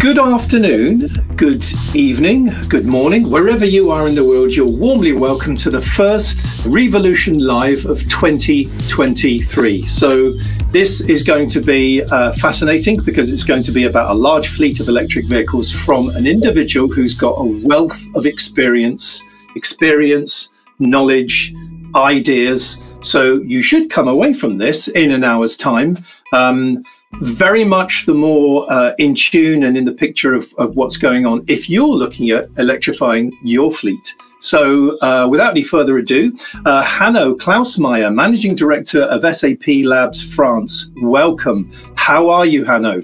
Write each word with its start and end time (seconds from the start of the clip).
Good 0.00 0.20
afternoon, 0.20 1.08
good 1.34 1.66
evening, 1.92 2.52
good 2.68 2.86
morning, 2.86 3.28
wherever 3.28 3.64
you 3.64 3.90
are 3.90 4.06
in 4.06 4.14
the 4.14 4.24
world, 4.24 4.52
you're 4.52 4.64
warmly 4.64 5.12
welcome 5.12 5.56
to 5.56 5.70
the 5.70 5.82
first 5.82 6.64
Revolution 6.64 7.44
Live 7.44 7.84
of 7.84 8.08
2023. 8.08 9.86
So, 9.88 10.34
this 10.70 11.00
is 11.00 11.24
going 11.24 11.50
to 11.50 11.60
be 11.60 12.04
uh, 12.04 12.30
fascinating 12.34 13.02
because 13.02 13.32
it's 13.32 13.42
going 13.42 13.64
to 13.64 13.72
be 13.72 13.86
about 13.86 14.12
a 14.12 14.14
large 14.14 14.46
fleet 14.46 14.78
of 14.78 14.88
electric 14.88 15.26
vehicles 15.26 15.72
from 15.72 16.10
an 16.10 16.28
individual 16.28 16.86
who's 16.86 17.16
got 17.16 17.32
a 17.32 17.66
wealth 17.66 18.00
of 18.14 18.24
experience, 18.24 19.20
experience, 19.56 20.50
knowledge, 20.78 21.52
ideas. 21.96 22.80
So, 23.00 23.42
you 23.42 23.62
should 23.62 23.90
come 23.90 24.06
away 24.06 24.32
from 24.32 24.58
this 24.58 24.86
in 24.86 25.10
an 25.10 25.24
hour's 25.24 25.56
time. 25.56 25.98
Um, 26.32 26.84
very 27.20 27.64
much 27.64 28.06
the 28.06 28.14
more 28.14 28.70
uh, 28.70 28.94
in 28.98 29.14
tune 29.14 29.64
and 29.64 29.76
in 29.76 29.84
the 29.84 29.92
picture 29.92 30.34
of, 30.34 30.52
of 30.58 30.76
what's 30.76 30.96
going 30.96 31.26
on 31.26 31.44
if 31.48 31.68
you're 31.68 31.86
looking 31.86 32.30
at 32.30 32.48
electrifying 32.58 33.32
your 33.42 33.72
fleet. 33.72 34.14
So, 34.40 34.96
uh, 34.98 35.26
without 35.28 35.50
any 35.50 35.64
further 35.64 35.98
ado, 35.98 36.32
uh, 36.64 36.82
Hanno 36.82 37.34
Klausmeier, 37.34 38.14
Managing 38.14 38.54
Director 38.54 39.02
of 39.02 39.22
SAP 39.34 39.66
Labs 39.84 40.22
France, 40.22 40.90
welcome. 41.02 41.70
How 41.96 42.28
are 42.28 42.46
you, 42.46 42.64
Hanno? 42.64 43.02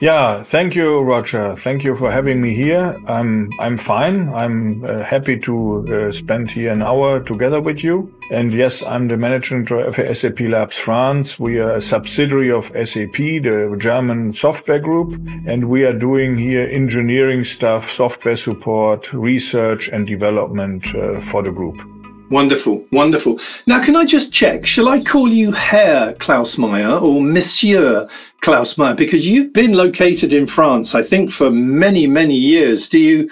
Yeah, 0.00 0.42
thank 0.42 0.74
you, 0.74 1.00
Roger. 1.00 1.56
Thank 1.56 1.82
you 1.82 1.96
for 1.96 2.12
having 2.12 2.40
me 2.42 2.54
here. 2.54 2.96
I'm 3.08 3.50
I'm 3.58 3.78
fine. 3.78 4.28
I'm 4.28 4.84
uh, 4.84 5.02
happy 5.02 5.38
to 5.40 6.08
uh, 6.08 6.12
spend 6.12 6.50
here 6.50 6.70
an 6.70 6.82
hour 6.82 7.20
together 7.20 7.62
with 7.62 7.82
you. 7.82 8.15
And 8.28 8.52
yes, 8.52 8.82
I'm 8.82 9.06
the 9.06 9.16
managing 9.16 9.64
director 9.64 10.04
of 10.04 10.16
SAP 10.16 10.40
Labs 10.40 10.76
France. 10.76 11.38
We 11.38 11.60
are 11.60 11.76
a 11.76 11.80
subsidiary 11.80 12.50
of 12.50 12.64
SAP, 12.64 13.16
the 13.16 13.76
German 13.78 14.32
software 14.32 14.80
group, 14.80 15.12
and 15.46 15.68
we 15.68 15.84
are 15.84 15.92
doing 15.92 16.36
here 16.36 16.66
engineering 16.66 17.44
stuff, 17.44 17.88
software 17.88 18.34
support, 18.34 19.12
research 19.12 19.88
and 19.88 20.08
development 20.08 20.92
uh, 20.94 21.20
for 21.20 21.42
the 21.44 21.52
group. 21.52 21.80
Wonderful, 22.28 22.84
wonderful. 22.90 23.38
Now, 23.68 23.80
can 23.80 23.94
I 23.94 24.04
just 24.04 24.32
check? 24.32 24.66
Shall 24.66 24.88
I 24.88 24.98
call 24.98 25.28
you 25.28 25.52
Herr 25.52 26.12
Klausmeier 26.14 27.00
or 27.00 27.22
Monsieur 27.22 28.08
Klausmeier? 28.42 28.96
Because 28.96 29.28
you've 29.28 29.52
been 29.52 29.74
located 29.74 30.32
in 30.32 30.48
France, 30.48 30.96
I 30.96 31.02
think, 31.04 31.30
for 31.30 31.50
many, 31.50 32.08
many 32.08 32.34
years. 32.34 32.88
Do 32.88 32.98
you, 32.98 33.30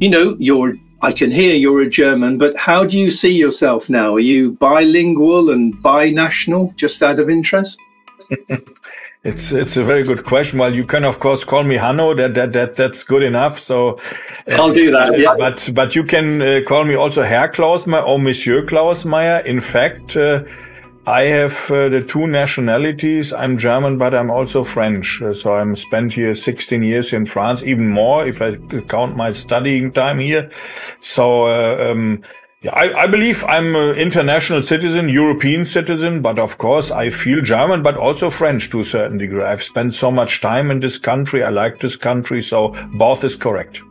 you 0.00 0.08
know, 0.08 0.34
you're, 0.40 0.74
I 1.02 1.12
can 1.12 1.32
hear 1.32 1.54
you're 1.56 1.82
a 1.82 1.88
German, 1.88 2.38
but 2.38 2.56
how 2.56 2.84
do 2.84 2.96
you 2.96 3.10
see 3.10 3.32
yourself 3.32 3.90
now? 3.90 4.14
Are 4.14 4.20
you 4.20 4.52
bilingual 4.52 5.50
and 5.50 5.74
binational, 5.82 6.74
just 6.76 7.02
out 7.02 7.18
of 7.18 7.28
interest? 7.28 7.78
It's 9.24 9.52
it's 9.52 9.76
a 9.76 9.84
very 9.84 10.02
good 10.02 10.24
question. 10.24 10.58
Well, 10.58 10.74
you 10.74 10.84
can 10.84 11.04
of 11.04 11.20
course 11.20 11.44
call 11.44 11.62
me 11.62 11.76
Hanno. 11.76 12.12
That 12.12 12.34
that 12.34 12.52
that 12.54 12.74
that's 12.74 13.04
good 13.04 13.22
enough. 13.22 13.56
So 13.56 14.00
I'll 14.50 14.74
do 14.74 14.90
that. 14.90 15.16
Yeah. 15.16 15.36
But 15.38 15.70
but 15.74 15.94
you 15.94 16.02
can 16.02 16.42
uh, 16.42 16.60
call 16.66 16.84
me 16.84 16.96
also 16.96 17.22
Herr 17.22 17.48
Klausmeier 17.48 18.04
or 18.04 18.18
Monsieur 18.18 18.66
Klausmeier. 18.66 19.44
In 19.46 19.60
fact, 19.60 20.16
uh, 20.16 20.42
I 21.06 21.22
have 21.22 21.68
uh, 21.68 21.88
the 21.88 22.04
two 22.06 22.28
nationalities. 22.28 23.32
I'm 23.32 23.58
German, 23.58 23.98
but 23.98 24.14
I'm 24.14 24.30
also 24.30 24.62
French. 24.62 25.20
Uh, 25.20 25.32
so 25.32 25.54
I'm 25.54 25.74
spent 25.74 26.12
here 26.12 26.34
16 26.34 26.82
years 26.84 27.12
in 27.12 27.26
France, 27.26 27.64
even 27.64 27.88
more 27.88 28.24
if 28.24 28.40
I 28.40 28.56
count 28.82 29.16
my 29.16 29.32
studying 29.32 29.92
time 29.92 30.20
here. 30.20 30.50
So. 31.00 31.46
Uh, 31.46 31.90
um, 31.90 32.22
yeah, 32.64 32.74
I, 32.74 33.02
I 33.02 33.06
believe 33.08 33.42
I'm 33.42 33.74
an 33.74 33.96
international 33.96 34.62
citizen, 34.62 35.08
European 35.08 35.64
citizen, 35.64 36.22
but 36.22 36.38
of 36.38 36.58
course 36.58 36.92
I 36.92 37.10
feel 37.10 37.42
German, 37.42 37.82
but 37.82 37.96
also 37.96 38.30
French 38.30 38.70
to 38.70 38.78
a 38.78 38.84
certain 38.84 39.18
degree. 39.18 39.42
I've 39.42 39.64
spent 39.64 39.94
so 39.94 40.12
much 40.12 40.40
time 40.40 40.70
in 40.70 40.78
this 40.78 40.96
country. 40.96 41.42
I 41.42 41.48
like 41.48 41.80
this 41.80 41.96
country. 41.96 42.40
So 42.40 42.68
both 42.94 43.24
is 43.24 43.34
correct. 43.34 43.82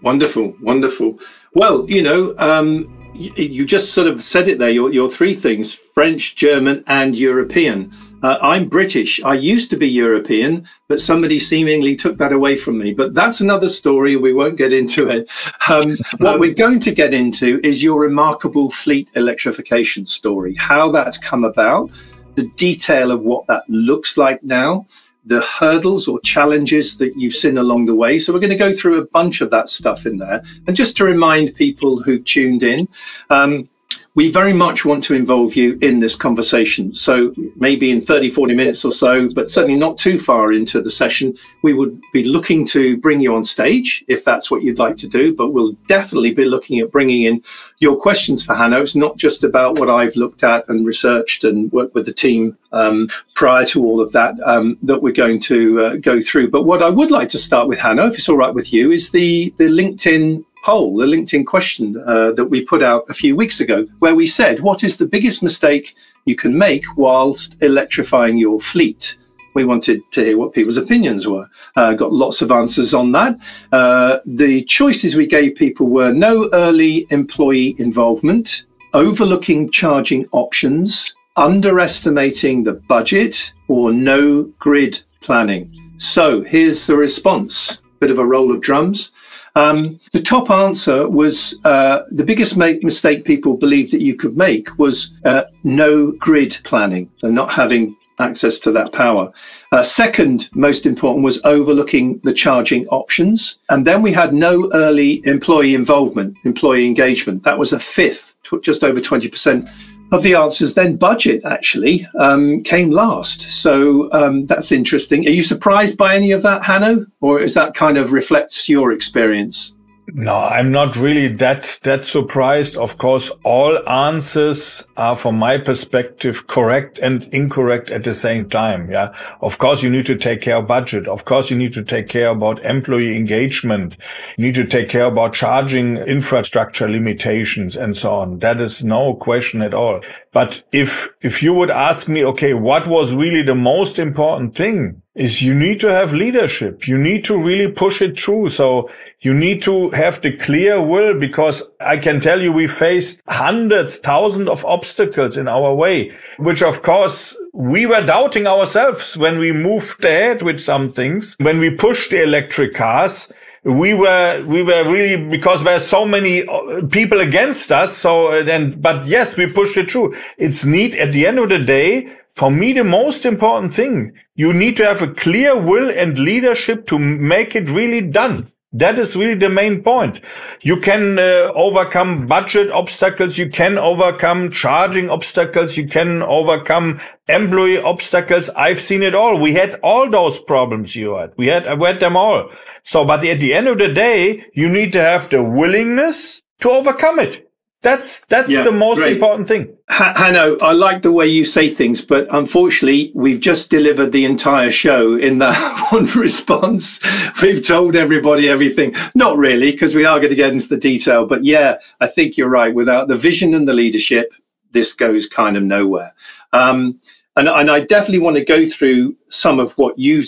Wonderful. 0.00 0.56
Wonderful. 0.62 1.18
Well, 1.52 1.84
you 1.90 2.02
know, 2.02 2.34
um, 2.38 2.88
you, 3.14 3.32
you 3.34 3.66
just 3.66 3.92
sort 3.92 4.06
of 4.06 4.22
said 4.22 4.48
it 4.48 4.58
there. 4.58 4.70
Your, 4.70 4.92
your 4.92 5.10
three 5.10 5.34
things, 5.34 5.74
French, 5.74 6.36
German 6.36 6.84
and 6.86 7.16
European. 7.16 7.92
Uh, 8.22 8.36
I'm 8.42 8.68
British. 8.68 9.22
I 9.22 9.34
used 9.34 9.70
to 9.70 9.76
be 9.76 9.88
European, 9.88 10.68
but 10.88 11.00
somebody 11.00 11.38
seemingly 11.38 11.96
took 11.96 12.18
that 12.18 12.32
away 12.32 12.54
from 12.54 12.78
me. 12.78 12.92
But 12.92 13.14
that's 13.14 13.40
another 13.40 13.68
story. 13.68 14.16
We 14.16 14.34
won't 14.34 14.58
get 14.58 14.72
into 14.72 15.08
it. 15.08 15.30
Um, 15.68 15.96
what 16.18 16.38
we're 16.38 16.54
going 16.54 16.80
to 16.80 16.92
get 16.92 17.14
into 17.14 17.60
is 17.64 17.82
your 17.82 18.00
remarkable 18.00 18.70
fleet 18.70 19.08
electrification 19.14 20.04
story, 20.04 20.54
how 20.54 20.90
that's 20.90 21.16
come 21.16 21.44
about, 21.44 21.90
the 22.34 22.48
detail 22.56 23.10
of 23.10 23.22
what 23.22 23.46
that 23.46 23.64
looks 23.68 24.16
like 24.16 24.42
now, 24.42 24.86
the 25.30 25.40
hurdles 25.42 26.08
or 26.08 26.18
challenges 26.20 26.98
that 26.98 27.16
you've 27.16 27.32
seen 27.32 27.56
along 27.56 27.86
the 27.86 27.94
way. 27.94 28.18
So 28.18 28.32
we're 28.32 28.40
going 28.40 28.50
to 28.50 28.56
go 28.56 28.74
through 28.74 28.98
a 28.98 29.06
bunch 29.06 29.40
of 29.40 29.50
that 29.50 29.68
stuff 29.68 30.04
in 30.04 30.16
there. 30.16 30.42
And 30.66 30.74
just 30.74 30.96
to 30.96 31.04
remind 31.04 31.54
people 31.54 32.02
who've 32.02 32.24
tuned 32.24 32.64
in, 32.64 32.88
um, 33.30 33.68
we 34.16 34.30
very 34.30 34.52
much 34.52 34.84
want 34.84 35.04
to 35.04 35.14
involve 35.14 35.54
you 35.54 35.78
in 35.82 36.00
this 36.00 36.16
conversation. 36.16 36.92
So 36.92 37.32
maybe 37.56 37.92
in 37.92 38.00
30, 38.00 38.30
40 38.30 38.54
minutes 38.54 38.84
or 38.84 38.90
so, 38.90 39.28
but 39.34 39.50
certainly 39.50 39.78
not 39.78 39.98
too 39.98 40.18
far 40.18 40.52
into 40.52 40.80
the 40.80 40.90
session, 40.90 41.36
we 41.62 41.74
would 41.74 42.00
be 42.12 42.24
looking 42.24 42.66
to 42.68 42.96
bring 42.96 43.20
you 43.20 43.34
on 43.36 43.44
stage 43.44 44.04
if 44.08 44.24
that's 44.24 44.50
what 44.50 44.62
you'd 44.62 44.80
like 44.80 44.96
to 44.98 45.06
do. 45.06 45.34
But 45.34 45.50
we'll 45.50 45.72
definitely 45.86 46.32
be 46.32 46.44
looking 46.44 46.80
at 46.80 46.90
bringing 46.90 47.22
in 47.22 47.42
your 47.78 47.96
questions 47.96 48.44
for 48.44 48.54
Hanno. 48.54 48.82
It's 48.82 48.96
not 48.96 49.16
just 49.16 49.44
about 49.44 49.78
what 49.78 49.88
I've 49.88 50.16
looked 50.16 50.42
at 50.42 50.68
and 50.68 50.84
researched 50.84 51.44
and 51.44 51.70
worked 51.70 51.94
with 51.94 52.06
the 52.06 52.12
team 52.12 52.58
um, 52.72 53.08
prior 53.34 53.64
to 53.66 53.84
all 53.84 54.00
of 54.00 54.10
that 54.12 54.34
um, 54.44 54.76
that 54.82 55.02
we're 55.02 55.12
going 55.12 55.38
to 55.40 55.84
uh, 55.84 55.96
go 55.96 56.20
through. 56.20 56.50
But 56.50 56.64
what 56.64 56.82
I 56.82 56.90
would 56.90 57.10
like 57.12 57.28
to 57.30 57.38
start 57.38 57.68
with, 57.68 57.78
Hanno, 57.78 58.08
if 58.08 58.14
it's 58.14 58.28
all 58.28 58.36
right 58.36 58.54
with 58.54 58.72
you, 58.72 58.90
is 58.90 59.10
the, 59.10 59.54
the 59.56 59.64
LinkedIn 59.64 60.44
poll, 60.62 60.96
the 60.96 61.06
LinkedIn 61.06 61.46
question 61.46 61.96
uh, 62.06 62.32
that 62.32 62.46
we 62.46 62.64
put 62.64 62.82
out 62.82 63.04
a 63.08 63.14
few 63.14 63.36
weeks 63.36 63.60
ago, 63.60 63.86
where 63.98 64.14
we 64.14 64.26
said, 64.26 64.60
What 64.60 64.84
is 64.84 64.96
the 64.96 65.06
biggest 65.06 65.42
mistake 65.42 65.94
you 66.24 66.36
can 66.36 66.56
make 66.56 66.84
whilst 66.96 67.60
electrifying 67.62 68.38
your 68.38 68.60
fleet? 68.60 69.16
We 69.54 69.64
wanted 69.64 70.02
to 70.12 70.24
hear 70.24 70.38
what 70.38 70.52
people's 70.52 70.76
opinions 70.76 71.26
were. 71.26 71.48
Uh, 71.74 71.94
got 71.94 72.12
lots 72.12 72.40
of 72.40 72.52
answers 72.52 72.94
on 72.94 73.12
that. 73.12 73.36
Uh, 73.72 74.18
the 74.24 74.62
choices 74.64 75.16
we 75.16 75.26
gave 75.26 75.56
people 75.56 75.88
were 75.88 76.12
no 76.12 76.48
early 76.52 77.06
employee 77.10 77.74
involvement, 77.78 78.66
overlooking 78.94 79.70
charging 79.70 80.26
options, 80.30 81.14
underestimating 81.36 82.62
the 82.62 82.74
budget, 82.74 83.52
or 83.68 83.92
no 83.92 84.44
grid 84.58 85.02
planning. 85.20 85.94
So 85.96 86.42
here's 86.42 86.86
the 86.86 86.96
response. 86.96 87.82
Bit 87.98 88.10
of 88.10 88.18
a 88.18 88.24
roll 88.24 88.52
of 88.52 88.62
drums. 88.62 89.12
Um, 89.56 90.00
the 90.12 90.22
top 90.22 90.50
answer 90.50 91.08
was 91.08 91.58
uh, 91.64 92.00
the 92.10 92.24
biggest 92.24 92.56
mistake 92.56 93.24
people 93.24 93.56
believed 93.56 93.92
that 93.92 94.00
you 94.00 94.16
could 94.16 94.36
make 94.36 94.78
was 94.78 95.12
uh, 95.24 95.42
no 95.64 96.12
grid 96.12 96.58
planning, 96.64 97.10
so 97.18 97.30
not 97.30 97.52
having 97.52 97.96
access 98.20 98.58
to 98.60 98.72
that 98.72 98.92
power. 98.92 99.32
Uh, 99.72 99.82
second, 99.82 100.50
most 100.54 100.86
important, 100.86 101.24
was 101.24 101.40
overlooking 101.44 102.18
the 102.18 102.34
charging 102.34 102.86
options. 102.88 103.58
And 103.70 103.86
then 103.86 104.02
we 104.02 104.12
had 104.12 104.34
no 104.34 104.70
early 104.72 105.22
employee 105.26 105.74
involvement, 105.74 106.36
employee 106.44 106.86
engagement. 106.86 107.42
That 107.42 107.58
was 107.58 107.72
a 107.72 107.80
fifth, 107.80 108.36
just 108.62 108.84
over 108.84 109.00
20% 109.00 109.68
of 110.12 110.22
the 110.22 110.34
answers, 110.34 110.74
then 110.74 110.96
budget 110.96 111.44
actually 111.44 112.06
um, 112.18 112.62
came 112.62 112.90
last. 112.90 113.42
So 113.42 114.12
um, 114.12 114.46
that's 114.46 114.72
interesting. 114.72 115.26
Are 115.26 115.30
you 115.30 115.42
surprised 115.42 115.96
by 115.96 116.16
any 116.16 116.32
of 116.32 116.42
that, 116.42 116.64
Hanno, 116.64 117.06
or 117.20 117.40
is 117.40 117.54
that 117.54 117.74
kind 117.74 117.96
of 117.96 118.12
reflects 118.12 118.68
your 118.68 118.92
experience? 118.92 119.74
No, 120.12 120.36
I'm 120.36 120.70
not 120.70 120.96
really 120.96 121.28
that, 121.36 121.78
that 121.82 122.04
surprised. 122.04 122.76
Of 122.76 122.98
course, 122.98 123.30
all 123.44 123.88
answers 123.88 124.86
are 124.96 125.16
from 125.16 125.36
my 125.38 125.58
perspective 125.58 126.46
correct 126.46 126.98
and 126.98 127.24
incorrect 127.32 127.90
at 127.90 128.04
the 128.04 128.14
same 128.14 128.48
time. 128.48 128.90
Yeah. 128.90 129.14
Of 129.40 129.58
course, 129.58 129.82
you 129.82 129.90
need 129.90 130.06
to 130.06 130.16
take 130.16 130.42
care 130.42 130.56
of 130.56 130.66
budget. 130.66 131.06
Of 131.06 131.24
course, 131.24 131.50
you 131.50 131.56
need 131.56 131.72
to 131.74 131.84
take 131.84 132.08
care 132.08 132.28
about 132.28 132.64
employee 132.64 133.16
engagement. 133.16 133.96
You 134.36 134.46
need 134.46 134.54
to 134.56 134.66
take 134.66 134.88
care 134.88 135.06
about 135.06 135.34
charging 135.34 135.96
infrastructure 135.96 136.88
limitations 136.88 137.76
and 137.76 137.96
so 137.96 138.14
on. 138.14 138.38
That 138.40 138.60
is 138.60 138.82
no 138.82 139.14
question 139.14 139.62
at 139.62 139.74
all. 139.74 140.00
But 140.32 140.62
if, 140.72 141.08
if 141.22 141.42
you 141.42 141.54
would 141.54 141.70
ask 141.70 142.08
me, 142.08 142.24
okay, 142.24 142.54
what 142.54 142.86
was 142.86 143.14
really 143.14 143.42
the 143.42 143.54
most 143.54 143.98
important 143.98 144.54
thing? 144.54 145.02
Is 145.20 145.42
you 145.42 145.54
need 145.54 145.78
to 145.80 145.88
have 145.88 146.14
leadership. 146.14 146.88
You 146.88 146.96
need 146.96 147.26
to 147.26 147.36
really 147.36 147.70
push 147.70 148.00
it 148.00 148.18
through. 148.18 148.48
So 148.50 148.88
you 149.20 149.34
need 149.34 149.60
to 149.62 149.90
have 149.90 150.22
the 150.22 150.34
clear 150.34 150.82
will 150.82 151.20
because 151.20 151.62
I 151.78 151.98
can 151.98 152.20
tell 152.20 152.40
you 152.40 152.52
we 152.52 152.66
faced 152.66 153.20
hundreds, 153.28 153.98
thousands 153.98 154.48
of 154.48 154.64
obstacles 154.64 155.36
in 155.36 155.46
our 155.46 155.74
way, 155.74 156.16
which 156.38 156.62
of 156.62 156.80
course 156.80 157.36
we 157.52 157.84
were 157.84 158.00
doubting 158.00 158.46
ourselves 158.46 159.18
when 159.18 159.38
we 159.38 159.52
moved 159.52 160.02
ahead 160.02 160.40
with 160.40 160.58
some 160.58 160.88
things. 160.90 161.36
When 161.38 161.58
we 161.58 161.70
pushed 161.70 162.10
the 162.10 162.22
electric 162.22 162.72
cars, 162.74 163.30
we 163.62 163.92
were 163.92 164.42
we 164.48 164.62
were 164.62 164.90
really 164.90 165.22
because 165.28 165.62
there 165.64 165.78
so 165.80 166.06
many 166.06 166.48
uh, 166.48 166.80
people 166.90 167.20
against 167.20 167.70
us 167.70 167.94
so 167.94 168.28
uh, 168.28 168.42
then 168.42 168.80
but 168.80 169.04
yes 169.06 169.36
we 169.36 169.46
pushed 169.46 169.76
it 169.76 169.90
through 169.90 170.16
it's 170.38 170.64
neat 170.64 170.94
at 170.94 171.12
the 171.12 171.26
end 171.26 171.38
of 171.38 171.50
the 171.50 171.58
day 171.58 172.08
for 172.40 172.50
me, 172.50 172.72
the 172.72 172.84
most 172.84 173.26
important 173.26 173.74
thing, 173.74 174.14
you 174.34 174.54
need 174.54 174.74
to 174.78 174.86
have 174.86 175.02
a 175.02 175.12
clear 175.12 175.54
will 175.54 175.90
and 175.90 176.18
leadership 176.18 176.86
to 176.86 176.98
make 176.98 177.54
it 177.54 177.68
really 177.68 178.00
done. 178.00 178.48
That 178.72 178.98
is 178.98 179.14
really 179.14 179.34
the 179.34 179.50
main 179.50 179.82
point. 179.82 180.22
You 180.62 180.80
can 180.80 181.18
uh, 181.18 181.52
overcome 181.54 182.26
budget 182.26 182.70
obstacles. 182.70 183.36
You 183.36 183.50
can 183.50 183.76
overcome 183.76 184.50
charging 184.50 185.10
obstacles. 185.10 185.76
You 185.76 185.86
can 185.86 186.22
overcome 186.22 186.98
employee 187.28 187.76
obstacles. 187.78 188.48
I've 188.56 188.80
seen 188.80 189.02
it 189.02 189.14
all. 189.14 189.38
We 189.38 189.52
had 189.52 189.74
all 189.82 190.08
those 190.08 190.38
problems 190.38 190.96
you 190.96 191.16
had. 191.16 191.34
We 191.36 191.48
had, 191.48 191.78
we 191.78 191.88
had 191.88 192.00
them 192.00 192.16
all. 192.16 192.48
So, 192.84 193.04
but 193.04 193.22
at 193.22 193.40
the 193.40 193.52
end 193.52 193.68
of 193.68 193.76
the 193.76 193.92
day, 193.92 194.46
you 194.54 194.70
need 194.70 194.92
to 194.92 195.02
have 195.02 195.28
the 195.28 195.42
willingness 195.42 196.40
to 196.60 196.70
overcome 196.70 197.18
it. 197.18 197.49
That's 197.82 198.26
that's 198.26 198.50
yeah, 198.50 198.62
the 198.62 198.72
most 198.72 198.98
great. 198.98 199.14
important 199.14 199.48
thing. 199.48 199.74
Hanno, 199.88 200.58
I 200.58 200.72
like 200.72 201.00
the 201.00 201.12
way 201.12 201.26
you 201.26 201.46
say 201.46 201.70
things, 201.70 202.02
but 202.02 202.26
unfortunately, 202.30 203.10
we've 203.14 203.40
just 203.40 203.70
delivered 203.70 204.12
the 204.12 204.26
entire 204.26 204.70
show 204.70 205.16
in 205.16 205.38
that 205.38 205.88
one 205.90 206.04
response. 206.04 207.00
We've 207.40 207.66
told 207.66 207.96
everybody 207.96 208.50
everything. 208.50 208.94
Not 209.14 209.38
really, 209.38 209.72
because 209.72 209.94
we 209.94 210.04
are 210.04 210.18
going 210.18 210.28
to 210.28 210.36
get 210.36 210.52
into 210.52 210.68
the 210.68 210.76
detail. 210.76 211.26
But 211.26 211.42
yeah, 211.42 211.76
I 212.00 212.06
think 212.06 212.36
you're 212.36 212.50
right. 212.50 212.74
Without 212.74 213.08
the 213.08 213.16
vision 213.16 213.54
and 213.54 213.66
the 213.66 213.72
leadership, 213.72 214.34
this 214.72 214.92
goes 214.92 215.26
kind 215.26 215.56
of 215.56 215.62
nowhere. 215.62 216.14
Um, 216.52 217.00
and, 217.34 217.48
and 217.48 217.70
I 217.70 217.80
definitely 217.80 218.18
want 218.18 218.36
to 218.36 218.44
go 218.44 218.66
through 218.66 219.16
some 219.30 219.58
of 219.58 219.72
what 219.78 219.98
you 219.98 220.22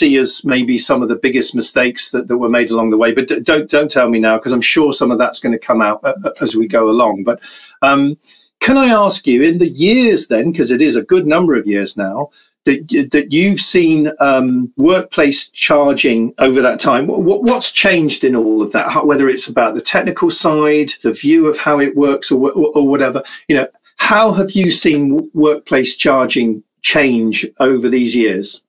see 0.00 0.16
as 0.16 0.44
maybe 0.44 0.76
some 0.78 1.02
of 1.02 1.08
the 1.08 1.22
biggest 1.26 1.54
mistakes 1.54 2.10
that, 2.12 2.26
that 2.28 2.38
were 2.42 2.56
made 2.58 2.70
along 2.70 2.90
the 2.90 3.00
way. 3.02 3.10
But 3.14 3.28
d- 3.28 3.40
don't 3.50 3.68
don't 3.76 3.90
tell 3.90 4.08
me 4.08 4.18
now 4.18 4.36
because 4.36 4.54
I'm 4.54 4.68
sure 4.74 4.92
some 4.92 5.12
of 5.12 5.18
that's 5.18 5.40
going 5.42 5.56
to 5.58 5.66
come 5.70 5.82
out 5.88 5.98
uh, 6.02 6.14
uh, 6.24 6.32
as 6.40 6.56
we 6.56 6.66
go 6.66 6.84
along. 6.94 7.24
But 7.24 7.38
um, 7.82 8.16
can 8.60 8.76
I 8.76 8.88
ask 9.04 9.26
you, 9.26 9.42
in 9.42 9.58
the 9.58 9.74
years 9.88 10.28
then, 10.28 10.50
because 10.50 10.70
it 10.70 10.82
is 10.82 10.96
a 10.96 11.10
good 11.12 11.26
number 11.26 11.54
of 11.56 11.66
years 11.66 11.96
now, 11.96 12.28
that, 12.66 13.08
that 13.12 13.32
you've 13.32 13.60
seen 13.60 14.10
um, 14.20 14.72
workplace 14.76 15.48
charging 15.48 16.34
over 16.38 16.60
that 16.60 16.78
time. 16.78 17.06
What, 17.06 17.42
what's 17.42 17.72
changed 17.72 18.22
in 18.22 18.36
all 18.36 18.62
of 18.62 18.72
that? 18.72 18.90
How, 18.90 19.04
whether 19.04 19.28
it's 19.28 19.48
about 19.48 19.74
the 19.74 19.80
technical 19.80 20.30
side, 20.30 20.90
the 21.02 21.12
view 21.12 21.46
of 21.46 21.56
how 21.58 21.80
it 21.80 21.96
works, 21.96 22.30
or, 22.30 22.52
or, 22.52 22.68
or 22.76 22.86
whatever. 22.86 23.22
You 23.48 23.56
know, 23.56 23.68
how 23.96 24.32
have 24.32 24.52
you 24.52 24.70
seen 24.70 25.30
workplace 25.32 25.96
charging 25.96 26.62
change 26.82 27.46
over 27.58 27.88
these 27.88 28.14
years? 28.14 28.62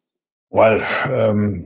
Well, 0.51 0.81
um, 1.09 1.65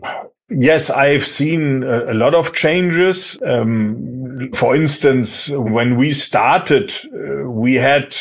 yes, 0.49 0.91
I've 0.91 1.25
seen 1.25 1.83
a, 1.83 2.13
lot 2.13 2.35
of 2.35 2.53
changes. 2.53 3.37
Um, 3.43 4.51
for 4.53 4.75
instance, 4.75 5.49
when 5.49 5.97
we 5.97 6.13
started, 6.13 6.91
uh, 7.11 7.49
we 7.49 7.75
had 7.75 8.15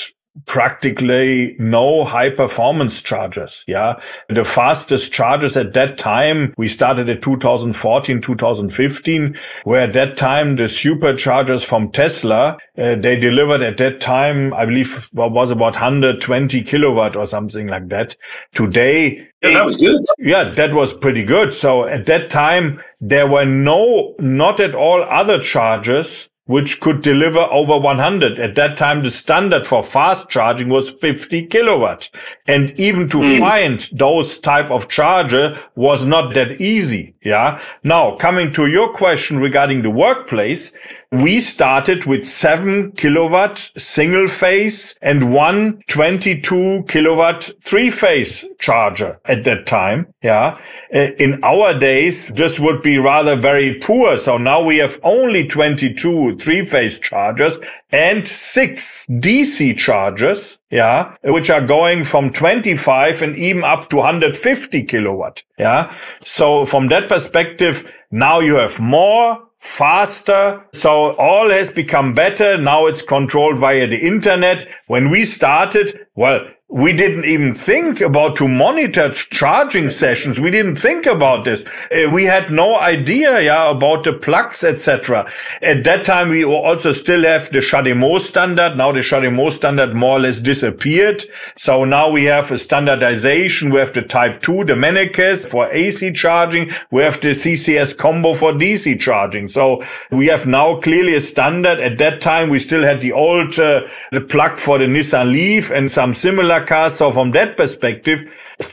practically 0.46 1.54
no 1.58 2.04
high 2.04 2.30
performance 2.30 3.00
chargers. 3.00 3.64
Yeah. 3.66 4.00
The 4.28 4.44
fastest 4.44 5.12
chargers 5.12 5.56
at 5.56 5.72
that 5.74 5.96
time, 5.96 6.54
we 6.56 6.68
started 6.68 7.08
at 7.08 7.22
2014, 7.22 8.20
2015, 8.20 9.36
where 9.64 9.82
at 9.82 9.92
that 9.92 10.16
time 10.16 10.56
the 10.56 10.64
superchargers 10.64 11.64
from 11.64 11.90
Tesla, 11.90 12.58
uh, 12.76 12.96
they 12.96 13.16
delivered 13.16 13.62
at 13.62 13.76
that 13.78 14.00
time, 14.00 14.52
I 14.54 14.66
believe 14.66 15.08
was 15.12 15.50
about 15.50 15.74
120 15.74 16.62
kilowatt 16.62 17.16
or 17.16 17.26
something 17.26 17.68
like 17.68 17.88
that. 17.88 18.16
Today, 18.52 19.28
yeah, 19.42 19.52
that 19.52 19.64
was 19.64 19.76
good. 19.76 20.02
Yeah, 20.18 20.50
that 20.56 20.74
was 20.74 20.94
pretty 20.94 21.24
good. 21.24 21.54
So 21.54 21.86
at 21.86 22.06
that 22.06 22.30
time, 22.30 22.82
there 23.00 23.28
were 23.28 23.44
no, 23.44 24.14
not 24.18 24.58
at 24.60 24.74
all 24.74 25.02
other 25.04 25.38
chargers 25.38 26.28
which 26.46 26.80
could 26.80 27.00
deliver 27.02 27.40
over 27.40 27.78
100. 27.78 28.38
At 28.38 28.54
that 28.56 28.76
time, 28.76 29.02
the 29.02 29.10
standard 29.10 29.66
for 29.66 29.82
fast 29.82 30.28
charging 30.28 30.68
was 30.68 30.90
50 30.90 31.46
kilowatt. 31.46 32.10
And 32.46 32.78
even 32.78 33.08
to 33.10 33.18
mm. 33.18 33.38
find 33.38 33.88
those 33.92 34.38
type 34.38 34.70
of 34.70 34.88
charger 34.88 35.58
was 35.74 36.04
not 36.04 36.34
that 36.34 36.60
easy. 36.60 37.14
Yeah. 37.22 37.62
Now, 37.82 38.16
coming 38.16 38.52
to 38.54 38.66
your 38.66 38.92
question 38.92 39.38
regarding 39.38 39.82
the 39.82 39.90
workplace, 39.90 40.72
we 41.10 41.40
started 41.40 42.06
with 42.06 42.24
seven 42.24 42.90
kilowatt 42.92 43.70
single 43.76 44.26
phase 44.26 44.96
and 45.00 45.32
one 45.32 45.80
22 45.86 46.84
kilowatt 46.88 47.50
three 47.62 47.88
phase 47.88 48.44
charger 48.58 49.20
at 49.24 49.44
that 49.44 49.64
time. 49.64 50.12
Yeah. 50.22 50.58
Uh, 50.92 51.10
in 51.18 51.42
our 51.44 51.78
days, 51.78 52.28
this 52.28 52.58
would 52.58 52.82
be 52.82 52.98
rather 52.98 53.36
very 53.36 53.78
poor. 53.78 54.18
So 54.18 54.38
now 54.38 54.62
we 54.62 54.78
have 54.78 54.98
only 55.04 55.46
22 55.46 56.33
three 56.34 56.64
phase 56.64 56.98
chargers 56.98 57.58
and 57.90 58.26
six 58.26 59.06
DC 59.08 59.76
chargers. 59.76 60.58
Yeah. 60.70 61.16
Which 61.22 61.50
are 61.50 61.64
going 61.64 62.04
from 62.04 62.32
25 62.32 63.22
and 63.22 63.36
even 63.36 63.64
up 63.64 63.90
to 63.90 63.96
150 63.96 64.82
kilowatt. 64.84 65.42
Yeah. 65.58 65.94
So 66.22 66.64
from 66.64 66.88
that 66.88 67.08
perspective, 67.08 67.90
now 68.10 68.40
you 68.40 68.56
have 68.56 68.80
more 68.80 69.40
faster. 69.58 70.62
So 70.74 71.14
all 71.14 71.48
has 71.50 71.72
become 71.72 72.14
better. 72.14 72.58
Now 72.58 72.86
it's 72.86 73.02
controlled 73.02 73.58
via 73.58 73.86
the 73.86 74.06
internet. 74.06 74.66
When 74.88 75.10
we 75.10 75.24
started, 75.24 76.06
well, 76.14 76.46
we 76.74 76.92
didn't 76.92 77.24
even 77.24 77.54
think 77.54 78.00
about 78.00 78.34
to 78.34 78.48
monitor 78.48 79.08
charging 79.12 79.90
sessions. 79.90 80.40
We 80.40 80.50
didn't 80.50 80.74
think 80.74 81.06
about 81.06 81.44
this. 81.44 81.62
Uh, 81.62 82.10
we 82.10 82.24
had 82.24 82.50
no 82.50 82.76
idea, 82.76 83.40
yeah, 83.40 83.70
about 83.70 84.02
the 84.02 84.12
plugs, 84.12 84.64
etc. 84.64 85.30
At 85.62 85.84
that 85.84 86.04
time, 86.04 86.30
we 86.30 86.44
also 86.44 86.90
still 86.90 87.22
have 87.22 87.48
the 87.50 87.60
CHAdeMO 87.60 88.20
standard. 88.20 88.76
Now 88.76 88.90
the 88.90 89.02
CHAdeMO 89.02 89.52
standard 89.52 89.94
more 89.94 90.16
or 90.16 90.20
less 90.22 90.40
disappeared. 90.40 91.22
So 91.56 91.84
now 91.84 92.10
we 92.10 92.24
have 92.24 92.50
a 92.50 92.58
standardization. 92.58 93.72
We 93.72 93.78
have 93.78 93.92
the 93.92 94.02
Type 94.02 94.42
2, 94.42 94.64
the 94.64 94.72
Mennekes 94.72 95.48
for 95.48 95.70
AC 95.70 96.12
charging. 96.12 96.72
We 96.90 97.02
have 97.04 97.20
the 97.20 97.36
CCS 97.36 97.96
combo 97.96 98.34
for 98.34 98.52
DC 98.52 98.98
charging. 98.98 99.46
So 99.46 99.80
we 100.10 100.26
have 100.26 100.44
now 100.48 100.80
clearly 100.80 101.14
a 101.14 101.20
standard. 101.20 101.78
At 101.78 101.98
that 101.98 102.20
time, 102.20 102.50
we 102.50 102.58
still 102.58 102.82
had 102.82 103.00
the 103.00 103.12
old, 103.12 103.60
uh, 103.60 103.82
the 104.10 104.20
plug 104.20 104.58
for 104.58 104.78
the 104.78 104.86
Nissan 104.86 105.30
Leaf 105.30 105.70
and 105.70 105.88
some 105.88 106.14
similar 106.14 106.63
So 106.68 107.12
from 107.12 107.32
that 107.32 107.56
perspective, 107.56 108.24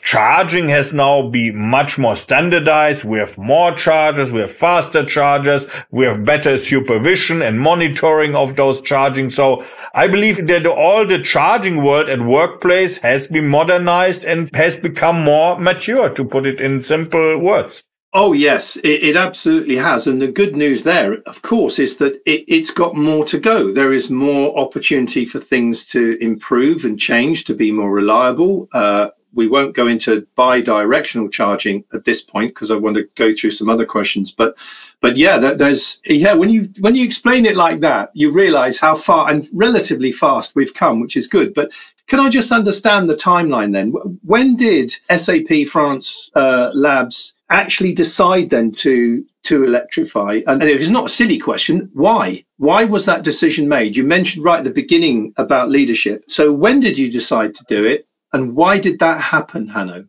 charging 0.01 0.69
has 0.69 0.93
now 0.93 1.27
been 1.29 1.57
much 1.57 1.97
more 1.97 2.15
standardized. 2.15 3.03
We 3.03 3.19
have 3.19 3.37
more 3.37 3.73
chargers. 3.73 4.31
We 4.31 4.41
have 4.41 4.51
faster 4.51 5.05
chargers. 5.05 5.65
We 5.91 6.05
have 6.05 6.25
better 6.25 6.57
supervision 6.57 7.41
and 7.41 7.59
monitoring 7.59 8.35
of 8.35 8.55
those 8.55 8.81
charging. 8.81 9.29
So 9.29 9.63
I 9.93 10.07
believe 10.07 10.47
that 10.47 10.65
all 10.65 11.05
the 11.05 11.21
charging 11.21 11.83
world 11.83 12.09
at 12.09 12.21
workplace 12.21 12.99
has 12.99 13.27
been 13.27 13.47
modernized 13.47 14.23
and 14.25 14.49
has 14.55 14.77
become 14.77 15.23
more 15.23 15.59
mature, 15.59 16.09
to 16.09 16.25
put 16.25 16.45
it 16.45 16.61
in 16.61 16.81
simple 16.81 17.37
words. 17.39 17.83
Oh, 18.13 18.33
yes, 18.33 18.75
it, 18.77 19.03
it, 19.03 19.15
absolutely 19.15 19.77
has. 19.77 20.05
And 20.05 20.21
the 20.21 20.27
good 20.27 20.53
news 20.53 20.83
there, 20.83 21.21
of 21.21 21.41
course, 21.41 21.79
is 21.79 21.95
that 21.97 22.21
it, 22.25 22.49
has 22.49 22.69
got 22.69 22.93
more 22.93 23.23
to 23.25 23.39
go. 23.39 23.71
There 23.71 23.93
is 23.93 24.09
more 24.09 24.57
opportunity 24.59 25.23
for 25.23 25.39
things 25.39 25.85
to 25.87 26.17
improve 26.21 26.83
and 26.83 26.99
change 26.99 27.45
to 27.45 27.55
be 27.55 27.71
more 27.71 27.89
reliable. 27.89 28.67
Uh, 28.73 29.09
we 29.33 29.47
won't 29.47 29.75
go 29.75 29.87
into 29.87 30.27
bi-directional 30.35 31.29
charging 31.29 31.85
at 31.93 32.03
this 32.03 32.21
point 32.21 32.53
because 32.53 32.69
I 32.69 32.75
want 32.75 32.97
to 32.97 33.07
go 33.15 33.33
through 33.33 33.51
some 33.51 33.69
other 33.69 33.85
questions. 33.85 34.29
But, 34.29 34.57
but 34.99 35.15
yeah, 35.15 35.37
there's 35.37 36.01
yeah. 36.05 36.33
When 36.33 36.49
you 36.49 36.69
when 36.79 36.95
you 36.95 37.05
explain 37.05 37.45
it 37.45 37.55
like 37.55 37.79
that, 37.79 38.11
you 38.13 38.29
realise 38.33 38.77
how 38.77 38.93
far 38.93 39.29
and 39.29 39.47
relatively 39.53 40.11
fast 40.11 40.53
we've 40.53 40.73
come, 40.73 40.99
which 40.99 41.15
is 41.15 41.27
good. 41.27 41.53
But 41.53 41.71
can 42.07 42.19
I 42.19 42.27
just 42.29 42.51
understand 42.51 43.09
the 43.09 43.15
timeline 43.15 43.71
then? 43.71 43.91
When 44.23 44.57
did 44.57 44.91
SAP 45.15 45.65
France 45.71 46.29
uh, 46.35 46.71
Labs 46.73 47.35
actually 47.51 47.93
decide 47.93 48.49
then 48.49 48.71
to 48.71 49.25
to 49.43 49.63
electrify? 49.63 50.41
And 50.47 50.63
if 50.63 50.81
it's 50.81 50.89
not 50.89 51.07
a 51.07 51.09
silly 51.09 51.37
question. 51.37 51.89
Why? 51.93 52.45
Why 52.57 52.83
was 52.85 53.05
that 53.05 53.23
decision 53.23 53.67
made? 53.67 53.95
You 53.95 54.03
mentioned 54.03 54.45
right 54.45 54.59
at 54.59 54.63
the 54.63 54.71
beginning 54.71 55.33
about 55.37 55.69
leadership. 55.69 56.23
So 56.27 56.51
when 56.51 56.79
did 56.79 56.97
you 56.97 57.11
decide 57.11 57.53
to 57.55 57.65
do 57.67 57.85
it, 57.85 58.07
and 58.33 58.55
why 58.55 58.79
did 58.79 58.99
that 58.99 59.19
happen, 59.19 59.67
Hanno? 59.69 60.05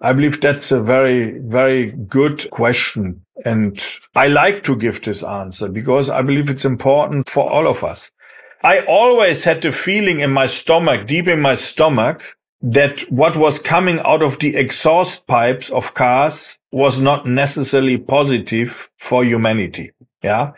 I 0.00 0.12
believe 0.12 0.40
that's 0.40 0.70
a 0.70 0.80
very, 0.80 1.40
very 1.40 1.90
good 1.90 2.48
question. 2.50 3.24
And 3.44 3.82
I 4.14 4.28
like 4.28 4.62
to 4.64 4.76
give 4.76 5.02
this 5.02 5.24
answer 5.24 5.68
because 5.68 6.08
I 6.08 6.22
believe 6.22 6.48
it's 6.48 6.64
important 6.64 7.28
for 7.28 7.50
all 7.50 7.66
of 7.66 7.82
us. 7.82 8.12
I 8.62 8.80
always 8.86 9.44
had 9.44 9.62
the 9.62 9.72
feeling 9.72 10.20
in 10.20 10.30
my 10.30 10.46
stomach, 10.46 11.06
deep 11.06 11.28
in 11.28 11.40
my 11.40 11.54
stomach, 11.54 12.36
that 12.60 13.00
what 13.10 13.36
was 13.36 13.58
coming 13.58 14.00
out 14.00 14.22
of 14.22 14.38
the 14.38 14.56
exhaust 14.56 15.26
pipes 15.26 15.70
of 15.70 15.94
cars 15.94 16.57
was 16.70 17.00
not 17.00 17.26
necessarily 17.26 17.96
positive 17.96 18.90
for 18.96 19.24
humanity. 19.24 19.92
Yeah. 20.22 20.52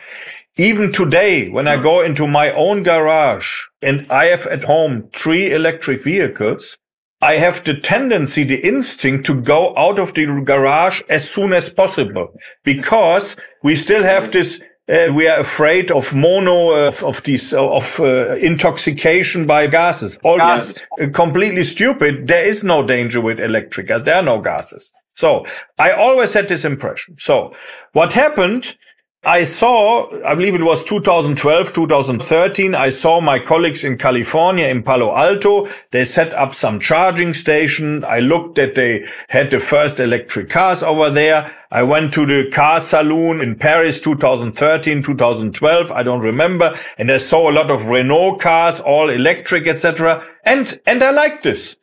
Even 0.57 0.93
today, 0.93 1.49
when 1.49 1.69
I 1.69 1.77
go 1.77 2.01
into 2.01 2.27
my 2.27 2.51
own 2.53 2.83
garage 2.83 3.49
and 3.83 4.11
I 4.11 4.27
have 4.27 4.47
at 4.47 4.65
home 4.65 5.11
three 5.13 5.53
electric 5.53 6.03
vehicles, 6.03 6.79
I 7.23 7.35
have 7.35 7.63
the 7.65 7.75
tendency, 7.75 8.45
the 8.45 8.67
instinct 8.67 9.27
to 9.27 9.35
go 9.35 9.77
out 9.77 9.99
of 9.99 10.15
the 10.15 10.25
garage 10.45 11.03
as 11.11 11.29
soon 11.29 11.53
as 11.53 11.71
possible 11.73 12.33
because 12.65 13.37
we 13.63 13.77
still 13.77 14.03
have 14.03 14.33
this 14.33 14.61
uh, 14.91 15.13
we 15.15 15.29
are 15.29 15.39
afraid 15.39 15.93
of 15.93 16.13
mono 16.15 16.73
uh, 16.73 16.89
of, 16.89 17.05
of 17.05 17.23
these 17.23 17.53
uh, 17.53 17.65
of 17.65 18.01
uh, 18.01 18.35
intoxication 18.37 19.47
by 19.47 19.67
gases. 19.69 20.19
All 20.25 20.39
Gas. 20.39 20.67
this 20.67 20.83
uh, 21.01 21.11
completely 21.13 21.63
stupid. 21.63 22.27
There 22.27 22.45
is 22.45 22.65
no 22.65 22.85
danger 22.85 23.21
with 23.21 23.39
electric. 23.39 23.87
There 23.87 24.17
are 24.17 24.23
no 24.23 24.41
gases. 24.41 24.91
So 25.21 25.45
I 25.79 25.93
always 25.93 26.33
had 26.33 26.49
this 26.49 26.65
impression. 26.65 27.17
So 27.19 27.53
what 27.93 28.15
happened? 28.15 28.75
I 29.23 29.45
saw, 29.45 30.09
I 30.25 30.35
believe 30.35 30.55
it 30.55 30.65
was 30.65 30.83
2012, 30.85 31.75
2013. 31.75 32.75
I 32.75 32.89
saw 32.89 33.21
my 33.21 33.39
colleagues 33.39 33.85
in 33.85 33.99
California, 33.99 34.67
in 34.69 34.83
Palo 34.83 35.15
Alto. 35.15 35.69
They 35.91 36.07
set 36.07 36.33
up 36.33 36.55
some 36.55 36.81
charging 36.81 37.35
station. 37.35 38.03
I 38.03 38.21
looked 38.21 38.55
that 38.55 38.77
they 38.77 39.05
had 39.29 39.51
the 39.51 39.61
first 39.61 40.01
electric 40.01 40.49
cars 40.49 40.83
over 40.83 41.11
there. 41.11 41.55
I 41.71 41.83
went 41.83 42.15
to 42.15 42.25
the 42.25 42.51
car 42.51 42.81
saloon 42.81 43.43
in 43.43 43.57
Paris 43.57 44.01
2013, 44.01 45.03
2012. 45.03 45.93
I 45.93 46.03
don't 46.03 46.21
remember. 46.21 46.75
And 46.97 47.13
I 47.13 47.19
saw 47.19 47.51
a 47.51 47.53
lot 47.53 47.71
of 47.71 47.85
Renault 47.85 48.39
cars, 48.39 48.81
all 48.81 49.11
electric, 49.11 49.67
etc. 49.67 50.27
And, 50.47 50.81
and 50.87 51.03
I 51.03 51.11
liked 51.11 51.43
this. 51.43 51.77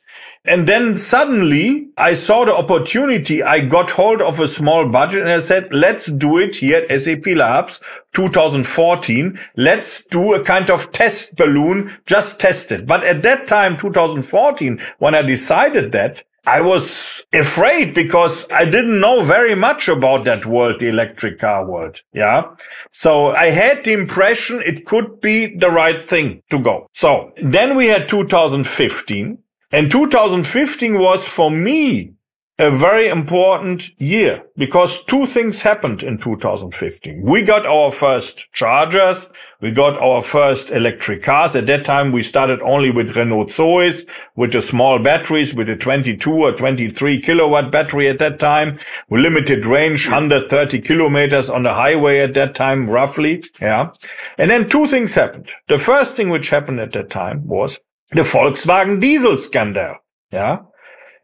And 0.47 0.65
then 0.65 0.97
suddenly 0.97 1.89
I 1.97 2.13
saw 2.13 2.45
the 2.45 2.55
opportunity. 2.55 3.43
I 3.43 3.59
got 3.59 3.91
hold 3.91 4.21
of 4.21 4.39
a 4.39 4.47
small 4.47 4.87
budget 4.87 5.21
and 5.21 5.31
I 5.31 5.39
said, 5.39 5.73
let's 5.73 6.05
do 6.05 6.37
it 6.37 6.57
here 6.57 6.85
at 6.89 7.01
SAP 7.01 7.25
Labs 7.27 7.81
2014. 8.13 9.37
Let's 9.57 10.05
do 10.05 10.33
a 10.33 10.43
kind 10.43 10.69
of 10.69 10.91
test 10.91 11.35
balloon, 11.35 11.97
just 12.05 12.39
test 12.39 12.71
it. 12.71 12.87
But 12.87 13.03
at 13.03 13.23
that 13.23 13.45
time, 13.47 13.77
2014, 13.77 14.79
when 14.99 15.15
I 15.15 15.21
decided 15.21 15.91
that, 15.91 16.23
I 16.47 16.61
was 16.61 17.25
afraid 17.33 17.93
because 17.93 18.47
I 18.49 18.63
didn't 18.63 19.01
know 19.01 19.21
very 19.21 19.53
much 19.53 19.89
about 19.89 20.23
that 20.23 20.45
world, 20.45 20.79
the 20.79 20.87
electric 20.87 21.39
car 21.39 21.65
world. 21.65 21.99
Yeah. 22.13 22.55
So 22.89 23.31
I 23.31 23.49
had 23.49 23.83
the 23.83 23.91
impression 23.91 24.61
it 24.65 24.85
could 24.85 25.19
be 25.19 25.57
the 25.57 25.69
right 25.69 26.07
thing 26.07 26.43
to 26.49 26.57
go. 26.57 26.87
So 26.93 27.33
then 27.35 27.75
we 27.75 27.87
had 27.87 28.07
2015 28.07 29.39
and 29.71 29.91
2015 29.91 30.99
was 30.99 31.27
for 31.27 31.51
me 31.51 32.13
a 32.59 32.71
very 32.71 33.07
important 33.07 33.91
year 34.01 34.43
because 34.55 35.03
two 35.03 35.27
things 35.27 35.61
happened 35.61 36.01
in 36.01 36.17
2015. 36.17 37.21
We 37.23 37.43
got 37.43 37.67
our 37.67 37.91
first 37.91 38.51
chargers. 38.51 39.27
We 39.61 39.69
got 39.71 40.01
our 40.01 40.23
first 40.23 40.71
electric 40.71 41.21
cars. 41.21 41.55
At 41.55 41.67
that 41.67 41.85
time, 41.85 42.11
we 42.11 42.23
started 42.23 42.59
only 42.61 42.89
with 42.89 43.15
Renault 43.15 43.47
Zoes, 43.47 44.07
with 44.35 44.53
the 44.53 44.63
small 44.63 44.97
batteries, 44.97 45.53
with 45.53 45.69
a 45.69 45.75
22 45.75 46.31
or 46.31 46.51
23 46.51 47.21
kilowatt 47.21 47.71
battery 47.71 48.09
at 48.09 48.17
that 48.19 48.39
time. 48.39 48.79
We 49.07 49.19
limited 49.21 49.65
range, 49.65 50.07
130 50.07 50.81
kilometers 50.81 51.51
on 51.51 51.61
the 51.61 51.75
highway 51.75 52.19
at 52.19 52.33
that 52.33 52.55
time, 52.55 52.89
roughly. 52.89 53.43
Yeah. 53.61 53.91
And 54.39 54.49
then 54.49 54.67
two 54.67 54.87
things 54.87 55.13
happened. 55.13 55.51
The 55.67 55.77
first 55.77 56.15
thing 56.15 56.29
which 56.29 56.49
happened 56.49 56.79
at 56.79 56.93
that 56.93 57.11
time 57.11 57.45
was 57.45 57.79
the 58.11 58.21
Volkswagen 58.21 58.99
diesel 58.99 59.37
scandal. 59.37 59.95
Yeah. 60.31 60.59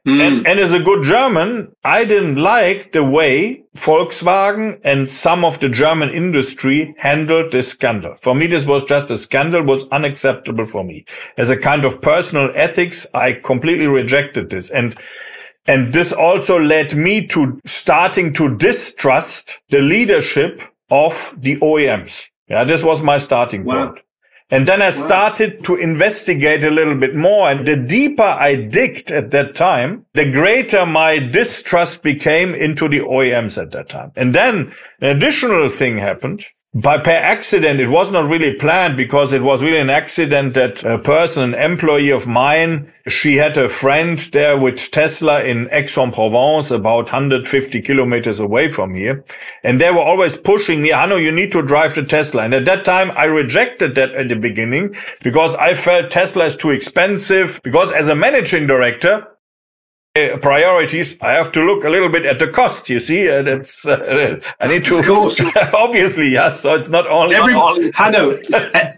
Mm. 0.06 0.20
And, 0.20 0.48
and 0.48 0.60
as 0.60 0.74
a 0.74 0.80
good 0.80 1.04
German, 1.04 1.74
I 1.86 2.04
didn't 2.04 2.36
like 2.36 2.92
the 2.92 3.06
way 3.06 3.64
Volkswagen 3.74 4.82
and 4.84 5.10
some 5.10 5.46
of 5.46 5.62
the 5.62 5.70
German 5.70 6.10
industry 6.10 6.94
handled 6.98 7.54
this 7.54 7.70
scandal. 7.70 8.16
For 8.16 8.36
me, 8.36 8.48
this 8.48 8.66
was 8.66 8.84
just 8.84 9.10
a 9.10 9.18
scandal 9.18 9.64
was 9.64 9.88
unacceptable 9.90 10.66
for 10.66 10.84
me. 10.84 11.06
As 11.38 11.50
a 11.50 11.56
kind 11.56 11.86
of 11.86 12.02
personal 12.02 12.52
ethics, 12.54 13.08
I 13.14 13.34
completely 13.34 13.88
rejected 13.88 14.50
this. 14.50 14.70
And 14.70 14.96
and 15.66 15.94
this 15.94 16.12
also 16.12 16.60
led 16.60 16.94
me 16.94 17.26
to 17.28 17.62
starting 17.66 18.34
to 18.34 18.58
distrust 18.58 19.60
the 19.70 19.80
leadership 19.80 20.62
of 20.90 21.34
the 21.38 21.56
OEMs. 21.58 22.26
Yeah, 22.50 22.66
this 22.66 22.84
was 22.84 23.02
my 23.02 23.18
starting 23.18 23.64
wow. 23.64 23.88
point. 23.88 24.00
And 24.50 24.68
then 24.68 24.82
I 24.82 24.92
started 24.92 25.64
to 25.64 25.76
investigate 25.76 26.64
a 26.64 26.70
little 26.70 26.96
bit 26.96 27.16
more. 27.16 27.50
And 27.50 27.66
the 27.66 27.76
deeper 27.76 28.24
I 28.24 28.56
digged 28.56 29.12
at 29.12 29.32
that 29.32 29.56
time, 29.56 30.06
the 30.14 30.30
greater 30.30 30.86
my 30.86 31.20
distrust 31.20 32.04
became 32.04 32.54
into 32.54 32.88
the 32.88 33.00
OEMs 33.00 33.60
at 33.62 33.72
that 33.72 33.90
time. 33.90 34.12
And 34.16 34.36
then 34.36 34.74
an 35.02 35.18
additional 35.18 35.70
thing 35.70 35.98
happened 35.98 36.46
by 36.76 36.98
per 36.98 37.12
accident, 37.12 37.80
it 37.80 37.90
was 37.90 38.12
not 38.12 38.28
really 38.28 38.56
planned 38.56 38.98
because 38.98 39.32
it 39.32 39.44
was 39.44 39.62
really 39.62 39.80
an 39.80 39.92
accident 39.92 40.56
that 40.56 40.84
a 40.84 40.98
person, 40.98 41.54
an 41.54 41.72
employee 41.72 42.10
of 42.10 42.26
mine, 42.26 42.92
she 43.08 43.36
had 43.36 43.56
a 43.58 43.70
friend 43.70 44.18
there 44.32 44.58
with 44.58 44.90
Tesla 44.90 45.44
in 45.44 45.68
Aix-en-Provence, 45.72 46.72
about 46.72 47.12
150 47.12 47.82
kilometers 47.82 48.40
away 48.40 48.70
from 48.70 48.96
here. 48.96 49.24
And 49.64 49.80
they 49.80 49.92
were 49.92 50.02
always 50.02 50.36
pushing 50.36 50.82
me, 50.82 50.90
Hanno, 50.90 51.18
you 51.18 51.32
need 51.32 51.52
to 51.52 51.62
drive 51.62 51.94
the 51.94 52.04
Tesla. 52.04 52.44
And 52.44 52.56
at 52.56 52.66
that 52.66 52.86
time, 52.86 53.12
I 53.12 53.26
rejected 53.26 53.94
that 53.96 54.12
at 54.14 54.30
the 54.30 54.36
beginning 54.36 54.96
because 55.22 55.54
I 55.56 55.76
felt 55.76 56.10
Tesla 56.10 56.46
is 56.46 56.58
too 56.58 56.72
expensive. 56.72 57.62
Because 57.64 57.92
as 57.92 58.08
a 58.08 58.16
managing 58.16 58.66
director, 58.66 59.28
priorities, 60.14 61.18
I 61.22 61.32
have 61.32 61.52
to 61.54 61.62
look 61.62 61.84
a 61.84 61.90
little 61.90 62.10
bit 62.10 62.24
at 62.26 62.38
the 62.38 62.48
cost. 62.48 62.88
You 62.88 63.00
see, 63.00 63.28
and 63.28 63.48
it's 63.48 63.86
uh, 63.86 64.40
I 64.60 64.68
need 64.68 64.86
to. 64.86 65.00
Of 65.00 65.06
course, 65.06 65.42
obviously, 65.74 66.30
yeah. 66.30 66.54
So 66.54 66.76
it's 66.76 66.90
not 66.90 67.08
only. 67.08 67.36
Every, 67.36 67.54
Hanno, 67.96 68.40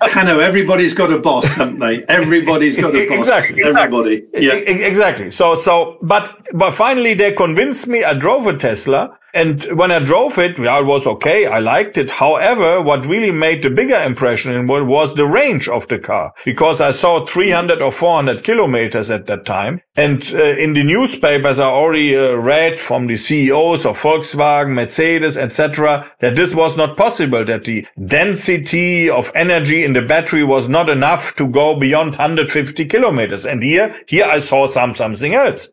Hanno, 0.02 0.40
everybody's 0.40 0.94
got 0.94 1.14
a 1.14 1.20
boss, 1.20 1.46
haven't 1.54 1.80
they? 1.80 2.04
Everybody's 2.06 2.76
got 2.76 2.94
a 2.94 3.08
boss. 3.08 3.18
Exactly. 3.18 3.64
Everybody. 3.64 4.26
Exactly. 4.34 4.46
Yeah. 4.46 4.88
Exactly. 4.88 5.32
So, 5.32 5.56
so, 5.56 5.98
but, 6.02 6.38
but 6.54 6.72
finally, 6.72 7.14
they 7.14 7.32
convinced 7.32 7.88
me. 7.88 8.04
I 8.04 8.14
drove 8.14 8.48
a 8.48 8.58
Tesla 8.58 9.18
and 9.36 9.64
when 9.78 9.92
I 9.92 10.00
drove 10.00 10.40
it, 10.40 10.58
yeah, 10.58 10.80
it 10.80 10.86
was 10.86 11.06
okay. 11.06 11.46
I 11.46 11.60
liked 11.60 11.98
it. 11.98 12.10
However, 12.10 12.82
what 12.82 13.06
really 13.06 13.32
made 13.32 13.64
the 13.64 13.70
bigger 13.70 14.02
impression 14.02 14.66
was 14.66 15.16
the 15.16 15.26
range 15.26 15.68
of 15.68 15.90
the 15.90 16.00
car 16.00 16.32
because 16.46 16.80
I 16.80 16.92
saw 16.92 17.26
300 17.26 17.82
or 17.82 17.92
400 17.92 18.46
kilometers 18.46 19.12
at 19.12 19.28
that 19.28 19.46
time. 19.46 19.82
And 19.98 20.24
uh, 20.34 20.42
in 20.42 20.74
the 20.74 20.84
newspapers, 20.84 21.60
I 21.60 21.66
already 21.66 22.16
uh, 22.16 22.34
read 22.36 22.80
from 22.80 23.08
the 23.08 23.18
CEOs 23.18 23.86
of 23.86 24.02
Volkswagen, 24.02 24.74
Mercedes, 24.74 25.38
etc., 25.38 26.10
that 26.22 26.38
this 26.38 26.56
was 26.56 26.78
not 26.78 26.96
possible, 26.96 27.44
that 27.44 27.66
the 27.66 27.86
density 28.06 29.10
of 29.10 29.32
energy 29.36 29.84
in 29.84 29.94
the 29.94 30.02
battery 30.02 30.46
was 30.46 30.70
not 30.70 30.90
enough 30.90 31.36
to 31.36 31.48
go 31.48 31.78
beyond 31.78 32.12
150 32.12 32.86
kilometers. 32.86 33.46
And 33.46 33.62
here, 33.62 34.02
here 34.08 34.26
I 34.26 34.40
saw 34.40 34.68
some, 34.68 34.96
something 34.96 35.34
else. 35.34 35.70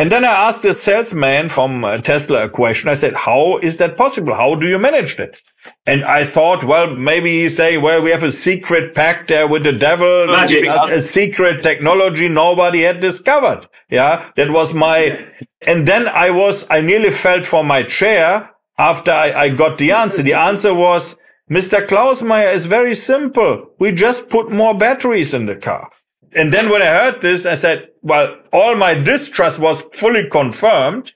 And 0.00 0.10
then 0.10 0.24
I 0.24 0.48
asked 0.48 0.62
the 0.62 0.72
salesman 0.72 1.50
from 1.50 1.84
uh, 1.84 1.98
Tesla 1.98 2.46
a 2.46 2.48
question. 2.48 2.88
I 2.88 2.94
said, 2.94 3.14
how 3.14 3.58
is 3.58 3.76
that 3.76 3.98
possible? 3.98 4.34
How 4.34 4.54
do 4.54 4.66
you 4.66 4.78
manage 4.78 5.16
that? 5.18 5.38
And 5.86 6.04
I 6.04 6.24
thought, 6.24 6.64
well, 6.64 6.96
maybe 6.96 7.42
he's 7.42 7.56
saying, 7.56 7.82
well, 7.82 8.00
we 8.00 8.10
have 8.10 8.22
a 8.22 8.32
secret 8.32 8.94
pact 8.94 9.28
there 9.28 9.46
with 9.46 9.64
the 9.64 9.72
devil, 9.72 10.28
Magic. 10.28 10.64
a 10.66 11.02
secret 11.02 11.62
technology 11.62 12.28
nobody 12.28 12.80
had 12.80 13.00
discovered. 13.00 13.66
Yeah. 13.90 14.30
That 14.36 14.50
was 14.50 14.72
my, 14.72 15.26
and 15.66 15.86
then 15.86 16.08
I 16.08 16.30
was, 16.30 16.66
I 16.70 16.80
nearly 16.80 17.10
fell 17.10 17.42
from 17.42 17.66
my 17.66 17.82
chair 17.82 18.50
after 18.78 19.10
I, 19.10 19.32
I 19.32 19.48
got 19.50 19.76
the 19.76 19.92
answer. 19.92 20.22
The 20.22 20.32
answer 20.32 20.72
was, 20.72 21.16
Mr. 21.50 21.86
Klausmeier 21.86 22.54
is 22.54 22.66
very 22.66 22.94
simple. 22.94 23.66
We 23.78 23.92
just 23.92 24.30
put 24.30 24.50
more 24.50 24.72
batteries 24.72 25.34
in 25.34 25.46
the 25.46 25.56
car 25.56 25.90
and 26.34 26.52
then 26.52 26.70
when 26.70 26.82
I 26.82 26.86
heard 26.86 27.20
this, 27.22 27.46
I 27.46 27.54
said, 27.54 27.88
well, 28.02 28.36
all 28.52 28.76
my 28.76 28.94
distrust 28.94 29.58
was 29.58 29.82
fully 29.94 30.28
confirmed. 30.28 31.12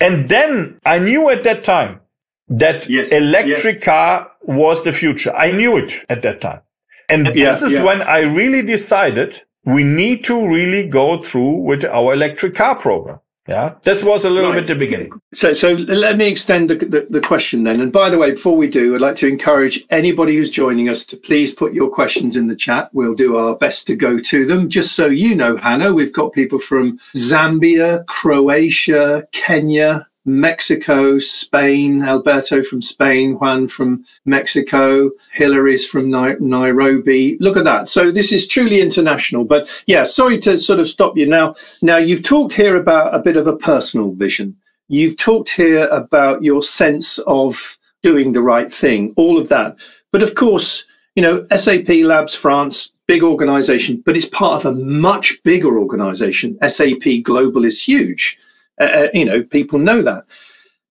And 0.00 0.28
then 0.28 0.80
I 0.86 0.98
knew 0.98 1.28
at 1.28 1.44
that 1.44 1.64
time 1.64 2.00
that 2.48 2.88
yes, 2.88 3.10
electric 3.12 3.76
yes. 3.76 3.84
car 3.84 4.30
was 4.42 4.84
the 4.84 4.92
future. 4.92 5.34
I 5.34 5.52
knew 5.52 5.76
it 5.76 5.92
at 6.08 6.22
that 6.22 6.40
time. 6.40 6.60
And 7.08 7.26
yeah, 7.34 7.52
this 7.52 7.62
is 7.62 7.72
yeah. 7.72 7.82
when 7.82 8.02
I 8.02 8.20
really 8.20 8.62
decided 8.62 9.42
we 9.64 9.84
need 9.84 10.24
to 10.24 10.46
really 10.46 10.88
go 10.88 11.20
through 11.20 11.62
with 11.62 11.84
our 11.84 12.14
electric 12.14 12.54
car 12.54 12.74
program. 12.74 13.20
Yeah, 13.48 13.76
this 13.82 14.04
was 14.04 14.26
a 14.26 14.30
little 14.30 14.50
right. 14.50 14.58
bit 14.58 14.66
the 14.66 14.74
beginning. 14.74 15.10
So, 15.32 15.54
so 15.54 15.72
let 15.72 16.18
me 16.18 16.28
extend 16.28 16.68
the, 16.68 16.74
the, 16.74 17.06
the, 17.08 17.20
question 17.22 17.64
then. 17.64 17.80
And 17.80 17.90
by 17.90 18.10
the 18.10 18.18
way, 18.18 18.32
before 18.32 18.58
we 18.58 18.68
do, 18.68 18.94
I'd 18.94 19.00
like 19.00 19.16
to 19.16 19.26
encourage 19.26 19.86
anybody 19.88 20.36
who's 20.36 20.50
joining 20.50 20.90
us 20.90 21.06
to 21.06 21.16
please 21.16 21.54
put 21.54 21.72
your 21.72 21.88
questions 21.88 22.36
in 22.36 22.48
the 22.48 22.54
chat. 22.54 22.90
We'll 22.92 23.14
do 23.14 23.38
our 23.38 23.56
best 23.56 23.86
to 23.86 23.96
go 23.96 24.18
to 24.18 24.44
them. 24.44 24.68
Just 24.68 24.94
so 24.94 25.06
you 25.06 25.34
know, 25.34 25.56
Hanno, 25.56 25.94
we've 25.94 26.12
got 26.12 26.34
people 26.34 26.58
from 26.58 26.98
Zambia, 27.16 28.04
Croatia, 28.04 29.26
Kenya, 29.32 30.06
Mexico, 30.28 31.18
Spain, 31.18 32.02
Alberto 32.02 32.62
from 32.62 32.82
Spain, 32.82 33.34
Juan 33.38 33.66
from 33.66 34.04
Mexico, 34.24 35.10
Hillary's 35.32 35.86
from 35.86 36.10
Nairobi. 36.10 37.38
Look 37.40 37.56
at 37.56 37.64
that. 37.64 37.88
So 37.88 38.10
this 38.10 38.30
is 38.30 38.46
truly 38.46 38.80
international. 38.80 39.44
But 39.44 39.68
yeah, 39.86 40.04
sorry 40.04 40.38
to 40.40 40.58
sort 40.58 40.80
of 40.80 40.86
stop 40.86 41.16
you 41.16 41.26
now. 41.26 41.54
Now 41.82 41.96
you've 41.96 42.22
talked 42.22 42.52
here 42.52 42.76
about 42.76 43.14
a 43.14 43.18
bit 43.20 43.36
of 43.36 43.46
a 43.46 43.56
personal 43.56 44.12
vision. 44.12 44.56
You've 44.88 45.16
talked 45.16 45.50
here 45.50 45.86
about 45.88 46.42
your 46.42 46.62
sense 46.62 47.18
of 47.26 47.78
doing 48.02 48.32
the 48.32 48.42
right 48.42 48.72
thing, 48.72 49.14
all 49.16 49.38
of 49.38 49.48
that. 49.48 49.76
But 50.12 50.22
of 50.22 50.34
course, 50.34 50.86
you 51.14 51.22
know, 51.22 51.46
SAP 51.56 51.88
Labs 51.88 52.34
France, 52.34 52.92
big 53.06 53.22
organization, 53.22 54.02
but 54.04 54.16
it's 54.16 54.26
part 54.26 54.64
of 54.64 54.72
a 54.72 54.78
much 54.78 55.42
bigger 55.42 55.78
organization. 55.78 56.58
SAP 56.68 57.22
Global 57.22 57.64
is 57.64 57.82
huge. 57.82 58.38
Uh, 58.80 58.84
uh, 58.84 59.08
you 59.12 59.24
know, 59.24 59.42
people 59.42 59.78
know 59.78 60.02
that. 60.02 60.24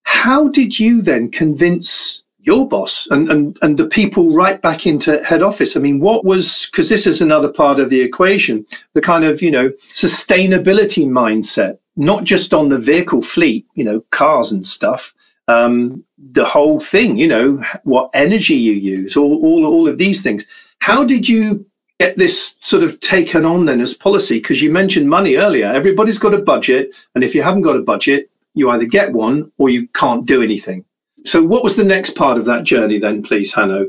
How 0.03 0.49
did 0.49 0.79
you 0.79 1.01
then 1.01 1.29
convince 1.29 2.23
your 2.47 2.67
boss 2.67 3.07
and, 3.11 3.29
and, 3.29 3.57
and 3.61 3.77
the 3.77 3.85
people 3.85 4.33
right 4.33 4.61
back 4.61 4.87
into 4.87 5.21
head 5.25 5.43
office. 5.43 5.75
I 5.75 5.81
mean, 5.81 5.99
what 5.99 6.23
was, 6.23 6.67
because 6.67 6.87
this 6.87 7.05
is 7.05 7.21
another 7.21 7.51
part 7.51 7.77
of 7.77 7.89
the 7.89 7.99
equation, 7.99 8.65
the 8.93 9.01
kind 9.01 9.25
of, 9.25 9.41
you 9.41 9.51
know, 9.51 9.69
sustainability 9.91 11.05
mindset, 11.05 11.77
not 11.97 12.23
just 12.23 12.53
on 12.53 12.69
the 12.69 12.77
vehicle 12.77 13.21
fleet, 13.21 13.67
you 13.75 13.83
know, 13.83 13.99
cars 14.11 14.53
and 14.53 14.65
stuff, 14.65 15.13
um, 15.49 16.05
the 16.17 16.45
whole 16.45 16.79
thing, 16.79 17.17
you 17.17 17.27
know, 17.27 17.61
what 17.83 18.09
energy 18.13 18.55
you 18.55 18.73
use, 18.73 19.17
all, 19.17 19.43
all, 19.43 19.65
all 19.65 19.87
of 19.87 19.97
these 19.97 20.23
things. 20.23 20.47
How 20.79 21.03
did 21.03 21.27
you 21.27 21.65
get 21.99 22.15
this 22.15 22.57
sort 22.61 22.83
of 22.83 22.99
taken 22.99 23.45
on 23.45 23.65
then 23.65 23.81
as 23.81 23.93
policy? 23.93 24.39
Because 24.39 24.61
you 24.61 24.71
mentioned 24.71 25.09
money 25.09 25.35
earlier. 25.35 25.67
Everybody's 25.67 26.19
got 26.19 26.33
a 26.33 26.41
budget. 26.41 26.91
And 27.15 27.23
if 27.23 27.33
you 27.33 27.41
haven't 27.41 27.63
got 27.63 27.75
a 27.75 27.81
budget, 27.81 28.29
you 28.53 28.69
either 28.69 28.85
get 28.85 29.13
one 29.13 29.51
or 29.57 29.69
you 29.69 29.87
can't 29.89 30.25
do 30.25 30.41
anything. 30.41 30.85
So, 31.25 31.43
what 31.43 31.63
was 31.63 31.75
the 31.75 31.83
next 31.83 32.11
part 32.11 32.37
of 32.37 32.45
that 32.45 32.63
journey 32.63 32.99
then, 32.99 33.21
please, 33.21 33.53
Hanno? 33.53 33.87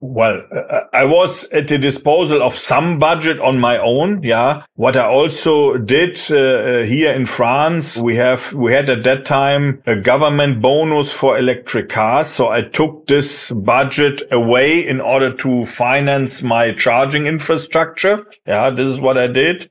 Well, 0.00 0.42
uh, 0.54 0.82
I 0.92 1.04
was 1.06 1.44
at 1.50 1.66
the 1.66 1.76
disposal 1.76 2.40
of 2.40 2.54
some 2.54 3.00
budget 3.00 3.40
on 3.40 3.58
my 3.58 3.78
own. 3.78 4.22
Yeah. 4.22 4.62
What 4.74 4.96
I 4.96 5.04
also 5.04 5.76
did 5.76 6.16
uh, 6.30 6.36
uh, 6.36 6.84
here 6.84 7.12
in 7.12 7.26
France, 7.26 7.96
we 7.96 8.14
have, 8.14 8.52
we 8.54 8.72
had 8.72 8.88
at 8.88 9.02
that 9.02 9.24
time 9.24 9.82
a 9.86 9.96
government 9.96 10.62
bonus 10.62 11.12
for 11.12 11.36
electric 11.36 11.88
cars. 11.88 12.28
So 12.28 12.48
I 12.48 12.62
took 12.62 13.08
this 13.08 13.50
budget 13.50 14.22
away 14.30 14.86
in 14.86 15.00
order 15.00 15.34
to 15.38 15.64
finance 15.64 16.42
my 16.42 16.72
charging 16.74 17.26
infrastructure. 17.26 18.24
Yeah. 18.46 18.70
This 18.70 18.86
is 18.86 19.00
what 19.00 19.18
I 19.18 19.26
did. 19.26 19.68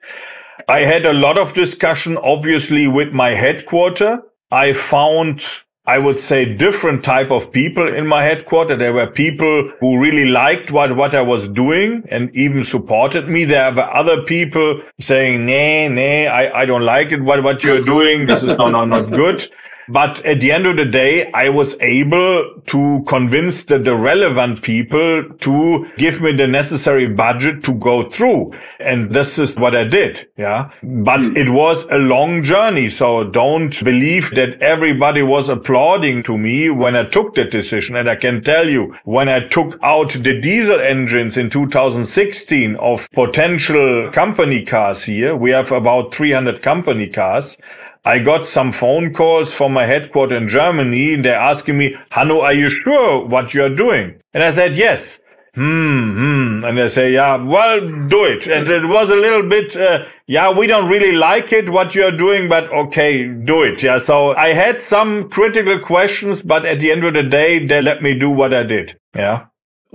I 0.68 0.80
had 0.80 1.06
a 1.06 1.14
lot 1.14 1.38
of 1.38 1.54
discussion, 1.54 2.18
obviously, 2.18 2.86
with 2.90 3.14
my 3.14 3.30
headquarter. 3.30 4.20
I 4.52 4.74
found 4.74 5.46
I 5.88 5.98
would 6.00 6.20
say 6.20 6.54
different 6.54 7.06
type 7.06 7.32
of 7.32 7.50
people 7.54 7.88
in 7.88 8.06
my 8.06 8.22
headquarter. 8.22 8.76
There 8.76 8.92
were 8.92 9.08
people 9.08 9.72
who 9.80 9.98
really 9.98 10.26
liked 10.26 10.70
what, 10.70 10.98
what 10.98 11.16
I 11.16 11.22
was 11.22 11.48
doing 11.48 12.04
and 12.12 12.30
even 12.36 12.66
supported 12.66 13.30
me. 13.30 13.46
There 13.46 13.74
were 13.74 13.90
other 13.96 14.22
people 14.24 14.82
saying, 15.00 15.46
nay, 15.46 15.88
nay, 15.88 16.28
I, 16.28 16.64
I 16.64 16.66
don't 16.66 16.84
like 16.84 17.14
it. 17.14 17.22
What, 17.22 17.42
what 17.42 17.64
you're 17.64 17.82
doing. 17.86 18.28
This 18.28 18.44
is 18.44 18.58
not, 18.58 18.72
not, 18.72 18.90
not 18.90 19.10
good. 19.10 19.50
But 19.90 20.24
at 20.26 20.40
the 20.40 20.52
end 20.52 20.66
of 20.66 20.78
the 20.78 20.86
day, 20.86 21.32
I 21.32 21.50
was 21.50 21.80
able 21.80 22.62
to 22.68 23.04
convince 23.08 23.64
the, 23.64 23.80
the 23.80 23.96
relevant 23.96 24.62
people 24.62 25.24
to 25.40 25.92
give 25.98 26.22
me 26.22 26.34
the 26.34 26.48
necessary 26.48 27.08
budget 27.08 27.64
to 27.66 27.74
go 27.74 28.10
through. 28.10 28.52
And 28.80 29.14
this 29.14 29.40
is 29.40 29.56
what 29.56 29.76
I 29.76 29.86
did. 29.86 30.28
Yeah. 30.38 30.72
But 30.84 31.22
mm. 31.22 31.38
it 31.38 31.50
was 31.52 31.86
a 31.90 31.98
long 31.98 32.44
journey. 32.44 32.90
So 32.90 33.24
don't 33.24 33.82
believe 33.84 34.32
that 34.32 34.62
everybody 34.62 35.22
was 35.22 35.48
applauding 35.48 36.24
to 36.24 36.38
me 36.38 36.70
when 36.70 36.96
I 36.96 37.06
took 37.06 37.36
that 37.36 37.52
decision. 37.52 37.96
And 37.96 38.10
I 38.10 38.16
can 38.16 38.44
tell 38.44 38.68
you, 38.68 38.96
when 39.06 39.30
I 39.30 39.48
took 39.48 39.80
out 39.82 40.12
the 40.12 40.40
diesel 40.40 40.82
engines 40.82 41.38
in 41.38 41.50
2016 41.50 42.76
of 42.76 43.10
potential 43.12 44.10
company 44.12 44.66
cars 44.66 45.04
here, 45.06 45.36
we 45.36 45.52
have 45.52 45.72
about 45.72 46.14
300 46.14 46.62
company 46.62 47.08
cars. 47.08 47.58
I 48.08 48.20
got 48.20 48.48
some 48.48 48.72
phone 48.72 49.14
calls 49.14 49.54
from 49.54 49.74
my 49.74 49.86
headquarters 49.86 50.42
in 50.42 50.48
Germany 50.48 51.16
and 51.16 51.26
they're 51.26 51.38
asking 51.38 51.78
me, 51.78 51.98
Hanno, 52.12 52.40
are 52.40 52.54
you 52.54 52.70
sure 52.70 53.26
what 53.28 53.54
you're 53.54 53.76
doing? 53.76 54.22
And 54.34 54.46
I 54.46 54.52
said, 54.52 54.78
yes. 54.78 55.20
Hmm, 55.56 56.14
hmm. 56.14 56.64
And 56.64 56.78
they 56.78 56.88
say, 56.88 57.12
yeah, 57.12 57.36
well, 57.36 57.82
do 57.82 58.24
it. 58.24 58.48
And 58.48 58.66
it 58.70 58.86
was 58.86 59.10
a 59.10 59.16
little 59.16 59.50
bit, 59.50 59.76
uh, 59.76 60.06
yeah, 60.26 60.58
we 60.58 60.68
don't 60.68 60.90
really 60.90 61.12
like 61.12 61.52
it, 61.52 61.70
what 61.70 61.96
you're 61.96 62.16
doing, 62.16 62.48
but 62.48 62.72
okay, 62.72 63.28
do 63.28 63.64
it. 63.64 63.84
Yeah. 63.84 64.00
So 64.00 64.34
I 64.38 64.54
had 64.54 64.82
some 64.82 65.30
critical 65.30 65.78
questions, 65.78 66.42
but 66.42 66.66
at 66.66 66.80
the 66.80 66.92
end 66.92 67.04
of 67.04 67.14
the 67.14 67.24
day, 67.24 67.66
they 67.66 67.82
let 67.82 68.02
me 68.02 68.18
do 68.18 68.30
what 68.30 68.54
I 68.54 68.64
did. 68.64 68.98
Yeah. 69.16 69.48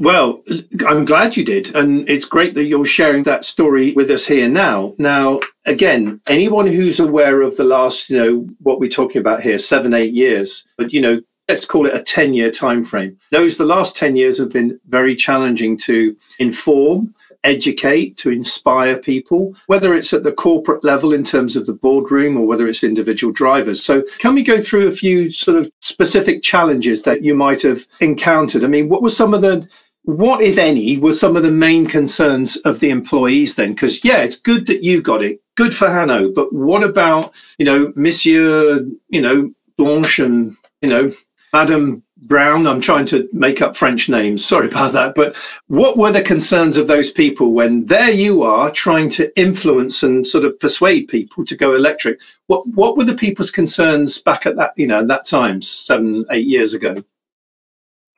Well, 0.02 0.42
I'm 0.84 1.04
glad 1.04 1.36
you 1.36 1.44
did. 1.44 1.76
And 1.76 2.10
it's 2.10 2.24
great 2.24 2.54
that 2.54 2.64
you're 2.64 2.84
sharing 2.84 3.22
that 3.22 3.44
story 3.44 3.92
with 3.92 4.10
us 4.10 4.26
here 4.26 4.48
now. 4.48 4.96
Now, 4.98 5.38
again, 5.64 6.20
anyone 6.26 6.66
who's 6.66 6.98
aware 6.98 7.40
of 7.40 7.56
the 7.56 7.62
last, 7.62 8.10
you 8.10 8.16
know, 8.16 8.48
what 8.58 8.80
we're 8.80 8.90
talking 8.90 9.20
about 9.20 9.42
here, 9.42 9.60
seven, 9.60 9.94
eight 9.94 10.12
years, 10.12 10.66
but, 10.76 10.92
you 10.92 11.00
know, 11.00 11.20
let's 11.48 11.64
call 11.64 11.86
it 11.86 11.94
a 11.94 12.02
10 12.02 12.34
year 12.34 12.50
time 12.50 12.82
frame, 12.82 13.16
knows 13.30 13.56
the 13.56 13.64
last 13.64 13.96
10 13.96 14.16
years 14.16 14.38
have 14.38 14.52
been 14.52 14.80
very 14.88 15.14
challenging 15.14 15.76
to 15.76 16.16
inform, 16.40 17.14
educate, 17.44 18.16
to 18.16 18.30
inspire 18.30 18.98
people, 18.98 19.54
whether 19.66 19.94
it's 19.94 20.12
at 20.12 20.24
the 20.24 20.32
corporate 20.32 20.84
level 20.84 21.12
in 21.12 21.22
terms 21.22 21.56
of 21.56 21.66
the 21.66 21.74
boardroom 21.74 22.36
or 22.36 22.46
whether 22.46 22.66
it's 22.66 22.82
individual 22.82 23.32
drivers. 23.32 23.82
So, 23.82 24.02
can 24.18 24.34
we 24.34 24.42
go 24.42 24.60
through 24.60 24.88
a 24.88 24.92
few 24.92 25.30
sort 25.30 25.58
of 25.58 25.70
specific 25.80 26.42
challenges 26.42 27.02
that 27.04 27.22
you 27.22 27.34
might 27.34 27.62
have 27.62 27.86
encountered? 28.00 28.64
I 28.64 28.68
mean, 28.68 28.88
what 28.88 29.02
were 29.02 29.10
some 29.10 29.34
of 29.34 29.42
the 29.42 29.68
what, 30.04 30.42
if 30.42 30.58
any, 30.58 30.98
were 30.98 31.12
some 31.12 31.36
of 31.36 31.42
the 31.42 31.50
main 31.50 31.86
concerns 31.86 32.56
of 32.58 32.80
the 32.80 32.90
employees 32.90 33.54
then? 33.54 33.72
Because, 33.72 34.04
yeah, 34.04 34.18
it's 34.18 34.36
good 34.36 34.66
that 34.66 34.82
you 34.82 35.00
got 35.00 35.22
it. 35.22 35.40
Good 35.54 35.74
for 35.74 35.88
Hanno. 35.88 36.32
But 36.32 36.52
what 36.52 36.82
about, 36.82 37.32
you 37.58 37.64
know, 37.64 37.92
Monsieur, 37.94 38.84
you 39.10 39.22
know, 39.22 39.52
Blanche 39.76 40.18
and, 40.18 40.56
you 40.80 40.88
know, 40.88 41.12
Madame 41.52 42.02
Brown? 42.16 42.66
I'm 42.66 42.80
trying 42.80 43.06
to 43.06 43.28
make 43.32 43.62
up 43.62 43.76
French 43.76 44.08
names. 44.08 44.44
Sorry 44.44 44.66
about 44.66 44.92
that. 44.92 45.14
But 45.14 45.36
what 45.68 45.96
were 45.96 46.10
the 46.10 46.22
concerns 46.22 46.76
of 46.76 46.88
those 46.88 47.10
people 47.10 47.52
when 47.52 47.84
there 47.84 48.10
you 48.10 48.42
are 48.42 48.72
trying 48.72 49.08
to 49.10 49.38
influence 49.38 50.02
and 50.02 50.26
sort 50.26 50.44
of 50.44 50.58
persuade 50.58 51.08
people 51.08 51.44
to 51.44 51.56
go 51.56 51.76
electric? 51.76 52.20
What, 52.48 52.66
what 52.68 52.96
were 52.96 53.04
the 53.04 53.14
people's 53.14 53.50
concerns 53.50 54.18
back 54.18 54.46
at 54.46 54.56
that, 54.56 54.72
you 54.76 54.88
know, 54.88 55.06
that 55.06 55.26
time, 55.26 55.62
seven, 55.62 56.24
eight 56.32 56.46
years 56.46 56.74
ago? 56.74 57.04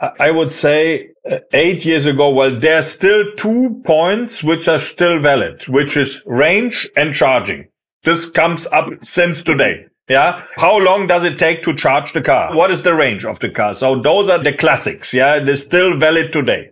I 0.01 0.31
would 0.31 0.51
say 0.51 1.11
uh, 1.31 1.39
eight 1.53 1.85
years 1.85 2.07
ago, 2.07 2.31
well, 2.31 2.55
there's 2.55 2.87
still 2.89 3.25
two 3.37 3.81
points 3.85 4.43
which 4.43 4.69
are 4.69 4.79
still 4.79 5.21
valid, 5.21 5.67
which 5.69 5.97
is 5.97 6.21
range 6.27 6.89
and 6.97 7.15
charging. 7.15 7.69
This 8.05 8.29
comes 8.29 8.67
up 8.67 9.05
since 9.05 9.43
today. 9.43 9.87
Yeah. 10.09 10.45
How 10.57 10.77
long 10.79 11.07
does 11.07 11.25
it 11.25 11.39
take 11.39 11.63
to 11.63 11.75
charge 11.75 12.13
the 12.13 12.21
car? 12.21 12.55
What 12.55 12.71
is 12.71 12.83
the 12.83 12.95
range 12.95 13.25
of 13.25 13.39
the 13.41 13.49
car? 13.49 13.75
So 13.75 14.01
those 14.01 14.29
are 14.29 14.39
the 14.39 14.53
classics. 14.53 15.15
Yeah. 15.15 15.39
They're 15.39 15.57
still 15.57 15.97
valid 15.97 16.33
today. 16.33 16.71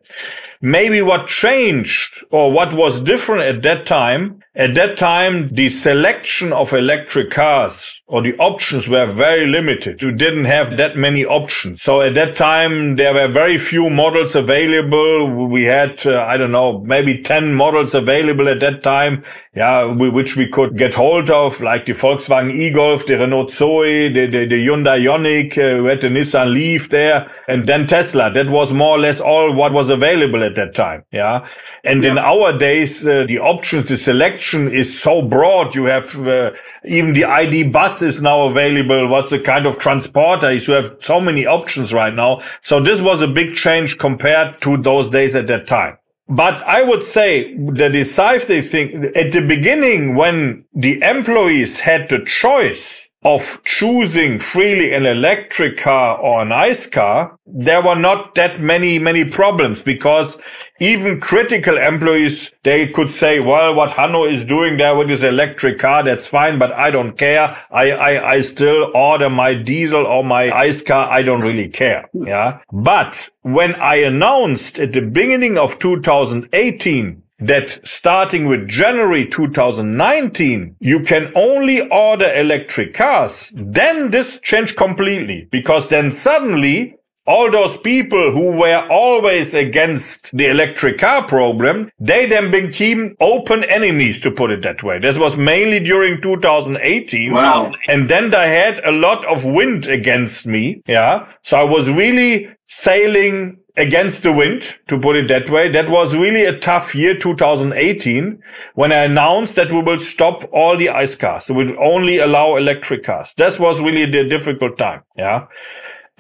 Maybe 0.61 1.01
what 1.01 1.27
changed 1.27 2.23
or 2.31 2.53
what 2.53 2.75
was 2.75 3.01
different 3.01 3.43
at 3.43 3.63
that 3.63 3.87
time, 3.87 4.41
at 4.55 4.75
that 4.75 4.97
time, 4.97 5.49
the 5.55 5.71
selection 5.71 6.53
of 6.53 6.73
electric 6.73 7.31
cars 7.31 8.02
or 8.13 8.21
the 8.21 8.37
options 8.37 8.89
were 8.89 9.07
very 9.07 9.47
limited. 9.47 10.03
You 10.03 10.13
didn't 10.13 10.45
have 10.45 10.77
that 10.77 10.99
many 10.99 11.25
options. 11.25 11.81
So 11.81 12.03
at 12.03 12.13
that 12.13 12.37
time, 12.37 12.97
there 12.97 13.15
were 13.15 13.27
very 13.27 13.57
few 13.57 13.89
models 13.89 14.37
available. 14.37 15.49
We 15.49 15.65
had, 15.65 16.07
uh, 16.07 16.21
I 16.21 16.37
don't 16.37 16.53
know, 16.53 16.81
maybe 16.81 17.23
10 17.23 17.55
models 17.55 17.95
available 17.95 18.51
at 18.51 18.61
that 18.61 18.83
time. 18.83 19.25
Yeah, 19.55 19.87
we, 19.87 20.11
which 20.11 20.37
we 20.37 20.47
could 20.47 20.77
get 20.77 20.93
hold 20.93 21.31
of, 21.31 21.63
like 21.63 21.87
the 21.87 21.93
Volkswagen 21.93 22.51
e-Golf, 22.51 23.07
the 23.07 23.17
Renault 23.17 23.51
Zoe, 23.53 24.09
the, 24.11 24.27
the, 24.27 24.45
the 24.45 24.67
Hyundai 24.67 25.01
Ioniq, 25.01 25.53
uh, 25.53 25.83
we 25.83 25.89
had 25.89 26.03
the 26.03 26.09
Nissan 26.09 26.53
Leaf 26.53 26.91
there, 26.91 27.31
and 27.49 27.67
then 27.67 27.87
Tesla. 27.87 28.31
That 28.31 28.51
was 28.51 28.75
more 28.75 28.97
or 28.97 28.99
less 28.99 29.21
all 29.21 29.55
what 29.55 29.73
was 29.73 29.89
available 29.89 30.45
at 30.45 30.55
that 30.57 30.75
time. 30.75 31.05
Yeah. 31.13 31.49
And 31.83 32.05
yeah. 32.05 32.11
in 32.11 32.19
our 32.19 32.59
days, 32.59 33.07
uh, 33.07 33.25
the 33.27 33.39
options, 33.39 33.89
the 33.89 33.97
selection 33.97 34.71
is 34.71 35.01
so 35.01 35.23
broad. 35.23 35.75
You 35.75 35.87
have, 35.87 36.15
uh, 36.29 36.51
even 36.85 37.15
the 37.15 37.25
ID 37.25 37.71
Buzz 37.71 38.02
is 38.03 38.21
now 38.21 38.49
available? 38.49 39.09
What's 39.09 39.31
the 39.31 39.39
kind 39.39 39.67
of 39.67 39.79
transporter? 39.79 40.53
You 40.53 40.75
have 40.75 40.97
so 41.01 41.21
many 41.21 41.47
options 41.47 41.93
right 41.93 42.15
now. 42.15 42.43
So 42.61 42.81
this 42.81 43.01
was 43.01 43.23
a 43.23 43.29
big 43.29 43.55
change 43.55 43.99
compared 43.99 44.61
to 44.63 44.77
those 44.77 45.11
days 45.11 45.37
at 45.37 45.47
that 45.47 45.67
time. 45.67 45.99
But 46.29 46.63
I 46.63 46.83
would 46.83 47.03
say 47.03 47.57
the 47.57 47.89
decisive 47.89 48.69
thing 48.69 49.13
at 49.15 49.33
the 49.33 49.41
beginning 49.41 50.15
when 50.15 50.65
the 50.75 51.03
employees 51.03 51.81
had 51.81 52.09
the 52.09 52.25
choice 52.25 53.09
of 53.25 53.63
choosing 53.65 54.39
freely 54.41 54.93
an 54.93 55.07
electric 55.07 55.77
car 55.77 56.19
or 56.19 56.43
an 56.43 56.51
ICE 56.51 56.91
car, 56.91 57.39
there 57.47 57.83
were 57.83 57.95
not 57.95 58.35
that 58.35 58.61
many, 58.61 58.99
many 58.99 59.25
problems 59.25 59.83
because 59.83 60.39
even 60.81 61.21
critical 61.21 61.79
employees, 61.79 62.51
they 62.65 62.89
could 62.89 63.13
say, 63.13 63.39
well, 63.39 63.75
what 63.75 63.93
Hanno 63.93 64.25
is 64.25 64.45
doing 64.45 64.77
there 64.77 64.97
with 64.97 65.09
his 65.09 65.23
electric 65.23 65.79
car, 65.79 66.03
that's 66.03 66.27
fine, 66.27 66.59
but 66.59 66.73
I 66.73 66.91
don't 66.91 67.17
care. 67.17 67.57
I, 67.71 67.93
I, 67.93 68.31
I 68.33 68.41
still 68.41 68.91
order 68.95 69.31
my 69.31 69.55
diesel 69.55 70.05
or 70.05 70.25
my 70.25 70.51
ICE 70.51 70.83
car. 70.83 71.09
I 71.09 71.23
don't 71.23 71.43
really 71.43 71.69
care. 71.69 72.09
Yeah. 72.13 72.61
But 72.73 73.29
when 73.43 73.77
I 73.77 73.97
announced 73.97 74.81
at 74.81 74.93
the 74.93 75.03
beginning 75.03 75.57
of 75.57 75.79
2018 75.79 77.22
that 77.47 77.87
starting 77.87 78.47
with 78.47 78.69
January 78.69 79.27
2019, 79.27 80.77
you 80.81 81.01
can 81.01 81.33
only 81.35 81.81
order 81.89 82.33
electric 82.35 82.95
cars, 82.95 83.53
then 83.57 84.11
this 84.11 84.41
changed 84.41 84.77
completely 84.77 85.49
because 85.51 85.89
then 85.89 86.13
suddenly 86.13 86.97
all 87.27 87.51
those 87.51 87.77
people 87.79 88.33
who 88.33 88.51
were 88.51 88.87
always 88.91 89.55
against 89.55 90.37
the 90.37 90.47
electric 90.47 90.99
car 90.99 91.25
program, 91.25 91.91
they 92.01 92.27
then 92.27 92.51
became 92.51 93.15
open 93.21 93.63
enemies, 93.65 94.21
to 94.21 94.31
put 94.31 94.51
it 94.51 94.63
that 94.63 94.83
way. 94.83 94.99
This 94.99 95.19
was 95.19 95.37
mainly 95.37 95.79
during 95.79 96.21
2018. 96.21 97.33
Wow. 97.33 97.73
And 97.87 98.09
then 98.09 98.35
I 98.35 98.47
had 98.47 98.85
a 98.85 98.91
lot 98.91 99.25
of 99.27 99.45
wind 99.45 99.87
against 99.87 100.47
me. 100.47 100.83
Yeah. 100.87 101.29
So 101.43 101.57
I 101.57 101.65
was 101.65 101.89
really 101.89 102.49
sailing 102.67 103.59
against 103.77 104.23
the 104.23 104.33
wind, 104.33 104.63
to 104.89 104.99
put 104.99 105.17
it 105.17 105.29
that 105.29 105.49
way. 105.49 105.69
That 105.69 105.89
was 105.89 106.15
really 106.15 106.45
a 106.45 106.59
tough 106.59 106.95
year, 106.95 107.17
2018, 107.17 108.43
when 108.75 108.93
I 108.93 109.05
announced 109.05 109.57
that 109.57 109.73
we 109.73 109.81
will 109.81 110.01
stop 110.01 110.45
all 110.53 110.77
the 110.77 110.91
ICE 110.91 111.15
cars. 111.17 111.47
So 111.47 111.55
we'd 111.55 111.77
only 111.77 112.19
allow 112.19 112.57
electric 112.57 113.05
cars. 113.05 113.33
That 113.35 113.59
was 113.59 113.81
really 113.81 114.05
the 114.05 114.25
difficult 114.29 114.79
time. 114.79 115.03
Yeah 115.17 115.47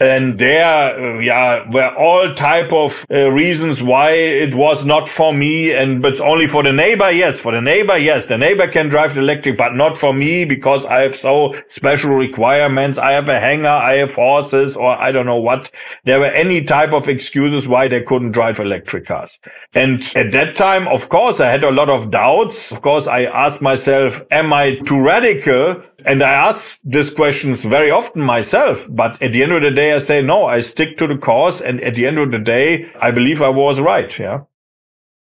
and 0.02 0.38
there, 0.38 0.64
uh, 0.64 1.18
yeah, 1.20 1.68
were 1.70 1.94
all 1.96 2.34
type 2.34 2.72
of 2.72 3.06
uh, 3.10 3.30
reasons 3.30 3.82
why 3.82 4.10
it 4.10 4.54
was 4.54 4.84
not 4.84 5.08
for 5.08 5.32
me, 5.32 5.72
and 5.72 6.02
but 6.02 6.20
only 6.20 6.46
for 6.46 6.62
the 6.62 6.72
neighbor. 6.72 7.10
Yes, 7.10 7.38
for 7.40 7.52
the 7.52 7.60
neighbor, 7.60 7.96
yes, 7.96 8.26
the 8.26 8.36
neighbor 8.36 8.66
can 8.66 8.88
drive 8.88 9.14
the 9.14 9.20
electric, 9.20 9.56
but 9.56 9.74
not 9.74 9.96
for 9.96 10.12
me 10.12 10.44
because 10.44 10.84
I 10.86 11.02
have 11.02 11.14
so 11.14 11.54
special 11.68 12.10
requirements. 12.10 12.98
I 12.98 13.12
have 13.12 13.28
a 13.28 13.38
hangar, 13.38 13.68
I 13.68 13.94
have 13.94 14.14
horses, 14.14 14.76
or 14.76 14.90
I 14.90 15.12
don't 15.12 15.26
know 15.26 15.40
what. 15.40 15.70
There 16.04 16.18
were 16.18 16.26
any 16.26 16.64
type 16.64 16.92
of 16.92 17.08
excuses 17.08 17.68
why 17.68 17.86
they 17.88 18.02
couldn't 18.02 18.32
drive 18.32 18.58
electric 18.58 19.06
cars. 19.06 19.38
And 19.74 20.02
at 20.16 20.32
that 20.32 20.56
time, 20.56 20.88
of 20.88 21.08
course, 21.08 21.38
I 21.38 21.50
had 21.50 21.62
a 21.62 21.70
lot 21.70 21.88
of 21.88 22.10
doubts. 22.10 22.72
Of 22.72 22.82
course, 22.82 23.06
I 23.06 23.24
asked 23.24 23.62
myself, 23.62 24.22
am 24.30 24.52
I 24.52 24.76
too 24.84 25.00
radical? 25.00 25.82
And 26.04 26.22
I 26.22 26.32
asked 26.32 26.80
these 26.84 27.10
questions 27.10 27.64
very 27.64 27.90
often 27.90 28.22
myself, 28.22 28.88
but 28.90 29.22
at 29.22 29.32
the 29.32 29.42
end 29.42 29.52
of 29.52 29.62
the 29.62 29.70
day, 29.70 29.91
I 29.92 29.98
say, 29.98 30.22
no, 30.22 30.44
I 30.44 30.61
stick 30.61 30.96
to 30.98 31.07
the 31.07 31.16
cause. 31.16 31.61
And 31.61 31.81
at 31.83 31.94
the 31.94 32.07
end 32.07 32.18
of 32.18 32.31
the 32.31 32.38
day, 32.38 32.90
I 33.00 33.11
believe 33.11 33.42
I 33.42 33.48
was 33.48 33.81
right. 33.81 34.18
Yeah. 34.18 34.42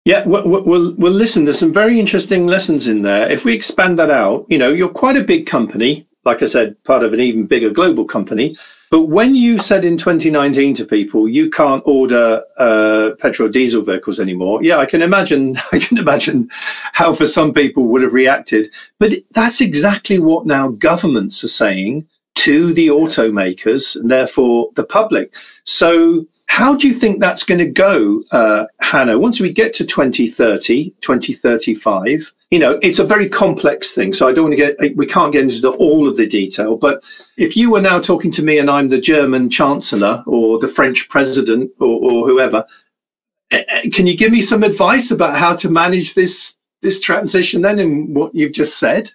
Yeah, 0.05 0.25
well, 0.27 0.49
well, 0.49 0.95
well, 0.99 1.13
listen, 1.13 1.45
there's 1.45 1.61
some 1.61 1.73
very 1.73 2.01
interesting 2.01 2.47
lessons 2.47 2.89
in 2.89 3.03
there. 3.03 3.31
If 3.31 3.45
we 3.45 3.55
expand 3.55 4.01
that 4.01 4.11
out, 4.11 4.47
you 4.49 4.59
know, 4.59 4.73
you're 4.73 4.89
quite 4.89 5.17
a 5.17 5.23
big 5.23 5.47
company, 5.47 6.09
like 6.25 6.43
I 6.43 6.47
said, 6.47 6.83
part 6.83 7.05
of 7.05 7.13
an 7.13 7.21
even 7.21 7.47
bigger 7.47 7.71
global 7.71 8.05
company. 8.05 8.57
But 8.91 9.07
when 9.07 9.35
you 9.37 9.59
said 9.59 9.85
in 9.85 9.97
2019 9.97 10.75
to 10.75 10.85
people, 10.85 11.29
you 11.29 11.49
can't 11.51 11.83
order 11.87 12.43
uh, 12.59 13.13
petrol 13.21 13.49
diesel 13.49 13.83
vehicles 13.83 14.19
anymore, 14.19 14.63
yeah, 14.63 14.79
I 14.79 14.87
can 14.87 15.03
imagine. 15.03 15.57
I 15.73 15.79
can 15.79 15.99
imagine 15.99 16.51
how 16.93 17.13
for 17.13 17.27
some 17.27 17.55
people 17.55 17.85
would 17.85 18.03
have 18.03 18.13
reacted. 18.13 18.71
But 18.99 19.13
that's 19.31 19.61
exactly 19.61 20.19
what 20.19 20.47
now 20.47 20.69
governments 20.69 21.45
are 21.45 21.49
saying 21.49 22.09
to 22.35 22.73
the 22.73 22.89
automakers 22.89 23.97
and 23.97 24.11
therefore 24.11 24.71
the 24.75 24.85
public. 24.85 25.35
So 25.65 26.27
how 26.47 26.77
do 26.77 26.87
you 26.87 26.93
think 26.93 27.19
that's 27.19 27.45
going 27.45 27.61
to 27.61 27.67
go, 27.67 28.23
uh, 28.31 28.67
Hanno, 28.83 29.19
once 29.19 29.41
we 29.41 29.51
get 29.51 29.73
to 29.75 29.87
2030, 29.87 30.91
2035? 31.01 32.35
You 32.51 32.59
know, 32.59 32.79
it's 32.83 32.99
a 32.99 33.05
very 33.05 33.27
complex 33.27 33.95
thing. 33.95 34.13
So 34.13 34.29
I 34.29 34.35
don't 34.35 34.51
want 34.51 34.59
to 34.59 34.75
get, 34.77 34.97
we 34.97 35.07
can't 35.07 35.33
get 35.33 35.45
into 35.45 35.71
all 35.71 36.07
of 36.07 36.19
the 36.19 36.27
detail. 36.27 36.77
But 36.77 37.03
if 37.39 37.57
you 37.57 37.71
were 37.71 37.81
now 37.81 38.01
talking 38.01 38.31
to 38.33 38.43
me 38.43 38.59
and 38.59 38.69
I'm 38.69 38.89
the 38.89 39.01
German 39.01 39.49
chancellor 39.49 40.23
or 40.27 40.59
the 40.59 40.69
French 40.69 41.09
president 41.09 41.71
or, 41.81 42.13
or 42.13 42.29
whoever, 42.29 42.67
eh, 43.51 43.63
eh, 43.69 43.89
can 43.91 44.07
you 44.07 44.15
give 44.15 44.31
me 44.31 44.43
some 44.43 44.63
advice 44.63 45.11
about 45.11 45.39
how 45.39 45.57
to 45.57 45.71
manage 45.71 46.13
this, 46.13 46.59
this 46.83 47.01
transition 47.01 47.63
then 47.63 47.79
in 47.79 48.13
what 48.13 48.35
you've 48.35 48.53
just 48.53 48.79
said? 48.79 49.13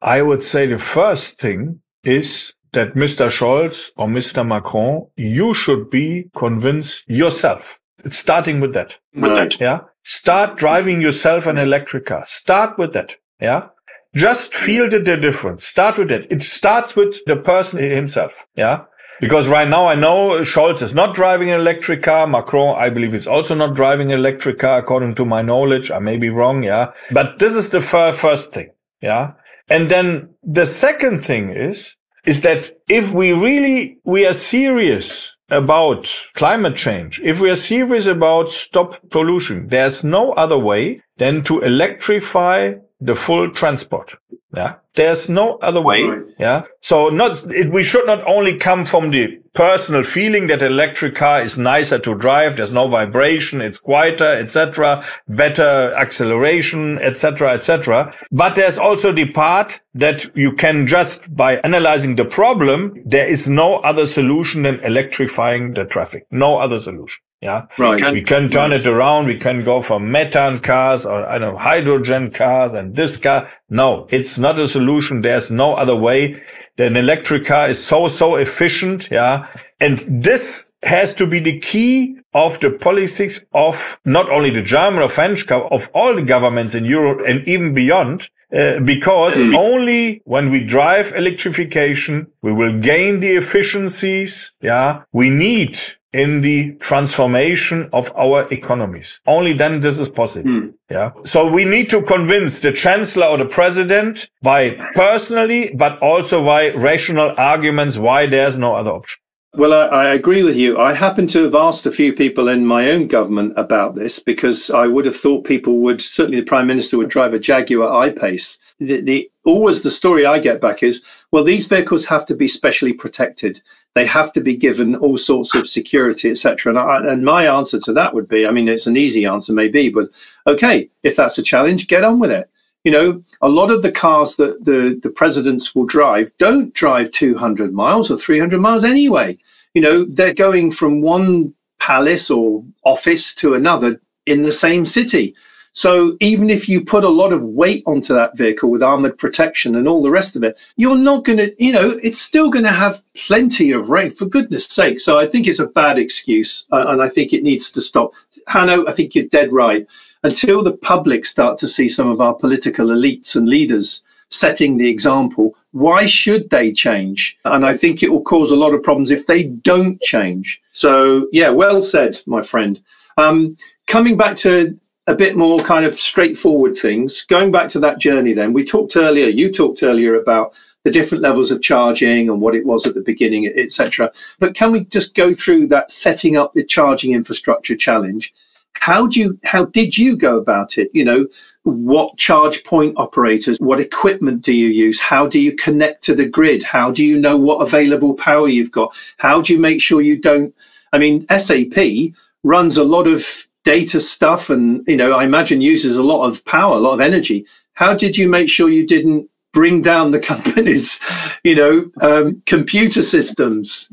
I 0.00 0.22
would 0.22 0.42
say 0.42 0.66
the 0.66 0.78
first 0.78 1.36
thing 1.36 1.82
is 2.04 2.54
that 2.72 2.94
Mr. 2.94 3.28
Scholz 3.30 3.90
or 3.96 4.06
Mr. 4.06 4.46
Macron, 4.46 5.08
you 5.16 5.54
should 5.54 5.90
be 5.90 6.30
convinced 6.36 7.08
yourself. 7.08 7.80
It's 8.04 8.18
starting 8.18 8.60
with 8.60 8.72
that. 8.74 8.96
With 9.14 9.34
that. 9.34 9.60
Yeah. 9.60 9.80
Start 10.02 10.56
driving 10.56 11.00
yourself 11.00 11.46
an 11.46 11.58
electric 11.58 12.06
car. 12.06 12.24
Start 12.24 12.78
with 12.78 12.92
that. 12.94 13.16
Yeah. 13.40 13.68
Just 14.14 14.54
feel 14.54 14.88
the, 14.88 14.98
the 14.98 15.16
difference. 15.16 15.66
Start 15.66 15.98
with 15.98 16.08
that. 16.08 16.30
It 16.32 16.42
starts 16.42 16.96
with 16.96 17.16
the 17.26 17.36
person 17.36 17.78
himself. 17.78 18.46
Yeah. 18.56 18.84
Because 19.20 19.48
right 19.48 19.68
now 19.68 19.86
I 19.86 19.94
know 19.94 20.40
Scholz 20.40 20.80
is 20.80 20.94
not 20.94 21.14
driving 21.14 21.50
an 21.50 21.60
electric 21.60 22.02
car. 22.02 22.26
Macron, 22.26 22.76
I 22.78 22.88
believe, 22.88 23.14
is 23.14 23.26
also 23.26 23.54
not 23.54 23.74
driving 23.74 24.10
an 24.12 24.18
electric 24.18 24.58
car, 24.58 24.78
according 24.78 25.14
to 25.16 25.26
my 25.26 25.42
knowledge. 25.42 25.90
I 25.90 25.98
may 25.98 26.16
be 26.16 26.30
wrong. 26.30 26.62
Yeah. 26.62 26.92
But 27.12 27.38
this 27.38 27.54
is 27.54 27.68
the 27.68 27.82
fir- 27.82 28.12
first 28.12 28.52
thing. 28.52 28.70
Yeah. 29.02 29.32
And 29.70 29.90
then 29.90 30.34
the 30.42 30.66
second 30.66 31.24
thing 31.24 31.50
is, 31.50 31.96
is 32.26 32.42
that 32.42 32.70
if 32.88 33.14
we 33.14 33.32
really, 33.32 33.98
we 34.04 34.26
are 34.26 34.34
serious 34.34 35.36
about 35.48 36.12
climate 36.34 36.76
change, 36.76 37.20
if 37.24 37.40
we 37.40 37.48
are 37.50 37.56
serious 37.56 38.06
about 38.06 38.52
stop 38.52 38.94
pollution, 39.10 39.68
there's 39.68 40.04
no 40.04 40.32
other 40.32 40.58
way 40.58 41.00
than 41.16 41.42
to 41.44 41.60
electrify 41.60 42.74
the 43.00 43.14
full 43.14 43.50
transport. 43.50 44.14
Yeah. 44.54 44.76
There's 44.94 45.28
no 45.28 45.58
other 45.58 45.80
way. 45.80 46.10
Yeah. 46.38 46.64
So 46.80 47.08
not, 47.08 47.44
it, 47.50 47.72
we 47.72 47.84
should 47.84 48.06
not 48.06 48.26
only 48.26 48.56
come 48.58 48.84
from 48.84 49.10
the 49.10 49.40
personal 49.54 50.02
feeling 50.02 50.48
that 50.48 50.62
electric 50.62 51.14
car 51.14 51.42
is 51.42 51.56
nicer 51.56 51.98
to 52.00 52.14
drive. 52.16 52.56
There's 52.56 52.72
no 52.72 52.88
vibration. 52.88 53.60
It's 53.60 53.78
quieter, 53.78 54.38
etc. 54.38 55.04
Better 55.28 55.94
acceleration, 55.94 56.98
etc., 56.98 57.54
etc. 57.54 58.12
But 58.32 58.56
there's 58.56 58.78
also 58.78 59.12
the 59.12 59.30
part 59.30 59.80
that 59.94 60.26
you 60.36 60.52
can 60.52 60.86
just 60.86 61.36
by 61.36 61.58
analyzing 61.58 62.16
the 62.16 62.24
problem, 62.24 63.00
there 63.06 63.28
is 63.28 63.48
no 63.48 63.76
other 63.76 64.06
solution 64.06 64.62
than 64.62 64.80
electrifying 64.80 65.74
the 65.74 65.84
traffic. 65.84 66.26
No 66.32 66.58
other 66.58 66.80
solution. 66.80 67.22
Yeah. 67.40 67.66
Right. 67.78 68.12
We 68.12 68.22
can 68.22 68.50
turn 68.50 68.70
right. 68.70 68.80
it 68.80 68.86
around. 68.86 69.26
We 69.26 69.38
can 69.38 69.64
go 69.64 69.80
for 69.80 69.98
methane 69.98 70.58
cars 70.58 71.06
or 71.06 71.26
I 71.26 71.38
don't 71.38 71.54
know, 71.54 71.58
hydrogen 71.58 72.30
cars 72.30 72.74
and 72.74 72.94
this 72.94 73.16
car. 73.16 73.50
No, 73.70 74.06
it's 74.10 74.38
not 74.38 74.58
a 74.58 74.68
solution. 74.68 75.22
There's 75.22 75.50
no 75.50 75.74
other 75.74 75.96
way. 75.96 76.40
An 76.76 76.96
electric 76.96 77.46
car 77.46 77.70
is 77.70 77.82
so, 77.82 78.08
so 78.08 78.36
efficient. 78.36 79.08
Yeah. 79.10 79.46
And 79.80 79.98
this 80.06 80.70
has 80.82 81.14
to 81.14 81.26
be 81.26 81.40
the 81.40 81.58
key 81.58 82.16
of 82.34 82.60
the 82.60 82.70
politics 82.70 83.42
of 83.54 83.98
not 84.04 84.30
only 84.30 84.50
the 84.50 84.62
German 84.62 85.02
or 85.02 85.08
French, 85.08 85.50
of 85.50 85.90
all 85.94 86.14
the 86.14 86.22
governments 86.22 86.74
in 86.74 86.84
Europe 86.84 87.26
and 87.26 87.46
even 87.48 87.72
beyond. 87.72 88.28
Uh, 88.52 88.80
because 88.80 89.36
mm. 89.36 89.56
only 89.56 90.20
when 90.24 90.50
we 90.50 90.64
drive 90.64 91.12
electrification, 91.14 92.26
we 92.42 92.52
will 92.52 92.80
gain 92.80 93.20
the 93.20 93.36
efficiencies. 93.36 94.52
Yeah. 94.60 95.04
We 95.12 95.30
need 95.30 95.78
in 96.12 96.40
the 96.40 96.72
transformation 96.80 97.88
of 97.92 98.12
our 98.16 98.46
economies. 98.52 99.20
Only 99.26 99.52
then 99.52 99.80
this 99.80 99.98
is 99.98 100.08
possible. 100.08 100.50
Mm. 100.50 100.74
Yeah. 100.90 101.12
So 101.24 101.50
we 101.50 101.64
need 101.64 101.88
to 101.90 102.02
convince 102.02 102.60
the 102.60 102.72
chancellor 102.72 103.26
or 103.26 103.38
the 103.38 103.44
president 103.44 104.28
by 104.42 104.70
personally, 104.94 105.72
but 105.74 105.98
also 106.00 106.44
by 106.44 106.70
rational 106.70 107.32
arguments 107.38 107.96
why 107.96 108.26
there's 108.26 108.58
no 108.58 108.74
other 108.74 108.90
option. 108.90 109.20
Well, 109.54 109.72
I, 109.72 110.04
I, 110.04 110.14
agree 110.14 110.44
with 110.44 110.56
you. 110.56 110.78
I 110.78 110.92
happen 110.92 111.26
to 111.28 111.42
have 111.42 111.56
asked 111.56 111.84
a 111.84 111.90
few 111.90 112.12
people 112.12 112.46
in 112.46 112.66
my 112.66 112.88
own 112.88 113.08
government 113.08 113.52
about 113.56 113.96
this 113.96 114.20
because 114.20 114.70
I 114.70 114.86
would 114.86 115.06
have 115.06 115.16
thought 115.16 115.44
people 115.44 115.78
would, 115.78 116.00
certainly 116.00 116.38
the 116.38 116.46
prime 116.46 116.68
minister 116.68 116.96
would 116.96 117.10
drive 117.10 117.34
a 117.34 117.38
Jaguar 117.40 117.92
I-Pace. 117.92 118.58
The, 118.78 119.00
the 119.00 119.30
always 119.44 119.82
the 119.82 119.90
story 119.90 120.24
I 120.24 120.38
get 120.38 120.60
back 120.60 120.84
is, 120.84 121.02
well, 121.32 121.42
these 121.42 121.66
vehicles 121.66 122.06
have 122.06 122.24
to 122.26 122.36
be 122.36 122.46
specially 122.46 122.92
protected 122.92 123.60
they 123.94 124.06
have 124.06 124.32
to 124.32 124.40
be 124.40 124.56
given 124.56 124.94
all 124.96 125.16
sorts 125.16 125.54
of 125.54 125.66
security, 125.66 126.30
etc. 126.30 126.74
And, 126.74 127.08
and 127.08 127.24
my 127.24 127.46
answer 127.46 127.80
to 127.80 127.92
that 127.94 128.14
would 128.14 128.28
be, 128.28 128.46
I 128.46 128.50
mean, 128.50 128.68
it's 128.68 128.86
an 128.86 128.96
easy 128.96 129.26
answer, 129.26 129.52
maybe, 129.52 129.88
but 129.90 130.06
okay, 130.46 130.88
if 131.02 131.16
that's 131.16 131.38
a 131.38 131.42
challenge, 131.42 131.88
get 131.88 132.04
on 132.04 132.18
with 132.18 132.30
it. 132.30 132.48
You 132.84 132.92
know, 132.92 133.24
a 133.42 133.48
lot 133.48 133.70
of 133.70 133.82
the 133.82 133.92
cars 133.92 134.36
that 134.36 134.64
the, 134.64 134.98
the 135.02 135.10
presidents 135.10 135.74
will 135.74 135.84
drive 135.86 136.30
don't 136.38 136.72
drive 136.72 137.10
200 137.10 137.74
miles 137.74 138.10
or 138.10 138.16
300 138.16 138.58
miles 138.58 138.84
anyway. 138.84 139.36
You 139.74 139.82
know, 139.82 140.04
they're 140.04 140.34
going 140.34 140.70
from 140.70 141.02
one 141.02 141.54
palace 141.78 142.30
or 142.30 142.64
office 142.84 143.34
to 143.36 143.54
another 143.54 144.00
in 144.24 144.42
the 144.42 144.52
same 144.52 144.84
city. 144.84 145.34
So 145.72 146.16
even 146.20 146.50
if 146.50 146.68
you 146.68 146.84
put 146.84 147.04
a 147.04 147.08
lot 147.08 147.32
of 147.32 147.44
weight 147.44 147.84
onto 147.86 148.12
that 148.14 148.36
vehicle 148.36 148.70
with 148.70 148.82
armored 148.82 149.18
protection 149.18 149.76
and 149.76 149.86
all 149.86 150.02
the 150.02 150.10
rest 150.10 150.34
of 150.34 150.42
it, 150.42 150.58
you're 150.76 150.98
not 150.98 151.24
going 151.24 151.38
to, 151.38 151.64
you 151.64 151.72
know, 151.72 151.98
it's 152.02 152.20
still 152.20 152.50
going 152.50 152.64
to 152.64 152.72
have 152.72 153.02
plenty 153.14 153.70
of 153.70 153.90
range, 153.90 154.14
for 154.14 154.26
goodness 154.26 154.66
sake. 154.66 155.00
So 155.00 155.18
I 155.18 155.26
think 155.26 155.46
it's 155.46 155.60
a 155.60 155.66
bad 155.66 155.98
excuse 155.98 156.66
uh, 156.72 156.86
and 156.88 157.00
I 157.00 157.08
think 157.08 157.32
it 157.32 157.42
needs 157.42 157.70
to 157.70 157.80
stop. 157.80 158.12
Hanno, 158.48 158.86
I 158.88 158.92
think 158.92 159.14
you're 159.14 159.26
dead 159.26 159.52
right. 159.52 159.86
Until 160.22 160.62
the 160.62 160.72
public 160.72 161.24
start 161.24 161.56
to 161.58 161.68
see 161.68 161.88
some 161.88 162.08
of 162.10 162.20
our 162.20 162.34
political 162.34 162.88
elites 162.88 163.36
and 163.36 163.48
leaders 163.48 164.02
setting 164.28 164.76
the 164.76 164.88
example, 164.88 165.56
why 165.72 166.06
should 166.06 166.50
they 166.50 166.72
change? 166.72 167.38
And 167.44 167.64
I 167.64 167.76
think 167.76 168.02
it 168.02 168.10
will 168.10 168.22
cause 168.22 168.50
a 168.50 168.56
lot 168.56 168.74
of 168.74 168.82
problems 168.82 169.10
if 169.10 169.26
they 169.26 169.44
don't 169.44 170.00
change. 170.02 170.62
So, 170.72 171.28
yeah, 171.32 171.50
well 171.50 171.82
said, 171.82 172.20
my 172.26 172.42
friend. 172.42 172.80
Um, 173.16 173.56
coming 173.86 174.16
back 174.16 174.36
to 174.38 174.78
a 175.10 175.14
bit 175.16 175.36
more 175.36 175.58
kind 175.58 175.84
of 175.84 175.94
straightforward 175.94 176.76
things. 176.76 177.22
Going 177.22 177.50
back 177.50 177.68
to 177.70 177.80
that 177.80 177.98
journey, 177.98 178.32
then 178.32 178.52
we 178.52 178.64
talked 178.64 178.96
earlier. 178.96 179.26
You 179.26 179.50
talked 179.50 179.82
earlier 179.82 180.14
about 180.14 180.54
the 180.84 180.90
different 180.92 181.20
levels 181.20 181.50
of 181.50 181.60
charging 181.60 182.28
and 182.28 182.40
what 182.40 182.54
it 182.54 182.64
was 182.64 182.86
at 182.86 182.94
the 182.94 183.02
beginning, 183.02 183.48
etc. 183.48 184.12
But 184.38 184.54
can 184.54 184.70
we 184.70 184.84
just 184.84 185.16
go 185.16 185.34
through 185.34 185.66
that 185.66 185.90
setting 185.90 186.36
up 186.36 186.52
the 186.52 186.62
charging 186.62 187.12
infrastructure 187.12 187.74
challenge? 187.74 188.32
How 188.74 189.08
do 189.08 189.18
you, 189.18 189.38
how 189.42 189.64
did 189.64 189.98
you 189.98 190.16
go 190.16 190.38
about 190.38 190.78
it? 190.78 190.90
You 190.94 191.04
know, 191.04 191.26
what 191.64 192.16
charge 192.16 192.62
point 192.62 192.94
operators, 192.96 193.58
what 193.58 193.80
equipment 193.80 194.42
do 194.42 194.52
you 194.52 194.68
use? 194.68 195.00
How 195.00 195.26
do 195.26 195.40
you 195.40 195.56
connect 195.56 196.04
to 196.04 196.14
the 196.14 196.28
grid? 196.28 196.62
How 196.62 196.92
do 196.92 197.04
you 197.04 197.18
know 197.18 197.36
what 197.36 197.62
available 197.62 198.14
power 198.14 198.46
you've 198.46 198.70
got? 198.70 198.94
How 199.18 199.42
do 199.42 199.52
you 199.52 199.58
make 199.58 199.82
sure 199.82 200.00
you 200.00 200.18
don't? 200.18 200.54
I 200.92 200.98
mean, 200.98 201.26
SAP 201.36 202.14
runs 202.44 202.76
a 202.76 202.84
lot 202.84 203.08
of 203.08 203.48
data 203.64 204.00
stuff 204.00 204.50
and, 204.50 204.86
you 204.86 204.96
know, 204.96 205.12
I 205.12 205.24
imagine 205.24 205.60
uses 205.60 205.96
a 205.96 206.02
lot 206.02 206.26
of 206.26 206.44
power, 206.44 206.76
a 206.76 206.80
lot 206.80 206.94
of 206.94 207.00
energy. 207.00 207.46
How 207.74 207.94
did 207.94 208.16
you 208.16 208.28
make 208.28 208.48
sure 208.48 208.68
you 208.68 208.86
didn't 208.86 209.28
bring 209.52 209.82
down 209.82 210.10
the 210.10 210.18
company's, 210.32 211.00
you 211.44 211.54
know, 211.54 211.90
um, 212.00 212.42
computer 212.46 213.02
systems? 213.02 213.90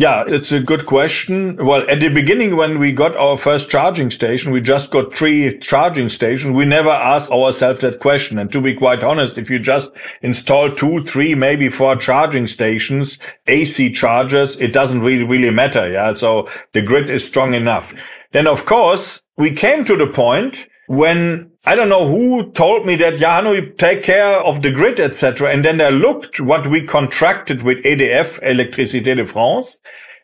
Yeah, 0.00 0.24
it's 0.26 0.50
a 0.50 0.60
good 0.60 0.86
question. 0.86 1.56
Well, 1.56 1.84
at 1.90 2.00
the 2.00 2.08
beginning, 2.08 2.56
when 2.56 2.78
we 2.78 2.90
got 2.90 3.14
our 3.16 3.36
first 3.36 3.68
charging 3.68 4.10
station, 4.10 4.50
we 4.50 4.62
just 4.62 4.90
got 4.90 5.14
three 5.14 5.58
charging 5.58 6.08
stations. 6.08 6.56
We 6.56 6.64
never 6.64 6.88
asked 6.88 7.30
ourselves 7.30 7.82
that 7.82 8.00
question. 8.00 8.38
And 8.38 8.50
to 8.50 8.62
be 8.62 8.72
quite 8.72 9.04
honest, 9.04 9.36
if 9.36 9.50
you 9.50 9.58
just 9.58 9.90
install 10.22 10.70
two, 10.70 11.02
three, 11.02 11.34
maybe 11.34 11.68
four 11.68 11.96
charging 11.96 12.46
stations, 12.46 13.18
AC 13.46 13.92
chargers, 13.92 14.56
it 14.56 14.72
doesn't 14.72 15.00
really, 15.00 15.24
really 15.24 15.50
matter. 15.50 15.86
Yeah. 15.90 16.14
So 16.14 16.48
the 16.72 16.80
grid 16.80 17.10
is 17.10 17.26
strong 17.26 17.52
enough. 17.52 17.92
Then 18.32 18.46
of 18.46 18.64
course, 18.64 19.22
we 19.36 19.52
came 19.52 19.84
to 19.84 19.96
the 19.96 20.06
point 20.06 20.68
when 20.86 21.50
I 21.64 21.74
don't 21.74 21.88
know 21.88 22.08
who 22.08 22.50
told 22.52 22.86
me 22.86 22.96
that 22.96 23.20
you 23.20 23.72
take 23.72 24.02
care 24.02 24.38
of 24.38 24.62
the 24.62 24.70
grid, 24.70 24.98
etc. 24.98 25.52
And 25.52 25.64
then 25.64 25.80
I 25.80 25.90
looked 25.90 26.40
what 26.40 26.66
we 26.66 26.84
contracted 26.84 27.62
with 27.62 27.84
EDF, 27.84 28.42
Électricité 28.42 29.16
de 29.16 29.26
France. 29.26 29.78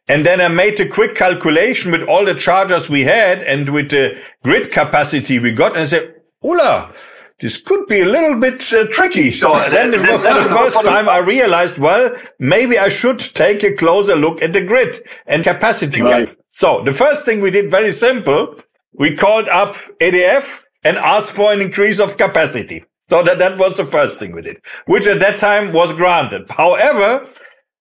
And 0.08 0.24
then 0.24 0.40
I 0.40 0.48
made 0.48 0.80
a 0.80 0.88
quick 0.88 1.14
calculation 1.14 1.92
with 1.92 2.02
all 2.02 2.24
the 2.24 2.34
chargers 2.34 2.88
we 2.88 3.04
had 3.04 3.42
and 3.42 3.72
with 3.72 3.90
the 3.90 4.16
grid 4.44 4.70
capacity 4.70 5.38
we 5.38 5.52
got. 5.52 5.72
And 5.72 5.82
I 5.82 5.86
said, 5.86 6.14
Ula, 6.42 6.92
this 7.40 7.60
could 7.60 7.86
be 7.86 8.00
a 8.00 8.06
little 8.06 8.40
bit 8.40 8.72
uh, 8.72 8.86
tricky. 8.90 9.30
So 9.30 9.52
then 9.70 9.92
for 9.92 10.18
the 10.18 10.48
first 10.48 10.80
time 10.84 11.08
I 11.08 11.18
realized, 11.18 11.78
well, 11.78 12.14
maybe 12.38 12.78
I 12.78 12.88
should 12.88 13.18
take 13.18 13.62
a 13.62 13.74
closer 13.74 14.16
look 14.16 14.40
at 14.42 14.52
the 14.52 14.64
grid 14.64 14.96
and 15.26 15.44
capacity. 15.44 16.02
Right. 16.02 16.28
So 16.50 16.82
the 16.82 16.92
first 16.92 17.24
thing 17.24 17.40
we 17.40 17.50
did 17.50 17.70
very 17.70 17.92
simple 17.92 18.56
we 18.98 19.14
called 19.14 19.48
up 19.48 19.76
EDF 20.00 20.62
and 20.82 20.96
asked 20.96 21.32
for 21.32 21.52
an 21.52 21.60
increase 21.60 22.00
of 22.00 22.16
capacity. 22.16 22.84
So 23.08 23.22
that, 23.22 23.38
that 23.38 23.58
was 23.58 23.76
the 23.76 23.84
first 23.84 24.18
thing 24.18 24.32
we 24.32 24.42
did, 24.42 24.60
which 24.86 25.06
at 25.06 25.20
that 25.20 25.38
time 25.38 25.72
was 25.72 25.92
granted. 25.92 26.50
However, 26.50 27.24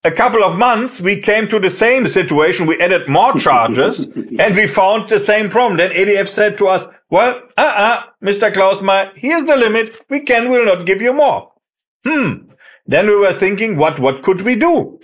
a 0.06 0.12
couple 0.12 0.44
of 0.44 0.58
months, 0.58 1.02
we 1.02 1.20
came 1.20 1.48
to 1.48 1.60
the 1.60 1.70
same 1.70 2.08
situation. 2.08 2.68
We 2.68 2.80
added 2.80 3.10
more 3.10 3.34
charges 3.48 4.06
and 4.06 4.56
we 4.56 4.68
found 4.68 5.10
the 5.10 5.20
same 5.20 5.50
problem. 5.50 5.78
Then 5.78 5.92
EDF 5.92 6.28
said 6.28 6.58
to 6.60 6.68
us, 6.68 6.86
well, 7.10 7.42
uh-uh, 7.58 8.04
Mr. 8.24 8.52
Klausmeier, 8.52 9.12
here's 9.16 9.46
the 9.46 9.56
limit. 9.56 9.98
We 10.10 10.22
can, 10.22 10.50
will 10.50 10.66
not 10.66 10.86
give 10.86 11.02
you 11.02 11.14
more. 11.14 11.52
Hmm. 12.06 12.50
Then 12.86 13.08
we 13.08 13.16
were 13.16 13.34
thinking, 13.34 13.78
what, 13.78 14.00
what 14.00 14.22
could 14.22 14.44
we 14.44 14.56
do? 14.56 15.00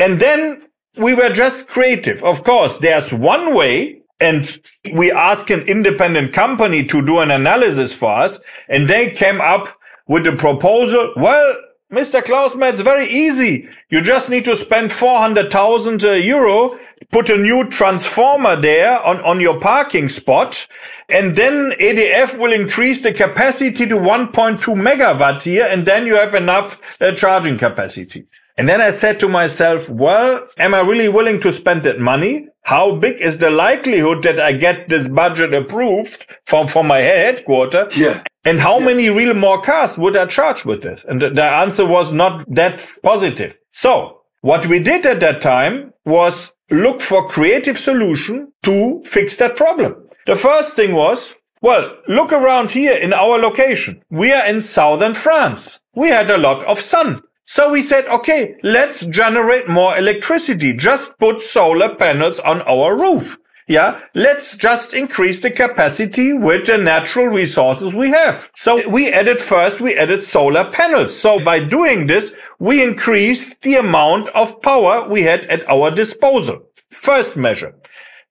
And 0.00 0.18
then 0.20 0.66
we 0.98 1.14
were 1.14 1.30
just 1.30 1.68
creative. 1.68 2.22
Of 2.24 2.42
course, 2.42 2.78
there's 2.78 3.12
one 3.12 3.54
way 3.54 4.02
and 4.18 4.58
we 4.92 5.12
asked 5.12 5.50
an 5.50 5.60
independent 5.62 6.32
company 6.32 6.84
to 6.86 7.04
do 7.04 7.20
an 7.20 7.30
analysis 7.30 7.94
for 7.94 8.12
us 8.12 8.40
and 8.68 8.88
they 8.88 9.10
came 9.10 9.40
up 9.40 9.68
with 10.08 10.26
a 10.26 10.32
proposal. 10.32 11.12
Well, 11.16 11.56
Mr. 11.92 12.22
Klausmeier, 12.22 12.70
it's 12.70 12.80
very 12.80 13.06
easy. 13.06 13.68
You 13.90 14.00
just 14.00 14.30
need 14.30 14.46
to 14.46 14.56
spend 14.56 14.94
400,000 14.94 16.02
uh, 16.02 16.12
euro, 16.12 16.78
put 17.10 17.28
a 17.28 17.36
new 17.36 17.68
transformer 17.68 18.58
there 18.58 18.98
on, 19.04 19.20
on 19.20 19.40
your 19.42 19.60
parking 19.60 20.08
spot, 20.08 20.66
and 21.10 21.36
then 21.36 21.72
EDF 21.78 22.38
will 22.38 22.50
increase 22.50 23.02
the 23.02 23.12
capacity 23.12 23.86
to 23.86 23.96
1.2 23.96 24.58
megawatt 24.58 25.42
here, 25.42 25.68
and 25.68 25.84
then 25.84 26.06
you 26.06 26.14
have 26.14 26.34
enough 26.34 26.80
uh, 27.02 27.12
charging 27.12 27.58
capacity. 27.58 28.24
And 28.56 28.68
then 28.68 28.80
I 28.80 28.90
said 28.90 29.18
to 29.20 29.28
myself, 29.28 29.88
well, 29.88 30.46
am 30.58 30.74
I 30.74 30.80
really 30.80 31.08
willing 31.08 31.40
to 31.40 31.52
spend 31.52 31.82
that 31.84 31.98
money? 31.98 32.48
How 32.62 32.94
big 32.94 33.20
is 33.20 33.38
the 33.38 33.50
likelihood 33.50 34.22
that 34.22 34.38
I 34.38 34.52
get 34.52 34.88
this 34.88 35.08
budget 35.08 35.52
approved 35.54 36.26
from, 36.44 36.66
from 36.66 36.86
my 36.86 36.98
headquarter? 36.98 37.88
Yeah. 37.96 38.22
And 38.44 38.60
how 38.60 38.78
yeah. 38.78 38.86
many 38.86 39.10
real 39.10 39.34
more 39.34 39.60
cars 39.60 39.96
would 39.98 40.16
I 40.16 40.26
charge 40.26 40.64
with 40.64 40.82
this? 40.82 41.04
And 41.04 41.22
the, 41.22 41.30
the 41.30 41.44
answer 41.44 41.86
was 41.86 42.12
not 42.12 42.44
that 42.54 42.86
positive. 43.02 43.58
So 43.70 44.20
what 44.42 44.66
we 44.66 44.80
did 44.80 45.06
at 45.06 45.20
that 45.20 45.40
time 45.40 45.92
was 46.04 46.52
look 46.70 47.00
for 47.00 47.28
creative 47.28 47.78
solution 47.78 48.52
to 48.64 49.00
fix 49.04 49.36
that 49.36 49.56
problem. 49.56 50.06
The 50.26 50.36
first 50.36 50.74
thing 50.74 50.94
was, 50.94 51.34
well, 51.60 51.96
look 52.08 52.32
around 52.32 52.72
here 52.72 52.94
in 52.94 53.12
our 53.12 53.38
location. 53.38 54.02
We 54.10 54.32
are 54.32 54.46
in 54.46 54.62
southern 54.62 55.14
France. 55.14 55.80
We 55.94 56.08
had 56.08 56.30
a 56.30 56.38
lot 56.38 56.64
of 56.64 56.80
sun. 56.80 57.22
So 57.44 57.70
we 57.70 57.82
said, 57.82 58.06
okay, 58.06 58.56
let's 58.62 59.04
generate 59.06 59.68
more 59.68 59.96
electricity. 59.96 60.72
Just 60.72 61.18
put 61.18 61.42
solar 61.42 61.94
panels 61.94 62.38
on 62.40 62.62
our 62.62 62.96
roof. 62.96 63.38
Yeah, 63.68 64.00
let's 64.14 64.56
just 64.56 64.92
increase 64.92 65.40
the 65.40 65.50
capacity 65.50 66.32
with 66.32 66.66
the 66.66 66.78
natural 66.78 67.26
resources 67.26 67.94
we 67.94 68.10
have. 68.10 68.50
So 68.56 68.88
we 68.88 69.12
added 69.12 69.40
first, 69.40 69.80
we 69.80 69.96
added 69.96 70.24
solar 70.24 70.70
panels. 70.70 71.16
So 71.18 71.42
by 71.42 71.60
doing 71.60 72.06
this, 72.06 72.32
we 72.58 72.82
increased 72.82 73.62
the 73.62 73.76
amount 73.76 74.28
of 74.30 74.60
power 74.62 75.08
we 75.08 75.22
had 75.22 75.46
at 75.46 75.68
our 75.70 75.90
disposal. 75.90 76.64
First 76.90 77.36
measure. 77.36 77.74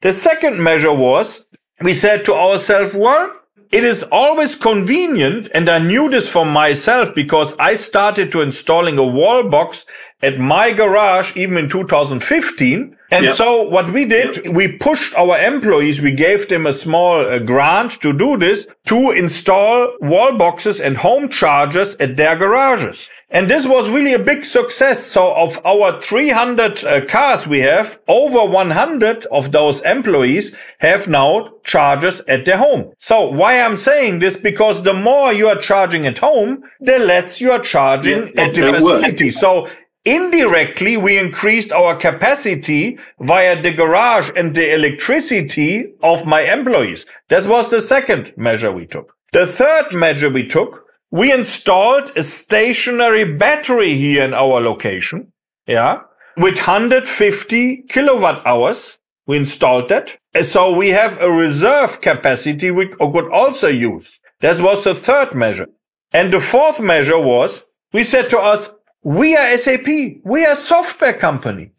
The 0.02 0.14
second 0.14 0.62
measure 0.62 0.94
was 0.94 1.46
we 1.80 1.94
said 1.94 2.26
to 2.26 2.34
ourselves, 2.34 2.94
well, 2.94 3.32
it 3.72 3.86
is 3.86 4.04
always 4.12 4.56
convenient, 4.56 5.48
and 5.54 5.70
I 5.70 5.80
knew 5.80 6.10
this 6.10 6.28
for 6.28 6.46
myself 6.46 7.16
because 7.16 7.56
I 7.58 7.76
started 7.76 8.32
to 8.32 8.42
installing 8.42 8.98
a 8.98 9.06
wall 9.06 9.50
box 9.50 9.86
at 10.22 10.40
my 10.40 10.72
garage 10.72 11.36
even 11.36 11.58
in 11.58 11.70
2015. 11.70 12.98
And 13.14 13.26
yep. 13.26 13.36
so 13.36 13.62
what 13.62 13.92
we 13.92 14.06
did, 14.06 14.38
yep. 14.38 14.54
we 14.54 14.78
pushed 14.78 15.14
our 15.16 15.38
employees, 15.38 16.02
we 16.02 16.12
gave 16.12 16.48
them 16.48 16.66
a 16.66 16.72
small 16.72 17.28
uh, 17.28 17.40
grant 17.40 18.02
to 18.02 18.14
do 18.14 18.38
this, 18.38 18.68
to 18.86 19.12
install 19.12 19.90
wall 20.00 20.38
boxes 20.38 20.80
and 20.80 20.98
home 20.98 21.28
chargers 21.28 21.96
at 21.96 22.16
their 22.16 22.38
garages. 22.38 23.10
And 23.34 23.50
this 23.50 23.66
was 23.66 23.90
really 23.90 24.14
a 24.14 24.20
big 24.20 24.44
success. 24.44 25.06
So 25.06 25.34
of 25.34 25.66
our 25.66 26.02
300 26.02 26.84
uh, 26.84 27.06
cars 27.06 27.48
we 27.48 27.60
have, 27.60 28.00
over 28.08 28.46
100 28.46 29.26
of 29.26 29.54
those 29.54 29.82
employees 29.82 30.54
have 30.80 31.08
now 31.08 31.50
chargers 31.64 32.20
at 32.28 32.44
their 32.44 32.58
home. 32.58 32.94
So 32.98 33.28
why 33.28 33.62
I'm 33.62 33.78
saying 33.78 34.20
this? 34.20 34.36
Because 34.36 34.84
the 34.84 34.94
more 34.94 35.32
you 35.32 35.48
are 35.48 35.56
charging 35.56 36.06
at 36.06 36.20
home, 36.20 36.64
the 36.82 37.00
less 37.00 37.40
you 37.40 37.52
are 37.52 37.60
charging 37.60 38.34
yeah, 38.36 38.44
at 38.44 38.54
the 38.54 38.68
facility. 38.68 39.32
So 39.32 39.70
Indirectly, 40.04 40.98
we 40.98 41.20
increased 41.20 41.72
our 41.72 41.96
capacity 41.96 42.98
via 43.20 43.62
the 43.62 43.72
garage 43.72 44.32
and 44.36 44.56
the 44.56 44.74
electricity 44.74 45.94
of 46.02 46.26
my 46.26 46.42
employees. 46.42 47.06
This 47.30 47.46
was 47.46 47.70
the 47.70 47.82
second 47.82 48.34
measure 48.36 48.72
we 48.72 48.88
took. 48.88 49.16
The 49.32 49.46
third 49.46 49.94
measure 49.94 50.30
we 50.30 50.48
took, 50.48 50.86
we 51.12 51.32
installed 51.32 52.12
a 52.16 52.24
stationary 52.24 53.26
battery 53.26 53.96
here 53.96 54.24
in 54.24 54.34
our 54.34 54.60
location. 54.60 55.34
Yeah. 55.68 56.02
With 56.36 56.56
150 56.56 57.84
kilowatt 57.84 58.46
hours. 58.46 58.98
We 59.28 59.38
installed 59.38 59.90
that. 59.90 60.18
So 60.44 60.76
we 60.76 60.90
have 60.90 61.22
a 61.22 61.32
reserve 61.32 62.02
capacity 62.02 62.72
we 62.72 62.88
could 62.88 63.32
also 63.32 63.68
use. 63.68 64.20
This 64.40 64.60
was 64.60 64.84
the 64.84 64.96
third 64.96 65.36
measure. 65.36 65.68
And 66.12 66.34
the 66.34 66.40
fourth 66.40 66.80
measure 66.80 67.20
was 67.20 67.66
we 67.94 68.04
said 68.04 68.30
to 68.32 68.40
us, 68.40 68.72
we 69.04 69.36
are 69.36 69.58
SAP. 69.58 69.88
We 70.24 70.46
are 70.46 70.54
a 70.54 70.56
software 70.56 71.14
company. 71.14 71.72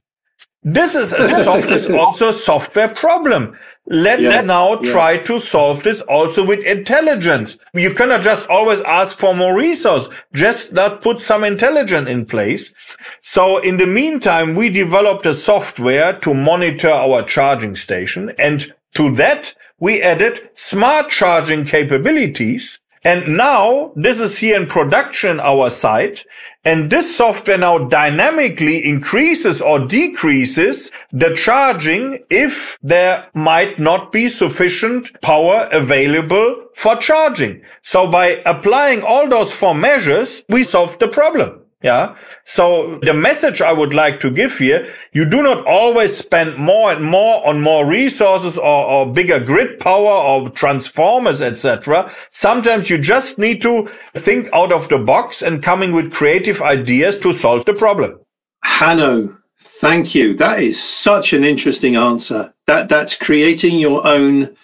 This 0.64 0.94
is 0.94 1.12
a 1.18 1.44
soft, 1.44 1.90
also 1.90 2.28
a 2.28 2.32
software 2.32 2.88
problem. 2.88 3.56
Let's 3.86 4.22
yes, 4.22 4.46
now 4.46 4.80
yeah. 4.80 4.92
try 4.92 5.18
to 5.18 5.40
solve 5.40 5.82
this 5.82 6.02
also 6.02 6.46
with 6.46 6.60
intelligence. 6.60 7.58
You 7.74 7.94
cannot 7.94 8.22
just 8.22 8.48
always 8.48 8.80
ask 8.82 9.18
for 9.18 9.34
more 9.34 9.56
resource. 9.56 10.08
Just 10.32 10.72
not 10.72 11.02
put 11.02 11.20
some 11.20 11.42
intelligence 11.42 12.08
in 12.08 12.26
place. 12.26 12.96
So 13.20 13.58
in 13.58 13.76
the 13.78 13.86
meantime, 13.86 14.54
we 14.54 14.68
developed 14.68 15.26
a 15.26 15.34
software 15.34 16.12
to 16.20 16.32
monitor 16.32 16.90
our 16.90 17.24
charging 17.24 17.74
station. 17.74 18.32
And 18.38 18.72
to 18.94 19.10
that, 19.16 19.54
we 19.80 20.00
added 20.00 20.50
smart 20.54 21.10
charging 21.10 21.64
capabilities 21.64 22.78
and 23.04 23.36
now 23.36 23.92
this 23.96 24.20
is 24.20 24.38
here 24.38 24.60
in 24.60 24.66
production, 24.68 25.40
our 25.40 25.70
site. 25.70 26.24
And 26.64 26.88
this 26.88 27.16
software 27.16 27.58
now 27.58 27.78
dynamically 27.78 28.84
increases 28.84 29.60
or 29.60 29.80
decreases 29.80 30.92
the 31.10 31.34
charging 31.34 32.22
if 32.30 32.78
there 32.80 33.26
might 33.34 33.80
not 33.80 34.12
be 34.12 34.28
sufficient 34.28 35.20
power 35.20 35.68
available 35.72 36.68
for 36.74 36.94
charging. 36.96 37.62
So 37.82 38.06
by 38.06 38.40
applying 38.46 39.02
all 39.02 39.28
those 39.28 39.52
four 39.52 39.74
measures, 39.74 40.44
we 40.48 40.62
solve 40.62 40.96
the 41.00 41.08
problem. 41.08 41.61
Yeah. 41.82 42.16
So 42.44 43.00
the 43.02 43.12
message 43.12 43.60
I 43.60 43.72
would 43.72 43.92
like 43.92 44.20
to 44.20 44.30
give 44.30 44.58
here, 44.58 44.88
you 45.12 45.24
do 45.24 45.42
not 45.42 45.66
always 45.66 46.16
spend 46.16 46.56
more 46.56 46.92
and 46.92 47.04
more 47.04 47.46
on 47.46 47.60
more 47.60 47.84
resources 47.84 48.56
or, 48.56 48.86
or 48.86 49.12
bigger 49.12 49.40
grid 49.40 49.80
power 49.80 50.10
or 50.10 50.48
transformers, 50.50 51.42
etc. 51.42 52.10
Sometimes 52.30 52.88
you 52.88 52.98
just 52.98 53.38
need 53.38 53.60
to 53.62 53.86
think 54.14 54.48
out 54.52 54.72
of 54.72 54.88
the 54.88 54.98
box 54.98 55.42
and 55.42 55.62
coming 55.62 55.92
with 55.92 56.12
creative 56.12 56.62
ideas 56.62 57.18
to 57.18 57.32
solve 57.32 57.64
the 57.64 57.74
problem. 57.74 58.20
Hanno, 58.62 59.38
thank 59.58 60.14
you. 60.14 60.34
That 60.34 60.62
is 60.62 60.80
such 60.80 61.32
an 61.32 61.44
interesting 61.44 61.96
answer. 61.96 62.54
That 62.68 62.88
that's 62.88 63.16
creating 63.16 63.78
your 63.80 64.06
own 64.06 64.56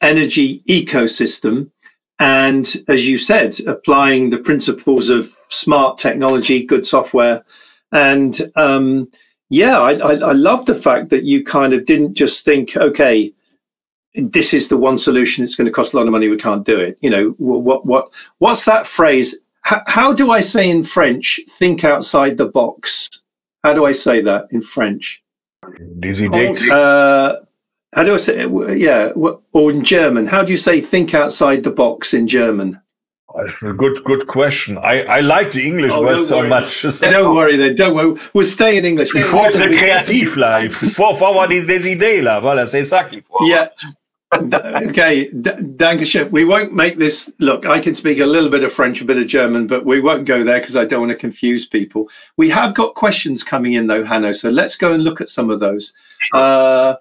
energy 0.00 0.62
ecosystem 0.68 1.70
and 2.18 2.76
as 2.88 3.06
you 3.06 3.18
said, 3.18 3.58
applying 3.66 4.30
the 4.30 4.38
principles 4.38 5.10
of 5.10 5.26
smart 5.48 5.98
technology, 5.98 6.62
good 6.62 6.86
software. 6.86 7.44
And 7.92 8.40
um, 8.56 9.10
yeah, 9.50 9.78
I, 9.78 9.92
I, 9.92 10.12
I 10.14 10.32
love 10.32 10.66
the 10.66 10.74
fact 10.74 11.10
that 11.10 11.24
you 11.24 11.44
kind 11.44 11.72
of 11.72 11.84
didn't 11.84 12.14
just 12.14 12.44
think, 12.44 12.76
okay, 12.76 13.32
this 14.14 14.54
is 14.54 14.68
the 14.68 14.78
one 14.78 14.96
solution. 14.96 15.44
It's 15.44 15.54
going 15.54 15.66
to 15.66 15.72
cost 15.72 15.92
a 15.92 15.96
lot 15.96 16.06
of 16.06 16.12
money. 16.12 16.28
We 16.28 16.38
can't 16.38 16.64
do 16.64 16.78
it. 16.78 16.96
You 17.00 17.10
know, 17.10 17.30
what, 17.38 17.84
what, 17.84 18.08
what's 18.38 18.64
that 18.64 18.86
phrase? 18.86 19.34
H- 19.70 19.82
how 19.86 20.12
do 20.12 20.30
I 20.30 20.40
say 20.40 20.70
in 20.70 20.82
French, 20.82 21.38
think 21.48 21.84
outside 21.84 22.38
the 22.38 22.48
box? 22.48 23.10
How 23.62 23.74
do 23.74 23.84
I 23.84 23.92
say 23.92 24.22
that 24.22 24.46
in 24.50 24.62
French? 24.62 25.22
Dizzy 26.00 26.28
uh, 26.70 27.36
how 27.96 28.04
do 28.04 28.12
I 28.12 28.18
say 28.18 28.42
it? 28.42 28.78
Yeah, 28.78 29.12
or 29.52 29.70
in 29.70 29.82
German, 29.82 30.26
how 30.26 30.44
do 30.44 30.52
you 30.52 30.58
say 30.58 30.82
think 30.82 31.14
outside 31.14 31.62
the 31.62 31.70
box 31.70 32.12
in 32.12 32.28
German? 32.28 32.78
Good, 33.60 34.04
good 34.04 34.26
question. 34.26 34.76
I, 34.78 35.02
I 35.04 35.20
like 35.20 35.52
the 35.52 35.66
English 35.66 35.92
oh, 35.94 36.02
word 36.02 36.24
so 36.24 36.46
much. 36.46 36.82
So. 36.90 37.10
Don't 37.10 37.34
worry 37.34 37.56
then. 37.56 37.74
Don't 37.74 37.94
worry. 37.94 38.18
We'll 38.34 38.46
stay 38.46 38.76
in 38.76 38.84
English. 38.84 39.14
Il 39.14 39.22
faut 39.22 39.44
être 39.44 39.70
créatif 39.72 40.36
là. 40.36 40.62
Il 40.62 40.70
faut, 40.70 41.14
faut 41.14 41.26
avoir 41.26 41.48
des, 41.48 41.64
des 41.64 41.90
idées 41.90 42.22
là. 42.22 42.38
Voilà, 42.40 42.66
c'est 42.66 42.84
ça 42.84 43.04
qu'il 43.04 43.22
faut. 43.22 43.44
Yeah. 43.46 43.70
okay, 44.34 45.30
Dankeschön. 45.32 46.30
We 46.30 46.44
won't 46.44 46.72
make 46.72 46.98
this 46.98 47.32
look. 47.38 47.64
I 47.64 47.80
can 47.80 47.94
speak 47.94 48.18
a 48.18 48.26
little 48.26 48.50
bit 48.50 48.62
of 48.64 48.72
French, 48.72 49.00
a 49.00 49.04
bit 49.04 49.18
of 49.18 49.26
German, 49.26 49.66
but 49.66 49.86
we 49.86 50.00
won't 50.00 50.26
go 50.26 50.42
there 50.44 50.60
because 50.60 50.76
I 50.76 50.84
don't 50.84 51.00
want 51.00 51.12
to 51.12 51.16
confuse 51.16 51.66
people. 51.66 52.08
We 52.36 52.50
have 52.50 52.74
got 52.74 52.94
questions 52.94 53.42
coming 53.44 53.74
in 53.74 53.86
though, 53.86 54.04
Hanno. 54.04 54.32
So 54.32 54.50
let's 54.50 54.76
go 54.76 54.92
and 54.92 55.02
look 55.02 55.20
at 55.20 55.28
some 55.28 55.48
of 55.50 55.60
those. 55.60 55.92
Sure. 56.18 56.40
Uh, 56.40 56.96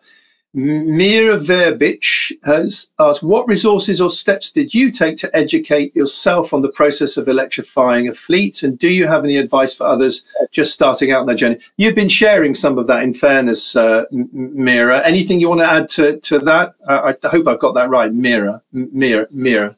Mira 0.55 1.37
Verbich 1.37 2.31
has 2.43 2.89
asked, 2.97 3.21
what 3.21 3.45
resources 3.47 3.99
or 3.99 4.09
steps 4.09 4.53
did 4.53 4.73
you 4.73 4.89
take 4.89 5.17
to 5.17 5.35
educate 5.35 5.93
yourself 5.93 6.53
on 6.53 6.61
the 6.61 6.71
process 6.71 7.17
of 7.17 7.27
electrifying 7.27 8.07
a 8.07 8.13
fleet? 8.13 8.63
And 8.63 8.79
do 8.79 8.89
you 8.89 9.05
have 9.05 9.25
any 9.25 9.35
advice 9.35 9.75
for 9.75 9.85
others 9.85 10.23
just 10.51 10.73
starting 10.73 11.11
out 11.11 11.19
on 11.19 11.25
their 11.25 11.35
journey? 11.35 11.59
You've 11.75 11.95
been 11.95 12.07
sharing 12.07 12.55
some 12.55 12.77
of 12.77 12.87
that 12.87 13.03
in 13.03 13.13
fairness, 13.13 13.75
uh, 13.75 14.05
Mira. 14.11 15.05
Anything 15.05 15.41
you 15.41 15.49
want 15.49 15.59
to 15.59 15.69
add 15.69 15.89
to, 15.89 16.19
to 16.21 16.39
that? 16.39 16.75
Uh, 16.87 17.13
I 17.23 17.27
hope 17.27 17.47
I've 17.47 17.59
got 17.59 17.73
that 17.73 17.89
right. 17.89 18.13
Mira, 18.13 18.61
Mira, 18.71 19.27
Mira. 19.31 19.75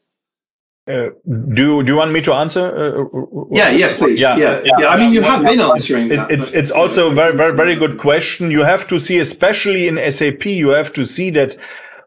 Uh, 0.88 1.10
do 1.54 1.84
do 1.84 1.91
you 1.91 1.97
want 1.97 2.13
me 2.13 2.21
to 2.21 2.34
answer? 2.34 2.65
Uh, 2.65 3.04
uh 3.04 3.45
yeah, 3.52 3.69
yes, 3.69 3.97
please. 3.97 4.21
Yeah, 4.21 4.38
yeah. 4.38 4.62
yeah. 4.63 4.80
yeah. 4.80 4.88
I 4.88 4.97
mean, 4.97 5.13
you 5.13 5.21
have 5.21 5.43
been 5.43 5.60
answering. 5.60 6.12
It's 6.12 6.32
it's, 6.32 6.52
it's 6.52 6.71
also 6.71 7.12
a 7.12 7.13
very 7.13 7.36
very 7.36 7.54
very 7.54 7.76
good 7.76 7.97
question. 7.97 8.52
You 8.52 8.63
have 8.63 8.88
to 8.88 9.00
see, 9.00 9.19
especially 9.19 9.89
in 9.89 10.00
SAP, 10.12 10.45
you 10.45 10.69
have 10.69 10.93
to 10.93 11.06
see 11.06 11.30
that 11.32 11.58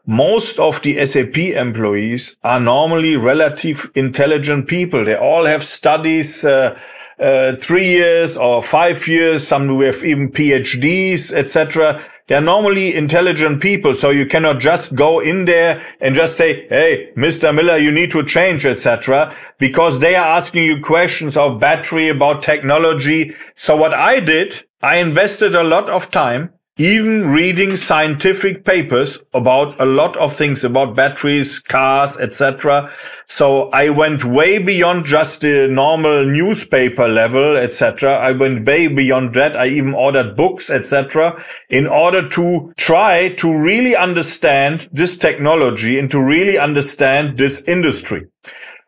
most 0.07 0.59
of 0.59 0.81
the 0.81 1.05
SAP 1.05 1.37
employees 1.39 2.37
are 2.43 2.59
normally 2.59 3.17
relative 3.17 3.91
intelligent 3.95 4.67
people. 4.67 5.05
They 5.05 5.17
all 5.17 5.45
have 5.45 5.63
studies. 5.63 6.45
Uh, 6.45 6.79
uh, 7.21 7.55
three 7.57 7.87
years 7.87 8.35
or 8.39 8.63
five 8.63 9.07
years, 9.07 9.47
some 9.47 9.69
have 9.83 10.03
even 10.03 10.33
PhDs, 10.33 11.31
etc. 11.33 12.03
They're 12.31 12.41
normally 12.41 12.95
intelligent 12.95 13.61
people, 13.61 13.97
so 13.97 14.11
you 14.11 14.25
cannot 14.25 14.61
just 14.61 14.95
go 14.95 15.19
in 15.19 15.47
there 15.47 15.83
and 16.01 16.15
just 16.15 16.37
say, 16.37 16.65
"Hey, 16.69 17.09
Mr. 17.17 17.53
Miller, 17.53 17.77
you 17.77 17.91
need 17.91 18.13
to 18.13 18.23
change, 18.23 18.65
etc." 18.65 19.35
Because 19.59 19.99
they 19.99 20.15
are 20.15 20.39
asking 20.39 20.65
you 20.65 20.79
questions 20.79 21.37
of 21.37 21.59
battery, 21.59 22.09
about 22.09 22.45
technology. 22.45 23.35
So 23.57 23.75
what 23.75 23.93
I 23.93 24.21
did, 24.21 24.63
I 24.81 24.99
invested 24.99 25.57
a 25.57 25.65
lot 25.65 25.91
of 25.91 26.13
time 26.13 26.51
even 26.79 27.29
reading 27.29 27.77
scientific 27.77 28.65
papers 28.65 29.19
about 29.35 29.79
a 29.81 29.85
lot 29.85 30.17
of 30.17 30.35
things 30.35 30.65
about 30.65 30.97
batteries, 30.97 31.59
cars, 31.59 32.17
etc. 32.17 32.91
So 33.27 33.69
I 33.71 33.91
went 33.91 34.25
way 34.25 34.59
beyond 34.59 35.05
just 35.05 35.43
the 35.43 35.69
normal 35.69 36.25
newspaper 36.25 37.07
level, 37.07 37.57
etc. 37.57 38.15
I 38.17 38.33
went 38.33 38.67
way 38.67 38.87
beyond 38.87 39.35
that. 39.35 39.57
I 39.57 39.67
even 39.67 39.93
ordered 39.93 40.37
books, 40.37 40.71
etc. 40.71 41.45
in 41.69 41.87
order 41.87 42.27
to 42.31 42.73
try 42.77 43.29
to 43.35 43.53
really 43.55 43.95
understand 43.95 44.89
this 44.93 45.19
technology 45.19 45.99
and 45.99 46.11
to 46.11 46.23
really 46.23 46.57
understand 46.57 47.37
this 47.37 47.63
industry. 47.63 48.29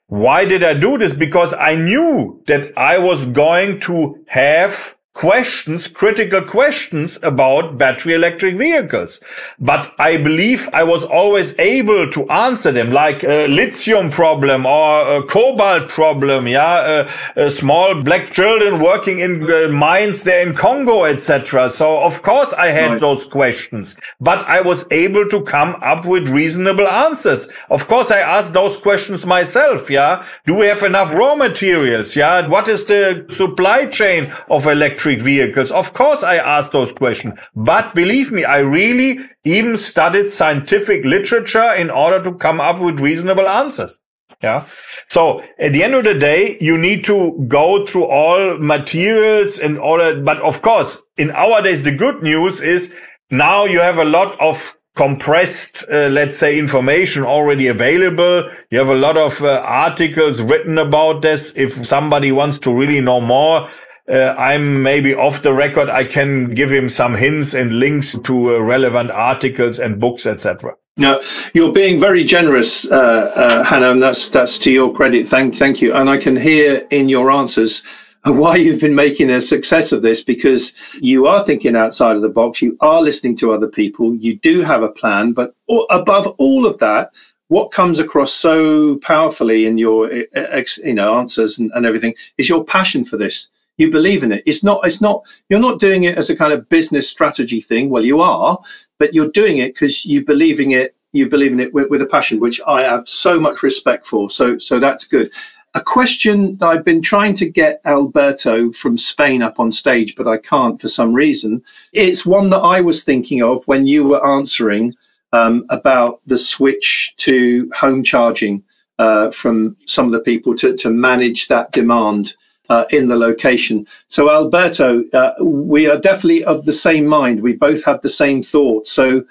Why 0.07 0.45
did 0.45 0.63
I 0.63 0.75
do 0.75 0.99
this? 0.99 1.15
Because 1.15 1.55
I 1.55 1.75
knew 1.75 2.43
that 2.47 2.73
I 2.77 2.99
was 2.99 3.27
going 3.27 3.81
to 3.81 4.25
have 4.29 4.97
questions, 5.15 5.89
critical 5.89 6.41
questions 6.43 7.19
about 7.23 7.77
battery 7.77 8.15
electric 8.15 8.57
vehicles. 8.57 9.21
But 9.59 9.93
I 9.99 10.17
believe 10.17 10.69
I 10.73 10.85
was 10.85 11.05
always 11.05 11.57
able 11.59 12.11
to 12.11 12.29
answer 12.31 12.73
them 12.73 12.93
like 12.93 13.23
a 13.23 13.47
lithium 13.47 14.11
problem 14.11 14.65
or 14.65 15.17
a 15.17 15.23
cobalt 15.23 15.89
problem. 15.91 16.47
Yeah. 16.47 17.11
Small 17.51 18.03
black 18.03 18.33
children 18.33 18.83
working 18.83 19.19
in 19.19 19.43
uh, 19.43 19.69
mines 19.69 20.23
there 20.23 20.47
in 20.47 20.55
Congo, 20.55 21.05
etc. 21.05 21.71
So 21.71 22.01
of 22.01 22.23
course 22.23 22.53
I 22.55 22.69
had 22.69 22.93
right. 22.93 23.01
those 23.01 23.27
questions, 23.27 23.97
but 24.21 24.39
I 24.47 24.63
was 24.63 24.87
able 24.91 25.29
to 25.29 25.43
come 25.43 25.77
up 25.83 26.07
with 26.07 26.29
reasonable 26.29 26.89
answers. 26.89 27.49
Of 27.71 27.87
course 27.87 28.11
I 28.11 28.21
asked 28.21 28.55
those 28.55 28.79
questions 28.79 29.27
myself. 29.27 29.91
Yeah. 29.91 30.27
Do 30.47 30.55
we 30.55 30.67
have 30.67 30.83
enough 30.83 31.13
raw 31.13 31.35
materials? 31.35 32.17
Yeah. 32.17 32.49
What 32.49 32.67
is 32.69 32.87
the 32.87 33.27
supply 33.29 33.87
chain 33.87 34.33
of 34.51 34.67
electric 34.67 35.02
electric 35.05 35.25
vehicles? 35.25 35.71
Of 35.71 35.93
course 35.93 36.23
I 36.23 36.37
asked 36.37 36.73
those 36.73 36.93
questions, 36.93 37.35
but 37.55 37.95
believe 37.95 38.33
me, 38.33 38.45
I 38.45 38.59
really 38.59 39.19
even 39.45 39.77
studied 39.77 40.29
scientific 40.29 41.05
literature 41.05 41.73
in 41.75 41.91
order 41.91 42.23
to 42.25 42.35
come 42.35 42.61
up 42.61 42.79
with 42.79 43.01
reasonable 43.01 43.49
answers. 43.49 44.01
Yeah. 44.43 44.65
So 45.09 45.43
at 45.59 45.73
the 45.73 45.85
end 45.85 45.95
of 45.95 46.05
the 46.05 46.15
day, 46.15 46.57
you 46.61 46.77
need 46.77 47.05
to 47.05 47.45
go 47.47 47.87
through 47.87 48.07
all 48.07 48.59
materials 48.59 49.59
in 49.59 49.79
order, 49.79 50.21
but 50.21 50.39
of 50.41 50.63
course, 50.63 51.03
in 51.17 51.31
our 51.31 51.63
days, 51.63 51.83
the 51.83 51.95
good 51.95 52.23
news 52.23 52.61
is 52.61 52.93
now 53.31 53.65
you 53.65 53.81
have 53.81 53.99
a 53.99 54.05
lot 54.05 54.41
of 54.41 54.77
compressed, 54.95 55.85
uh, 55.91 56.09
let's 56.09 56.37
say, 56.37 56.59
information 56.59 57.25
already 57.25 57.69
available. 57.69 58.51
You 58.71 58.79
have 58.79 58.91
a 58.91 58.95
lot 58.95 59.17
of 59.17 59.43
uh, 59.43 59.63
articles 59.65 60.43
written 60.43 60.77
about 60.77 61.23
this. 61.23 61.53
If 61.57 61.87
somebody 61.87 62.31
wants 62.33 62.59
to 62.61 62.75
really 62.75 63.01
know 63.01 63.21
more, 63.21 63.69
uh, 64.13 64.35
I'm 64.37 64.83
maybe 64.83 65.15
off 65.15 65.43
the 65.43 65.55
record. 65.55 65.89
I 65.89 66.05
can 66.05 66.53
give 66.53 66.71
him 66.71 66.89
some 66.89 67.15
hints 67.15 67.55
and 67.55 67.79
links 67.79 68.17
to 68.19 68.57
uh, 68.57 68.59
relevant 68.59 69.11
articles 69.11 69.79
and 69.81 69.99
books, 69.99 70.27
etc. 70.27 70.75
No, 70.99 71.23
you're 71.55 71.73
being 71.73 71.99
very 71.99 72.23
generous, 72.23 72.85
uh, 72.91 73.33
uh, 73.35 73.65
Hanno, 73.65 73.93
and 73.93 74.03
that's 74.03 74.29
that's 74.29 74.59
to 74.61 74.71
your 74.71 74.93
credit. 74.93 75.27
Thank, 75.27 75.57
thank 75.57 75.81
you. 75.81 75.95
And 75.95 76.11
I 76.11 76.19
can 76.19 76.37
hear 76.37 76.87
in 76.91 77.09
your 77.09 77.31
answers 77.31 77.83
why 78.25 78.57
you've 78.57 78.81
been 78.81 78.95
making 78.95 79.31
a 79.31 79.41
success 79.41 79.93
of 79.93 80.03
this 80.03 80.23
because 80.23 80.75
you 81.01 81.27
are 81.27 81.43
thinking 81.43 81.75
outside 81.75 82.15
of 82.15 82.23
the 82.23 82.29
box. 82.29 82.61
You 82.61 82.77
are 82.81 83.01
listening 83.01 83.37
to 83.39 83.53
other 83.53 83.69
people. 83.69 84.15
You 84.15 84.39
do 84.39 84.61
have 84.61 84.83
a 84.83 84.91
plan, 84.91 85.33
but 85.33 85.55
above 85.89 86.27
all 86.37 86.67
of 86.67 86.77
that, 86.79 87.13
what 87.49 87.71
comes 87.71 87.99
across 87.99 88.33
so 88.33 88.97
powerfully 88.99 89.65
in 89.65 89.79
your 89.79 90.13
you 90.13 90.95
know 90.95 91.17
answers 91.17 91.59
and, 91.59 91.71
and 91.75 91.87
everything 91.87 92.15
is 92.37 92.51
your 92.51 92.63
passion 92.63 93.07
for 93.07 93.17
this 93.17 93.49
you 93.83 93.91
believe 93.91 94.23
in 94.23 94.33
it. 94.33 94.43
It's 94.47 94.63
not, 94.63 94.87
it's 94.87 95.01
not, 95.01 95.25
you're 95.49 95.67
not 95.69 95.81
doing 95.81 96.05
it 96.05 96.17
as 96.17 96.31
a 96.31 96.37
kind 96.37 96.53
of 96.53 96.69
business 96.69 97.09
strategy 97.09 97.61
thing. 97.61 97.91
Well, 97.91 98.05
you 98.05 98.21
are, 98.21 98.59
but 98.99 99.13
you're 99.15 99.31
doing 99.31 99.59
it 99.59 99.75
because 99.75 100.07
you 100.07 100.25
believe 100.25 100.61
in 100.61 100.71
it, 100.71 100.97
you 101.13 101.29
believe 101.29 101.53
in 101.53 101.61
it 101.61 101.75
with, 101.75 101.91
with 101.91 102.01
a 102.01 102.07
passion, 102.07 102.41
which 102.41 102.61
I 102.67 102.83
have 102.83 103.07
so 103.07 103.39
much 103.39 103.63
respect 103.63 104.07
for. 104.07 104.31
So, 104.31 104.57
so 104.59 104.79
that's 104.79 105.05
good. 105.05 105.33
A 105.75 105.81
question 105.81 106.57
that 106.59 106.67
I've 106.67 106.85
been 106.85 107.03
trying 107.03 107.35
to 107.37 107.49
get 107.49 107.81
Alberto 107.85 108.73
from 108.73 108.97
Spain 108.97 109.43
up 109.43 109.59
on 109.59 109.73
stage, 109.73 110.15
but 110.17 110.29
I 110.29 110.37
can't 110.37 110.81
for 110.81 110.89
some 110.89 111.13
reason. 111.15 111.63
It's 111.93 112.27
one 112.27 112.51
that 112.51 112.59
I 112.59 112.81
was 112.81 113.05
thinking 113.05 113.43
of 113.43 113.67
when 113.67 113.87
you 113.87 114.05
were 114.05 114.25
answering 114.25 114.95
um, 115.33 115.65
about 115.71 116.21
the 116.27 116.39
switch 116.39 117.15
to 117.19 117.71
home 117.75 118.03
charging 118.03 118.63
uh, 118.99 119.31
from 119.31 119.77
some 119.87 120.07
of 120.07 120.13
the 120.13 120.21
people 120.21 120.55
to, 120.57 120.77
to 120.77 120.91
manage 120.91 121.49
that 121.49 121.73
demand 121.73 122.35
uh, 122.69 122.85
in 122.91 123.09
the 123.09 123.17
location. 123.17 123.87
So, 124.07 124.31
Alberto, 124.31 125.05
uh, 125.13 125.33
we 125.43 125.89
are 125.89 125.99
definitely 125.99 126.45
of 126.45 126.65
the 126.65 126.73
same 126.73 127.07
mind. 127.07 127.41
We 127.41 127.55
both 127.55 127.85
have 127.85 128.01
the 128.03 128.09
same 128.09 128.43
thought. 128.43 128.87
So, 128.87 129.25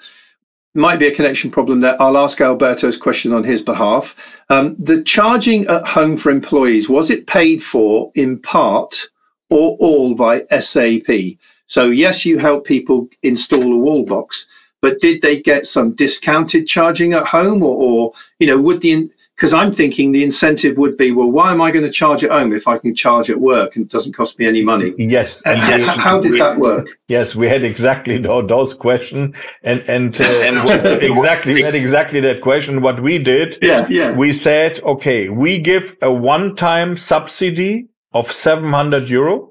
might 0.74 0.98
be 0.98 1.06
a 1.06 1.14
connection 1.14 1.50
problem 1.50 1.80
there. 1.80 2.00
I'll 2.00 2.16
ask 2.16 2.40
Alberto's 2.40 2.96
question 2.96 3.32
on 3.32 3.44
his 3.44 3.60
behalf. 3.60 4.16
Um, 4.48 4.74
the 4.78 5.02
charging 5.02 5.66
at 5.66 5.86
home 5.86 6.16
for 6.16 6.30
employees 6.30 6.88
was 6.88 7.10
it 7.10 7.26
paid 7.26 7.62
for 7.62 8.10
in 8.14 8.38
part 8.38 9.08
or 9.50 9.76
all 9.78 10.14
by 10.14 10.44
SAP? 10.58 11.36
So 11.66 11.86
yes, 11.86 12.24
you 12.24 12.38
help 12.38 12.66
people 12.66 13.08
install 13.22 13.72
a 13.72 13.78
wall 13.78 14.04
box, 14.04 14.46
but 14.80 15.00
did 15.00 15.22
they 15.22 15.40
get 15.40 15.66
some 15.66 15.94
discounted 15.94 16.66
charging 16.66 17.12
at 17.12 17.26
home 17.26 17.62
or, 17.62 17.76
or 17.76 18.12
you 18.38 18.46
know, 18.46 18.60
would 18.60 18.80
the, 18.80 19.10
because 19.42 19.52
I'm 19.52 19.72
thinking 19.72 20.12
the 20.12 20.22
incentive 20.22 20.78
would 20.78 20.96
be, 20.96 21.10
well, 21.10 21.28
why 21.28 21.50
am 21.50 21.60
I 21.60 21.72
going 21.72 21.84
to 21.84 21.90
charge 21.90 22.22
at 22.22 22.30
home 22.30 22.52
if 22.52 22.68
I 22.68 22.78
can 22.78 22.94
charge 22.94 23.28
at 23.28 23.40
work 23.40 23.74
and 23.74 23.86
it 23.86 23.90
doesn't 23.90 24.12
cost 24.12 24.38
me 24.38 24.46
any 24.46 24.62
money? 24.62 24.94
Yes. 24.96 25.42
And 25.42 25.58
how, 25.58 25.70
yes, 25.70 25.96
how 25.96 26.20
did 26.20 26.38
that 26.38 26.58
work? 26.58 26.96
Yes, 27.08 27.34
we 27.34 27.48
had 27.48 27.64
exactly 27.64 28.18
those 28.18 28.72
questions 28.72 29.36
and, 29.64 29.80
and, 29.88 30.20
uh, 30.20 30.24
exactly, 31.02 31.54
we 31.54 31.62
had 31.62 31.74
exactly 31.84 32.20
that 32.20 32.40
question. 32.40 32.82
What 32.82 33.00
we 33.00 33.18
did, 33.18 33.58
yeah, 33.60 33.88
yeah. 33.90 34.12
we 34.12 34.32
said, 34.32 34.80
okay, 34.84 35.28
we 35.28 35.58
give 35.58 35.96
a 36.00 36.12
one-time 36.12 36.96
subsidy 36.96 37.88
of 38.12 38.30
700 38.30 39.08
euro. 39.08 39.50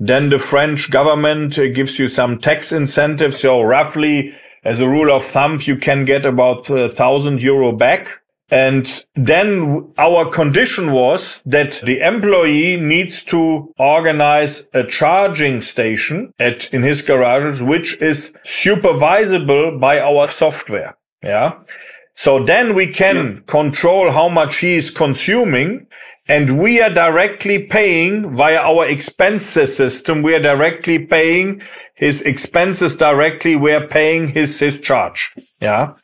Then 0.00 0.30
the 0.30 0.40
French 0.40 0.90
government 0.90 1.56
uh, 1.60 1.68
gives 1.68 1.96
you 1.96 2.08
some 2.08 2.40
tax 2.40 2.72
incentives. 2.72 3.38
So 3.38 3.62
roughly 3.62 4.34
as 4.64 4.80
a 4.80 4.88
rule 4.88 5.14
of 5.14 5.22
thumb, 5.22 5.60
you 5.62 5.76
can 5.76 6.04
get 6.04 6.26
about 6.26 6.68
a 6.70 6.88
thousand 6.88 7.40
euro 7.40 7.70
back 7.70 8.21
and 8.52 9.04
then 9.14 9.90
our 9.96 10.26
condition 10.30 10.92
was 10.92 11.40
that 11.46 11.80
the 11.86 12.00
employee 12.00 12.76
needs 12.76 13.24
to 13.24 13.72
organize 13.78 14.64
a 14.74 14.84
charging 14.84 15.62
station 15.62 16.34
at, 16.38 16.72
in 16.72 16.82
his 16.82 17.00
garage, 17.00 17.62
which 17.62 17.96
is 18.02 18.34
supervisable 18.44 19.80
by 19.80 19.98
our 19.98 20.28
software. 20.28 20.98
Yeah. 21.22 21.60
So 22.12 22.44
then 22.44 22.74
we 22.74 22.88
can 22.88 23.42
control 23.46 24.10
how 24.10 24.28
much 24.28 24.58
he 24.58 24.74
is 24.74 24.90
consuming 24.90 25.86
and 26.28 26.58
we 26.58 26.80
are 26.82 26.90
directly 26.90 27.58
paying 27.64 28.36
via 28.36 28.58
our 28.58 28.86
expenses 28.86 29.74
system. 29.74 30.22
We 30.22 30.34
are 30.34 30.42
directly 30.42 30.98
paying 31.06 31.62
his 31.94 32.20
expenses 32.20 32.96
directly. 32.96 33.56
We 33.56 33.72
are 33.72 33.86
paying 33.86 34.28
his, 34.28 34.60
his 34.60 34.78
charge. 34.78 35.32
Yeah. 35.60 35.94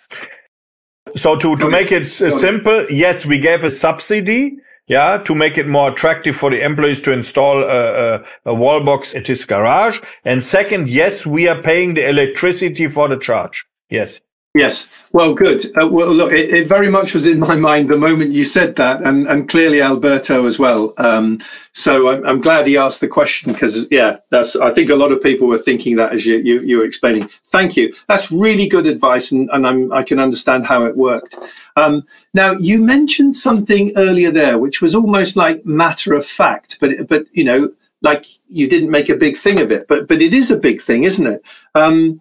So 1.15 1.37
to, 1.37 1.57
to 1.57 1.71
make 1.71 1.93
it 1.93 2.11
simple, 2.11 2.87
yes, 2.91 3.27
we 3.27 3.39
gave 3.39 3.65
a 3.65 3.71
subsidy. 3.71 4.59
Yeah, 4.87 5.19
to 5.19 5.35
make 5.35 5.59
it 5.59 5.67
more 5.67 5.91
attractive 5.91 6.35
for 6.35 6.49
the 6.49 6.65
employees 6.65 7.03
to 7.03 7.13
install 7.13 7.63
a, 7.63 8.15
a, 8.15 8.25
a 8.47 8.55
wall 8.55 8.83
box 8.83 9.15
at 9.15 9.27
his 9.27 9.45
garage. 9.45 10.01
And 10.25 10.43
second, 10.43 10.89
yes, 10.89 11.27
we 11.27 11.47
are 11.47 11.61
paying 11.61 11.93
the 11.93 12.09
electricity 12.09 12.89
for 12.89 13.07
the 13.07 13.19
charge. 13.19 13.67
Yes. 13.91 14.23
Yes. 14.59 14.89
Well, 15.13 15.35
good. 15.35 15.65
Uh, 15.81 15.87
well, 15.87 16.13
look, 16.13 16.33
it, 16.33 16.53
it, 16.53 16.67
very 16.67 16.91
much 16.91 17.15
was 17.15 17.29
in 17.29 17.39
my 17.39 17.55
mind 17.55 17.89
the 17.89 17.97
moment 17.97 18.33
you 18.33 18.45
said 18.45 18.75
that, 18.75 19.03
and, 19.05 19.29
and 19.29 19.49
clearly 19.49 19.81
Alberto 19.81 20.47
as 20.47 20.59
well. 20.59 20.93
Um, 20.99 21.41
so 21.73 22.09
I'm, 22.09 22.27
I'm, 22.27 22.41
glad 22.41 22.67
he 22.67 22.77
asked 22.77 23.01
the 23.01 23.07
question 23.07 23.53
because, 23.53 23.87
yeah, 23.93 24.17
that's. 24.31 24.57
I 24.57 24.71
think 24.73 24.91
a 24.91 24.97
lot 24.97 25.13
of 25.13 25.23
people 25.23 25.47
were 25.47 25.59
thinking 25.59 25.95
that 25.97 26.13
as 26.13 26.27
you, 26.27 26.39
you, 26.39 26.61
you 26.61 26.79
were 26.79 26.85
explaining. 26.85 27.29
Thank 27.45 27.77
you. 27.77 27.95
That's 28.09 28.33
really 28.33 28.69
good 28.69 28.87
advice, 28.87 29.31
and, 29.31 29.49
and 29.53 29.65
I'm, 29.65 29.93
I 29.93 30.03
can 30.03 30.19
understand 30.19 30.67
how 30.67 30.85
it 30.87 30.97
worked. 30.97 31.37
Um, 31.77 32.05
now, 32.35 32.51
you 32.51 32.83
mentioned 32.83 33.37
something 33.37 33.93
earlier 33.97 34.33
there, 34.33 34.59
which 34.59 34.83
was 34.83 34.93
almost 34.95 35.37
like 35.37 35.65
matter 35.65 36.15
of 36.15 36.27
fact, 36.27 36.79
but 36.81 37.07
but 37.07 37.27
you 37.33 37.45
know, 37.45 37.71
like 38.03 38.27
you 38.49 38.69
didn't 38.69 38.91
make 38.91 39.09
a 39.09 39.17
big 39.17 39.37
thing 39.37 39.61
of 39.61 39.71
it, 39.71 39.87
but 39.87 40.09
but 40.09 40.21
it 40.21 40.35
is 40.35 40.51
a 40.51 40.57
big 40.57 40.81
thing, 40.81 41.05
isn't 41.05 41.29
it? 41.29 41.43
Um, 41.77 42.21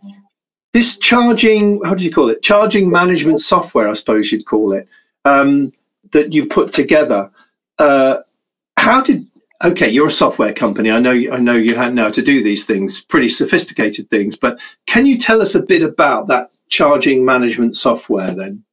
this 0.78 0.96
charging, 1.00 1.82
how 1.84 1.96
do 1.96 2.04
you 2.04 2.12
call 2.12 2.30
it? 2.30 2.44
Charging 2.44 2.92
management 2.92 3.40
software, 3.40 3.90
I 3.90 3.96
suppose 3.96 4.32
you'd 4.32 4.46
call 4.46 4.74
it, 4.74 4.88
um, 5.26 5.74
that 6.12 6.34
you 6.34 6.46
put 6.46 6.72
together. 6.72 7.32
Uh, 7.80 8.18
how 8.78 9.02
did? 9.02 9.26
Okay, 9.64 9.90
you're 9.90 10.06
a 10.06 10.12
software 10.12 10.54
company. 10.54 10.92
I 10.92 11.00
know. 11.00 11.14
I 11.14 11.40
know 11.40 11.56
you 11.56 11.74
had 11.74 11.96
now 11.96 12.10
to 12.10 12.22
do 12.22 12.44
these 12.44 12.68
things, 12.68 13.02
pretty 13.02 13.28
sophisticated 13.28 14.08
things. 14.12 14.36
But 14.36 14.60
can 14.86 15.08
you 15.08 15.18
tell 15.18 15.42
us 15.42 15.56
a 15.56 15.64
bit 15.64 15.82
about 15.82 16.28
that 16.28 16.52
charging 16.70 17.26
management 17.26 17.76
software 17.76 18.30
then? 18.30 18.64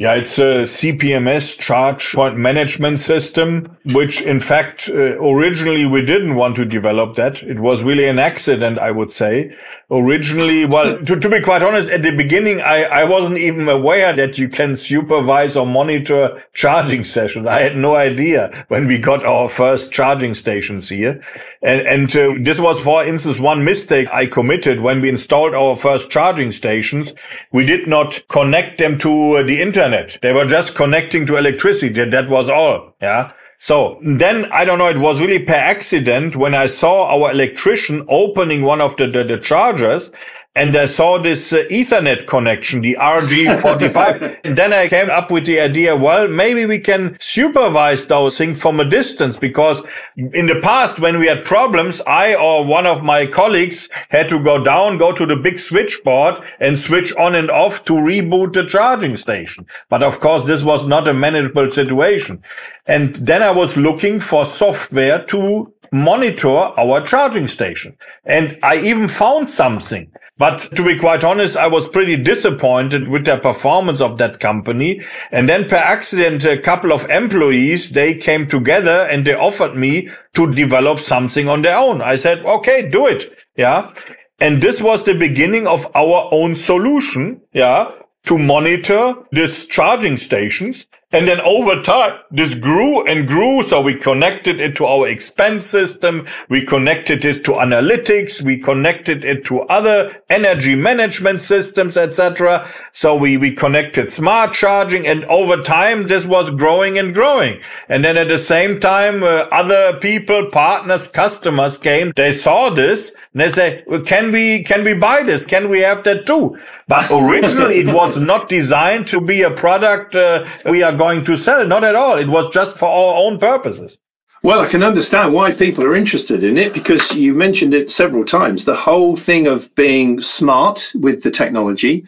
Yeah, 0.00 0.14
it's 0.14 0.38
a 0.38 0.64
CPMS 0.64 1.58
charge 1.58 2.14
point 2.14 2.38
management 2.38 3.00
system, 3.00 3.76
which 3.84 4.22
in 4.22 4.40
fact, 4.40 4.88
uh, 4.88 5.20
originally 5.20 5.84
we 5.84 6.00
didn't 6.00 6.36
want 6.36 6.56
to 6.56 6.64
develop 6.64 7.16
that. 7.16 7.42
It 7.42 7.60
was 7.60 7.82
really 7.82 8.08
an 8.08 8.18
accident, 8.18 8.78
I 8.78 8.92
would 8.92 9.12
say 9.12 9.54
originally, 9.90 10.64
well, 10.66 10.98
to, 11.04 11.18
to 11.18 11.28
be 11.28 11.40
quite 11.40 11.62
honest, 11.62 11.90
at 11.90 12.02
the 12.02 12.14
beginning, 12.14 12.60
I, 12.60 12.84
I 12.84 13.04
wasn't 13.04 13.38
even 13.38 13.68
aware 13.68 14.12
that 14.14 14.38
you 14.38 14.48
can 14.48 14.76
supervise 14.76 15.56
or 15.56 15.66
monitor 15.66 16.42
charging 16.52 17.04
sessions. 17.04 17.46
I 17.46 17.60
had 17.62 17.76
no 17.76 17.96
idea 17.96 18.64
when 18.68 18.86
we 18.86 18.98
got 18.98 19.24
our 19.26 19.48
first 19.48 19.90
charging 19.90 20.34
stations 20.34 20.88
here. 20.88 21.22
And, 21.60 21.80
and 21.86 22.16
uh, 22.16 22.34
this 22.40 22.60
was, 22.60 22.80
for 22.80 23.04
instance, 23.04 23.40
one 23.40 23.64
mistake 23.64 24.08
I 24.12 24.26
committed 24.26 24.80
when 24.80 25.00
we 25.00 25.08
installed 25.08 25.54
our 25.54 25.76
first 25.76 26.08
charging 26.08 26.52
stations. 26.52 27.12
We 27.52 27.66
did 27.66 27.88
not 27.88 28.22
connect 28.28 28.78
them 28.78 28.96
to 29.00 29.38
uh, 29.38 29.42
the 29.42 29.60
internet. 29.60 29.89
They 30.22 30.32
were 30.32 30.46
just 30.46 30.74
connecting 30.74 31.26
to 31.26 31.36
electricity. 31.36 31.92
That, 31.94 32.10
that 32.10 32.28
was 32.28 32.48
all. 32.48 32.94
Yeah. 33.00 33.32
So 33.58 33.98
then 34.16 34.46
I 34.52 34.64
don't 34.64 34.78
know, 34.78 34.88
it 34.88 34.98
was 34.98 35.20
really 35.20 35.38
per 35.38 35.52
accident 35.52 36.34
when 36.34 36.54
I 36.54 36.66
saw 36.66 37.14
our 37.14 37.30
electrician 37.30 38.06
opening 38.08 38.62
one 38.62 38.80
of 38.80 38.96
the, 38.96 39.06
the, 39.06 39.22
the 39.22 39.36
chargers 39.36 40.10
and 40.56 40.76
I 40.76 40.86
saw 40.86 41.16
this 41.16 41.52
uh, 41.52 41.62
Ethernet 41.70 42.26
connection, 42.26 42.80
the 42.80 42.96
RJ45. 43.00 44.40
and 44.44 44.58
then 44.58 44.72
I 44.72 44.88
came 44.88 45.08
up 45.08 45.30
with 45.30 45.46
the 45.46 45.60
idea, 45.60 45.94
well, 45.94 46.26
maybe 46.26 46.66
we 46.66 46.80
can 46.80 47.16
supervise 47.20 48.06
those 48.06 48.36
things 48.36 48.60
from 48.60 48.80
a 48.80 48.84
distance 48.84 49.36
because 49.36 49.82
in 50.16 50.46
the 50.46 50.58
past, 50.60 50.98
when 50.98 51.20
we 51.20 51.28
had 51.28 51.44
problems, 51.44 52.00
I 52.00 52.34
or 52.34 52.66
one 52.66 52.84
of 52.84 53.04
my 53.04 53.26
colleagues 53.26 53.88
had 54.08 54.28
to 54.30 54.42
go 54.42 54.62
down, 54.62 54.98
go 54.98 55.12
to 55.12 55.24
the 55.24 55.36
big 55.36 55.60
switchboard 55.60 56.42
and 56.58 56.80
switch 56.80 57.14
on 57.16 57.36
and 57.36 57.48
off 57.48 57.84
to 57.84 57.92
reboot 57.92 58.52
the 58.52 58.66
charging 58.66 59.16
station. 59.16 59.66
But 59.88 60.02
of 60.02 60.18
course, 60.18 60.48
this 60.48 60.64
was 60.64 60.84
not 60.84 61.06
a 61.06 61.14
manageable 61.14 61.70
situation. 61.70 62.42
And 62.88 63.14
then 63.14 63.44
I 63.44 63.52
was 63.52 63.76
looking 63.76 64.18
for 64.18 64.44
software 64.44 65.24
to 65.26 65.72
monitor 65.92 66.48
our 66.48 67.00
charging 67.00 67.48
station. 67.48 67.96
And 68.24 68.58
I 68.62 68.78
even 68.78 69.08
found 69.08 69.50
something. 69.50 70.10
But 70.40 70.74
to 70.74 70.82
be 70.82 70.98
quite 70.98 71.22
honest, 71.22 71.54
I 71.54 71.66
was 71.66 71.86
pretty 71.86 72.16
disappointed 72.16 73.08
with 73.08 73.26
the 73.26 73.36
performance 73.36 74.00
of 74.00 74.16
that 74.16 74.40
company. 74.40 75.02
And 75.30 75.46
then 75.46 75.68
per 75.68 75.76
accident, 75.76 76.46
a 76.46 76.56
couple 76.56 76.94
of 76.94 77.10
employees, 77.10 77.90
they 77.90 78.14
came 78.14 78.46
together 78.48 79.02
and 79.02 79.26
they 79.26 79.34
offered 79.34 79.76
me 79.76 80.08
to 80.32 80.50
develop 80.54 80.98
something 80.98 81.46
on 81.46 81.60
their 81.60 81.76
own. 81.76 82.00
I 82.00 82.16
said, 82.16 82.42
okay, 82.46 82.88
do 82.88 83.06
it. 83.06 83.30
Yeah. 83.54 83.92
And 84.40 84.62
this 84.62 84.80
was 84.80 85.04
the 85.04 85.12
beginning 85.12 85.66
of 85.66 85.94
our 85.94 86.30
own 86.32 86.54
solution. 86.54 87.42
Yeah. 87.52 87.90
To 88.24 88.38
monitor 88.38 89.16
these 89.32 89.66
charging 89.66 90.16
stations 90.16 90.86
and 91.12 91.26
then 91.26 91.40
over 91.40 91.82
time, 91.82 92.20
this 92.30 92.54
grew 92.54 93.04
and 93.04 93.26
grew. 93.26 93.64
So 93.64 93.80
we 93.80 93.94
connected 93.94 94.60
it 94.60 94.76
to 94.76 94.86
our 94.86 95.08
expense 95.08 95.66
system. 95.66 96.28
We 96.48 96.64
connected 96.64 97.24
it 97.24 97.44
to 97.44 97.52
analytics. 97.52 98.42
We 98.42 98.58
connected 98.58 99.24
it 99.24 99.44
to 99.46 99.62
other 99.62 100.22
energy 100.30 100.76
management 100.76 101.40
systems, 101.40 101.96
etc. 101.96 102.70
So 102.92 103.16
we, 103.16 103.36
we 103.36 103.52
connected 103.52 104.10
smart 104.10 104.52
charging 104.52 105.04
and 105.06 105.24
over 105.24 105.60
time, 105.62 106.06
this 106.06 106.26
was 106.26 106.50
growing 106.50 106.96
and 106.96 107.12
growing. 107.12 107.60
And 107.88 108.04
then 108.04 108.16
at 108.16 108.28
the 108.28 108.38
same 108.38 108.78
time, 108.78 109.24
uh, 109.24 109.48
other 109.50 109.98
people, 109.98 110.46
partners, 110.52 111.08
customers 111.08 111.76
came. 111.76 112.12
They 112.14 112.32
saw 112.32 112.70
this 112.70 113.12
and 113.32 113.40
they 113.40 113.50
say, 113.50 113.82
well, 113.88 114.02
can 114.02 114.30
we, 114.30 114.62
can 114.62 114.84
we 114.84 114.94
buy 114.94 115.24
this? 115.24 115.44
Can 115.44 115.68
we 115.68 115.80
have 115.80 116.04
that 116.04 116.24
too? 116.26 116.56
But 116.86 117.10
originally 117.10 117.80
it 117.80 117.92
was 117.92 118.16
not 118.16 118.48
designed 118.48 119.08
to 119.08 119.20
be 119.20 119.42
a 119.42 119.50
product 119.50 120.14
uh, 120.14 120.46
we 120.64 120.84
are 120.84 120.99
going 121.00 121.24
to 121.24 121.38
sell. 121.38 121.66
Not 121.66 121.82
at 121.82 121.94
all. 121.94 122.16
It 122.18 122.28
was 122.28 122.52
just 122.52 122.76
for 122.76 122.88
our 122.88 123.14
own 123.24 123.38
purposes. 123.38 123.96
Well, 124.42 124.60
I 124.60 124.68
can 124.68 124.82
understand 124.82 125.32
why 125.32 125.52
people 125.52 125.84
are 125.84 125.94
interested 125.94 126.44
in 126.44 126.56
it 126.58 126.74
because 126.74 127.12
you 127.12 127.34
mentioned 127.34 127.74
it 127.74 127.90
several 127.90 128.24
times. 128.24 128.64
The 128.64 128.82
whole 128.88 129.16
thing 129.16 129.46
of 129.46 129.74
being 129.74 130.20
smart 130.20 130.92
with 130.94 131.22
the 131.22 131.30
technology, 131.30 132.06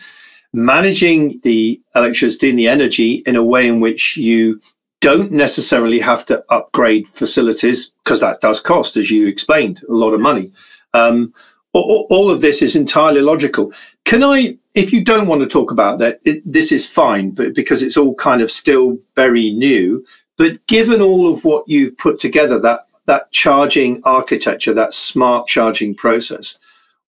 managing 0.53 1.41
the 1.43 1.81
electricity 1.95 2.51
and 2.51 2.59
the 2.59 2.69
energy 2.69 3.23
in 3.27 3.37
a 3.37 3.49
way 3.53 3.67
in 3.67 3.81
which 3.81 4.17
you 4.17 4.61
don't 5.01 5.33
necessarily 5.33 6.01
have 6.01 6.25
to 6.27 6.45
upgrade 6.49 7.09
facilities 7.09 7.93
because 8.05 8.21
that 8.21 8.41
does 8.41 8.61
cost, 8.61 8.97
as 8.97 9.11
you 9.11 9.27
explained, 9.27 9.83
a 9.89 9.93
lot 9.93 10.15
of 10.15 10.21
money. 10.21 10.53
Um, 10.95 11.35
all, 11.73 12.07
all, 12.11 12.31
of 12.31 12.41
this 12.43 12.61
is 12.61 12.77
entirely 12.77 13.23
logical. 13.23 13.73
Can 14.05 14.23
I, 14.23 14.59
if 14.75 14.93
you 14.93 15.05
don't 15.05 15.27
want 15.27 15.43
to 15.43 15.49
talk 15.49 15.71
about 15.71 15.99
that, 16.01 16.21
it, 16.25 16.43
this 16.51 16.73
is 16.73 16.89
fine, 16.89 17.31
but 17.31 17.55
because 17.55 17.83
it's 17.83 17.97
all 17.97 18.15
kind 18.15 18.43
of 18.43 18.51
still 18.51 18.99
very 19.15 19.51
new. 19.51 20.05
But 20.37 20.67
given 20.67 21.01
all 21.01 21.33
of 21.33 21.45
what 21.45 21.69
you've 21.69 21.97
put 21.99 22.19
together, 22.19 22.59
that 22.61 22.87
that 23.07 23.31
charging 23.33 24.01
architecture, 24.05 24.73
that 24.75 24.95
smart 24.95 25.47
charging 25.47 25.95
process, 25.95 26.59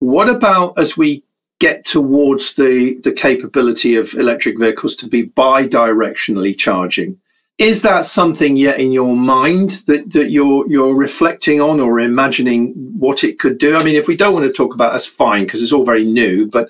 what 0.01 0.29
about 0.29 0.79
as 0.79 0.97
we 0.97 1.25
get 1.61 1.85
towards 1.85 2.55
the 2.55 3.01
the 3.03 3.13
capability 3.13 3.97
of 3.97 4.15
electric 4.15 4.59
vehicles 4.59 4.95
to 4.97 5.09
be 5.09 5.23
bi-directionally 5.23 6.57
charging? 6.57 7.19
Is 7.59 7.83
that 7.83 8.05
something 8.05 8.57
yet 8.57 8.81
in 8.81 8.91
your 8.91 9.17
mind 9.17 9.83
that, 9.87 10.13
that 10.13 10.31
you're 10.31 10.69
you're 10.69 10.95
reflecting 10.95 11.61
on 11.61 11.81
or 11.81 12.01
imagining 12.01 12.73
what 12.99 13.23
it 13.23 13.39
could 13.39 13.59
do? 13.59 13.77
I 13.77 13.85
mean, 13.85 13.95
if 13.95 14.09
we 14.09 14.17
don't 14.17 14.35
want 14.35 14.47
to 14.47 14.53
talk 14.53 14.75
about 14.75 14.93
that's 14.93 15.07
fine 15.07 15.45
because 15.45 15.63
it's 15.63 15.73
all 15.73 15.85
very 15.85 16.05
new, 16.05 16.49
but 16.49 16.69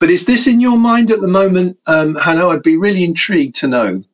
but 0.00 0.10
is 0.10 0.24
this 0.24 0.46
in 0.46 0.60
your 0.60 0.78
mind 0.78 1.10
at 1.10 1.20
the 1.20 1.28
moment, 1.28 1.78
um, 1.86 2.14
Hanno? 2.14 2.50
I'd 2.50 2.62
be 2.62 2.76
really 2.76 3.04
intrigued 3.04 3.56
to 3.56 3.66
know. 3.66 4.04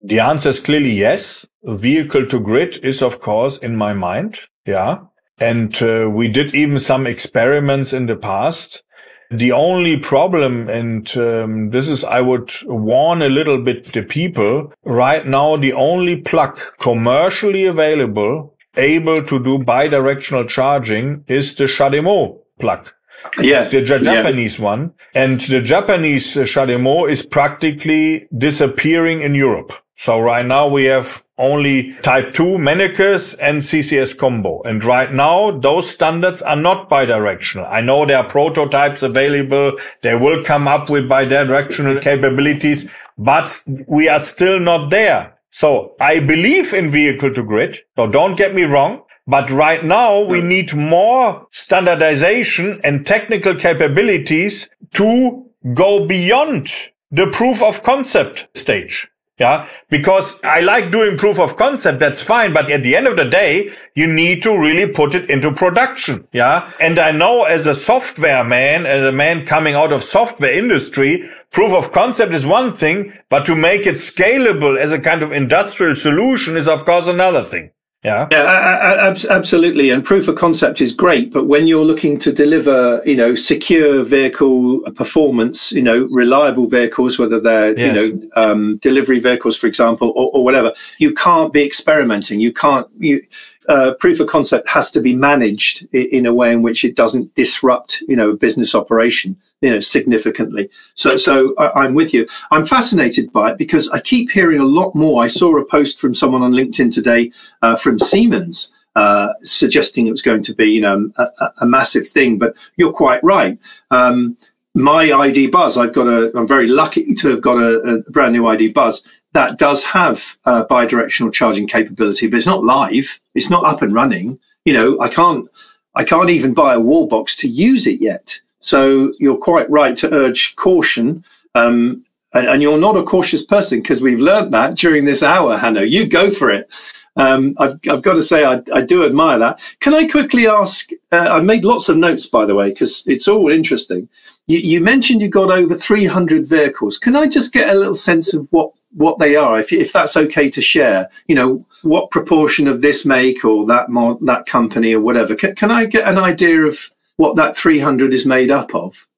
The 0.00 0.20
answer 0.20 0.50
is 0.50 0.60
clearly 0.60 0.92
yes. 0.92 1.46
Vehicle 1.62 2.26
to 2.26 2.40
grid 2.40 2.78
is 2.82 3.02
of 3.02 3.20
course 3.20 3.58
in 3.58 3.76
my 3.76 3.92
mind. 3.92 4.38
Yeah. 4.64 5.00
And 5.40 5.80
uh, 5.82 6.08
we 6.10 6.28
did 6.28 6.54
even 6.54 6.80
some 6.80 7.06
experiments 7.06 7.92
in 7.92 8.06
the 8.06 8.16
past 8.16 8.82
the 9.30 9.52
only 9.52 9.98
problem, 9.98 10.68
and 10.68 11.16
um, 11.16 11.70
this 11.70 11.88
is, 11.88 12.02
I 12.04 12.20
would 12.20 12.50
warn 12.64 13.22
a 13.22 13.28
little 13.28 13.62
bit 13.62 13.92
the 13.92 14.02
people, 14.02 14.72
right 14.84 15.26
now, 15.26 15.56
the 15.56 15.72
only 15.72 16.16
plug 16.16 16.60
commercially 16.78 17.66
available 17.66 18.54
able 18.76 19.22
to 19.24 19.42
do 19.42 19.58
bidirectional 19.58 20.48
charging 20.48 21.24
is 21.26 21.54
the 21.56 21.64
CHAdeMO 21.64 22.38
plug. 22.60 22.92
Yeah. 23.38 23.62
It's 23.62 23.70
the 23.70 23.82
Japanese 23.82 24.58
yeah. 24.58 24.64
one. 24.64 24.94
And 25.14 25.40
the 25.40 25.60
Japanese 25.60 26.36
uh, 26.36 26.42
CHAdeMO 26.42 27.10
is 27.10 27.24
practically 27.24 28.28
disappearing 28.36 29.22
in 29.22 29.34
Europe. 29.34 29.72
So 30.00 30.20
right 30.20 30.46
now 30.46 30.68
we 30.68 30.84
have 30.84 31.24
only 31.38 31.92
type 32.02 32.32
2 32.32 32.44
Mennekes 32.58 33.36
and 33.40 33.62
CCS 33.62 34.16
combo. 34.16 34.62
And 34.62 34.84
right 34.84 35.12
now 35.12 35.50
those 35.50 35.90
standards 35.90 36.40
are 36.40 36.54
not 36.54 36.88
bidirectional. 36.88 37.68
I 37.68 37.80
know 37.80 38.06
there 38.06 38.18
are 38.18 38.28
prototypes 38.28 39.02
available. 39.02 39.72
They 40.02 40.14
will 40.14 40.44
come 40.44 40.68
up 40.68 40.88
with 40.88 41.08
bidirectional 41.08 42.00
capabilities, 42.00 42.92
but 43.16 43.60
we 43.88 44.08
are 44.08 44.20
still 44.20 44.60
not 44.60 44.90
there. 44.90 45.34
So 45.50 45.94
I 46.00 46.20
believe 46.20 46.72
in 46.72 46.92
vehicle 46.92 47.34
to 47.34 47.42
grid. 47.42 47.78
So 47.96 48.06
don't 48.06 48.36
get 48.36 48.54
me 48.54 48.62
wrong. 48.62 49.02
But 49.28 49.50
right 49.50 49.84
now 49.84 50.20
we 50.20 50.40
need 50.40 50.74
more 50.74 51.46
standardization 51.50 52.80
and 52.82 53.06
technical 53.06 53.54
capabilities 53.54 54.70
to 54.94 55.44
go 55.74 56.06
beyond 56.06 56.72
the 57.10 57.26
proof 57.26 57.62
of 57.62 57.82
concept 57.82 58.48
stage. 58.54 59.10
Yeah. 59.38 59.68
Because 59.88 60.34
I 60.42 60.60
like 60.60 60.90
doing 60.90 61.16
proof 61.16 61.38
of 61.38 61.56
concept. 61.56 62.00
That's 62.00 62.22
fine. 62.22 62.52
But 62.52 62.70
at 62.70 62.82
the 62.82 62.96
end 62.96 63.06
of 63.06 63.16
the 63.16 63.26
day, 63.26 63.70
you 63.94 64.12
need 64.12 64.42
to 64.42 64.58
really 64.58 64.90
put 64.90 65.14
it 65.14 65.30
into 65.30 65.52
production. 65.52 66.26
Yeah. 66.32 66.72
And 66.80 66.98
I 66.98 67.12
know 67.12 67.44
as 67.44 67.66
a 67.66 67.74
software 67.74 68.42
man, 68.42 68.84
as 68.86 69.04
a 69.04 69.12
man 69.12 69.46
coming 69.46 69.74
out 69.74 69.92
of 69.92 70.02
software 70.02 70.52
industry, 70.52 71.28
proof 71.52 71.72
of 71.72 71.92
concept 71.92 72.34
is 72.34 72.46
one 72.46 72.74
thing, 72.74 73.12
but 73.28 73.46
to 73.46 73.54
make 73.54 73.86
it 73.86 73.96
scalable 73.96 74.76
as 74.76 74.90
a 74.90 74.98
kind 74.98 75.22
of 75.22 75.32
industrial 75.32 75.94
solution 75.94 76.56
is 76.56 76.66
of 76.66 76.84
course 76.84 77.06
another 77.06 77.44
thing. 77.44 77.70
Yeah, 78.04 78.28
yeah, 78.30 79.12
absolutely. 79.28 79.90
And 79.90 80.04
proof 80.04 80.28
of 80.28 80.36
concept 80.36 80.80
is 80.80 80.92
great, 80.92 81.32
but 81.32 81.46
when 81.46 81.66
you're 81.66 81.84
looking 81.84 82.16
to 82.20 82.32
deliver, 82.32 83.02
you 83.04 83.16
know, 83.16 83.34
secure 83.34 84.04
vehicle 84.04 84.82
performance, 84.94 85.72
you 85.72 85.82
know, 85.82 86.06
reliable 86.12 86.68
vehicles, 86.68 87.18
whether 87.18 87.40
they're, 87.40 87.76
yes. 87.76 88.04
you 88.04 88.14
know, 88.14 88.30
um, 88.36 88.76
delivery 88.82 89.18
vehicles, 89.18 89.56
for 89.56 89.66
example, 89.66 90.12
or, 90.14 90.30
or, 90.32 90.44
whatever, 90.44 90.72
you 90.98 91.12
can't 91.12 91.52
be 91.52 91.64
experimenting. 91.64 92.38
You 92.38 92.52
can't. 92.52 92.86
You 92.98 93.20
uh, 93.68 93.92
proof 94.00 94.18
of 94.20 94.26
concept 94.28 94.68
has 94.68 94.90
to 94.90 95.00
be 95.00 95.14
managed 95.14 95.86
in 95.94 96.26
a 96.26 96.34
way 96.34 96.52
in 96.52 96.62
which 96.62 96.84
it 96.84 96.96
doesn't 96.96 97.34
disrupt, 97.34 98.02
you 98.08 98.16
know, 98.16 98.34
business 98.34 98.74
operation 98.74 99.36
you 99.60 99.70
know 99.70 99.80
significantly. 99.80 100.70
So 100.94 101.16
so 101.16 101.54
I, 101.56 101.84
am 101.84 101.94
with 101.94 102.14
you. 102.14 102.26
I'm 102.50 102.64
fascinated 102.64 103.32
by 103.32 103.52
it 103.52 103.58
because 103.58 103.88
i 103.90 104.00
keep 104.00 104.30
hearing 104.30 104.60
a 104.60 104.64
lot 104.64 104.94
more. 104.94 105.22
I 105.22 105.26
saw 105.26 105.56
a 105.56 105.64
post 105.64 106.00
from 106.00 106.14
someone 106.14 106.42
on 106.42 106.52
LinkedIn 106.52 106.92
today 106.92 107.32
uh, 107.62 107.76
from 107.76 107.98
Siemens 107.98 108.70
uh, 108.96 109.32
suggesting 109.42 110.06
it 110.06 110.10
was 110.10 110.22
going 110.22 110.42
to 110.42 110.54
be 110.54 110.66
you 110.66 110.80
know 110.80 111.10
a, 111.16 111.50
a 111.58 111.66
massive 111.66 112.06
thing 112.06 112.38
but 112.38 112.56
you're 112.76 112.92
quite 112.92 113.22
right. 113.22 113.58
Um, 113.90 114.36
my 114.74 115.10
ID 115.10 115.48
Buzz 115.48 115.76
i've 115.76 115.94
got 115.94 116.06
a 116.06 116.30
i'm 116.38 116.46
very 116.46 116.68
lucky 116.68 117.14
to 117.14 117.28
have 117.30 117.40
got 117.40 117.56
a, 117.56 117.78
a 117.78 118.10
brand 118.10 118.32
new 118.32 118.46
ID 118.46 118.68
Buzz 118.68 119.02
that 119.38 119.58
does 119.58 119.84
have 119.84 120.36
uh, 120.44 120.64
bi-directional 120.64 121.32
charging 121.32 121.66
capability 121.66 122.26
but 122.26 122.36
it's 122.36 122.52
not 122.54 122.64
live 122.64 123.20
it's 123.34 123.50
not 123.50 123.64
up 123.64 123.82
and 123.82 123.94
running 123.94 124.38
you 124.64 124.72
know 124.72 124.88
i 125.00 125.08
can't 125.08 125.48
i 125.94 126.02
can't 126.04 126.30
even 126.30 126.52
buy 126.52 126.74
a 126.74 126.80
wall 126.88 127.06
box 127.06 127.36
to 127.36 127.48
use 127.48 127.86
it 127.86 128.00
yet 128.00 128.40
so 128.60 129.12
you're 129.18 129.36
quite 129.36 129.70
right 129.70 129.96
to 129.98 130.12
urge 130.12 130.56
caution. 130.56 131.24
Um, 131.54 132.04
and, 132.34 132.46
and, 132.46 132.62
you're 132.62 132.78
not 132.78 132.96
a 132.96 133.02
cautious 133.02 133.42
person 133.42 133.80
because 133.80 134.02
we've 134.02 134.20
learned 134.20 134.52
that 134.52 134.74
during 134.74 135.06
this 135.06 135.22
hour, 135.22 135.56
Hanno. 135.56 135.80
You 135.80 136.06
go 136.06 136.30
for 136.30 136.50
it. 136.50 136.70
Um, 137.16 137.54
I've, 137.58 137.80
I've, 137.90 138.02
got 138.02 138.12
to 138.14 138.22
say, 138.22 138.44
I, 138.44 138.62
I, 138.72 138.82
do 138.82 139.04
admire 139.04 139.38
that. 139.38 139.60
Can 139.80 139.94
I 139.94 140.06
quickly 140.06 140.46
ask? 140.46 140.90
Uh, 141.10 141.16
I 141.16 141.40
made 141.40 141.64
lots 141.64 141.88
of 141.88 141.96
notes, 141.96 142.26
by 142.26 142.44
the 142.44 142.54
way, 142.54 142.68
because 142.68 143.02
it's 143.06 143.26
all 143.26 143.50
interesting. 143.50 144.08
You, 144.46 144.58
you, 144.58 144.80
mentioned 144.80 145.22
you 145.22 145.30
got 145.30 145.50
over 145.50 145.74
300 145.74 146.46
vehicles. 146.46 146.98
Can 146.98 147.16
I 147.16 147.26
just 147.26 147.52
get 147.52 147.70
a 147.70 147.74
little 147.74 147.96
sense 147.96 148.34
of 148.34 148.46
what 148.50 148.72
what 148.92 149.18
they 149.18 149.36
are, 149.36 149.58
if, 149.58 149.72
if 149.72 149.92
that's 149.92 150.16
okay 150.16 150.48
to 150.50 150.60
share? 150.60 151.08
You 151.26 151.34
know, 151.34 151.66
what 151.82 152.10
proportion 152.10 152.68
of 152.68 152.80
this 152.80 153.04
make 153.04 153.44
or 153.44 153.66
that 153.66 153.88
mod, 153.88 154.18
that 154.22 154.46
company 154.46 154.94
or 154.94 155.00
whatever? 155.00 155.34
Can, 155.34 155.54
can 155.54 155.70
I 155.70 155.86
get 155.86 156.08
an 156.08 156.18
idea 156.18 156.62
of 156.62 156.90
what 157.16 157.36
that 157.36 157.56
300 157.56 158.14
is 158.14 158.26
made 158.26 158.50
up 158.50 158.74
of? 158.74 159.08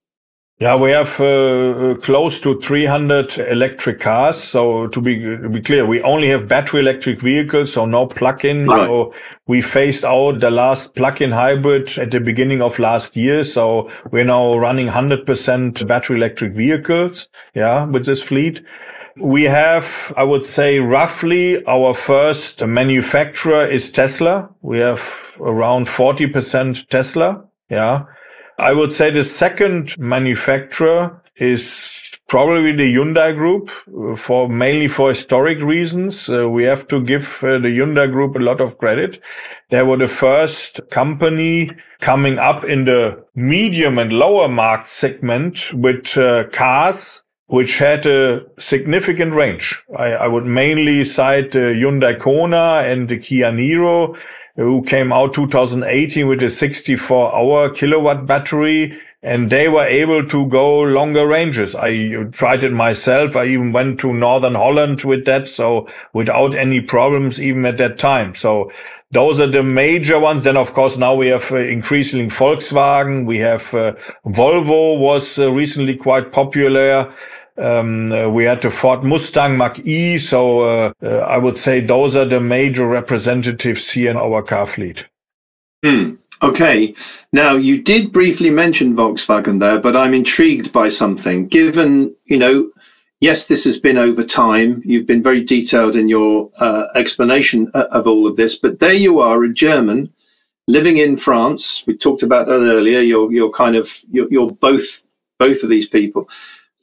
Yeah, 0.61 0.77
we 0.77 0.91
have 0.91 1.19
uh, 1.19 1.25
uh, 1.25 1.95
close 1.95 2.39
to 2.41 2.61
300 2.61 3.39
electric 3.39 3.99
cars. 3.99 4.37
So 4.37 4.89
to 4.89 5.01
be, 5.01 5.19
to 5.19 5.49
be 5.49 5.63
clear, 5.63 5.87
we 5.87 6.03
only 6.03 6.29
have 6.29 6.49
battery 6.49 6.81
electric 6.81 7.19
vehicles, 7.19 7.73
so 7.73 7.87
no 7.87 8.07
plug-in. 8.07 8.67
Right. 8.67 8.87
So 8.87 9.15
we 9.47 9.63
phased 9.63 10.05
out 10.05 10.41
the 10.41 10.51
last 10.51 10.95
plug-in 10.95 11.31
hybrid 11.31 11.97
at 11.97 12.11
the 12.11 12.21
beginning 12.21 12.61
of 12.61 12.79
last 12.79 13.17
year. 13.17 13.43
So 13.43 13.91
we're 14.11 14.27
now 14.27 14.55
running 14.59 14.89
100% 14.89 15.89
battery 15.89 16.19
electric 16.19 16.53
vehicles. 16.53 17.29
Yeah, 17.55 17.87
with 17.87 18.05
this 18.05 18.23
fleet. 18.23 18.61
We 19.17 19.45
have, 19.45 20.13
I 20.17 20.25
would 20.25 20.47
say, 20.47 20.79
roughly 20.79 21.65
our 21.67 21.95
first 21.95 22.65
manufacturer 22.65 23.67
is 23.67 23.91
Tesla. 23.91 24.51
We 24.63 24.79
have 24.79 25.37
around 25.41 25.87
40% 25.87 26.89
Tesla. 26.89 27.45
Yeah. 27.69 28.05
I 28.59 28.73
would 28.73 28.93
say 28.93 29.11
the 29.11 29.25
second 29.25 29.97
manufacturer 29.99 31.23
is 31.37 32.19
probably 32.29 32.73
the 32.73 32.95
Hyundai 32.95 33.35
Group 33.35 33.71
for 34.17 34.49
mainly 34.49 34.87
for 34.87 35.09
historic 35.09 35.59
reasons. 35.61 36.29
Uh, 36.29 36.49
we 36.49 36.63
have 36.65 36.87
to 36.89 37.03
give 37.03 37.43
uh, 37.43 37.59
the 37.59 37.69
Hyundai 37.69 38.11
Group 38.11 38.37
a 38.37 38.39
lot 38.39 38.61
of 38.61 38.79
credit. 38.79 39.21
They 39.71 39.83
were 39.83 39.97
the 39.97 40.07
first 40.07 40.81
company 40.91 41.71
coming 42.01 42.39
up 42.39 42.63
in 42.63 42.85
the 42.85 43.25
medium 43.35 43.99
and 43.99 44.13
lower 44.13 44.49
market 44.49 44.91
segment 44.91 45.73
with 45.75 46.17
uh, 46.17 46.45
cars 46.53 47.25
which 47.51 47.79
had 47.79 48.07
a 48.07 48.45
significant 48.59 49.35
range. 49.35 49.83
I, 49.97 50.13
I 50.13 50.27
would 50.29 50.47
mainly 50.47 51.05
cite 51.05 51.51
the 51.51 51.71
uh, 51.71 51.73
Hyundai 51.73 52.19
Kona 52.19 52.89
and 52.89 53.09
the 53.09 53.19
Kia 53.19 53.51
Niro 53.51 54.17
who 54.55 54.83
came 54.83 55.13
out 55.13 55.35
2018 55.35 56.29
with 56.29 56.43
a 56.43 56.51
64 56.51 57.35
hour 57.35 57.71
kilowatt 57.71 58.27
battery 58.27 58.97
and 59.23 59.51
they 59.51 59.69
were 59.69 59.85
able 59.85 60.27
to 60.27 60.47
go 60.47 60.81
longer 60.81 61.27
ranges. 61.27 61.75
I 61.75 62.25
tried 62.31 62.63
it 62.63 62.73
myself. 62.73 63.37
I 63.37 63.47
even 63.47 63.73
went 63.73 64.01
to 64.01 64.15
Northern 64.15 64.55
Holland 64.55 65.03
with 65.03 65.25
that. 65.27 65.49
So 65.49 65.89
without 66.13 66.55
any 66.55 66.81
problems, 66.81 67.41
even 67.41 67.67
at 67.67 67.79
that 67.79 67.99
time. 67.99 68.35
So 68.35 68.71
those 69.11 69.41
are 69.41 69.47
the 69.47 69.63
major 69.63 70.19
ones. 70.21 70.45
Then, 70.45 70.57
of 70.57 70.73
course, 70.73 70.97
now 70.97 71.15
we 71.15 71.29
have 71.29 71.51
uh, 71.51 71.59
increasingly 71.59 72.29
Volkswagen. 72.29 73.27
We 73.27 73.39
have 73.39 73.75
uh, 73.75 73.95
Volvo 74.25 74.99
was 74.99 75.39
uh, 75.39 75.51
recently 75.51 75.97
quite 75.97 76.33
popular. 76.33 77.13
Um, 77.57 78.13
uh, 78.13 78.29
we 78.29 78.45
had 78.45 78.63
the 78.63 78.71
Ford 78.71 79.03
Mustang 79.03 79.57
Mach-E. 79.57 80.19
So 80.19 80.61
uh, 80.61 80.93
uh, 81.03 81.09
I 81.09 81.39
would 81.39 81.59
say 81.59 81.81
those 81.81 82.17
are 82.17 82.25
the 82.25 82.41
major 82.41 82.87
representatives 82.87 83.91
here 83.91 84.11
in 84.11 84.17
our 84.17 84.43
car 84.43 84.67
fleet. 84.67 85.07
Hmm. 85.85 86.15
Okay. 86.43 86.95
Now, 87.33 87.55
you 87.55 87.83
did 87.83 88.13
briefly 88.13 88.49
mention 88.49 88.97
Volkswagen 88.97 89.61
there, 89.61 89.79
but 89.79 89.95
I'm 89.95 90.15
intrigued 90.15 90.73
by 90.73 90.89
something. 90.89 91.47
Given, 91.47 92.15
you 92.25 92.39
know, 92.39 92.71
yes, 93.21 93.47
this 93.47 93.65
has 93.65 93.79
been 93.79 93.99
over 93.99 94.25
time. 94.25 94.83
You've 94.85 95.07
been 95.07 95.23
very 95.23 95.43
detailed 95.45 95.97
in 95.97 96.09
your 96.09 96.51
uh, 96.59 96.87
explanation 96.95 97.71
uh, 97.75 97.87
of 97.91 98.07
all 98.07 98.27
of 98.27 98.37
this, 98.37 98.57
but 98.57 98.79
there 98.79 98.93
you 98.93 99.21
are, 99.21 99.43
a 99.45 99.53
German 99.53 100.13
living 100.67 100.99
in 100.99 101.17
France. 101.17 101.85
We 101.87 101.97
talked 101.97 102.23
about 102.23 102.47
that 102.47 102.53
earlier. 102.53 103.01
You're, 103.01 103.33
you're 103.33 103.53
kind 103.53 103.77
of, 103.77 104.01
you're, 104.11 104.29
you're 104.31 104.51
both, 104.51 105.07
both 105.39 105.63
of 105.63 105.71
these 105.71 105.89
people 105.89 106.29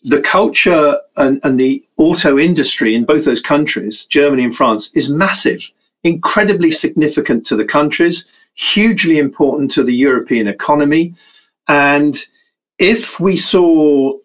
the 0.07 0.21
culture 0.21 0.99
and, 1.17 1.39
and 1.43 1.59
the 1.59 1.85
auto 1.97 2.37
industry 2.39 2.95
in 2.95 3.03
both 3.03 3.25
those 3.25 3.41
countries, 3.41 4.05
Germany 4.05 4.45
and 4.45 4.55
France, 4.55 4.89
is 4.93 5.09
massive, 5.09 5.61
incredibly 6.03 6.71
significant 6.71 7.45
to 7.47 7.57
the 7.57 7.65
countries, 7.65 8.25
hugely 8.53 9.17
important 9.17 9.69
to 9.71 9.83
the 9.83 9.93
European 9.93 10.47
economy. 10.47 11.13
And 11.67 12.17
if 12.79 13.19
we 13.19 13.35
saw 13.35 14.17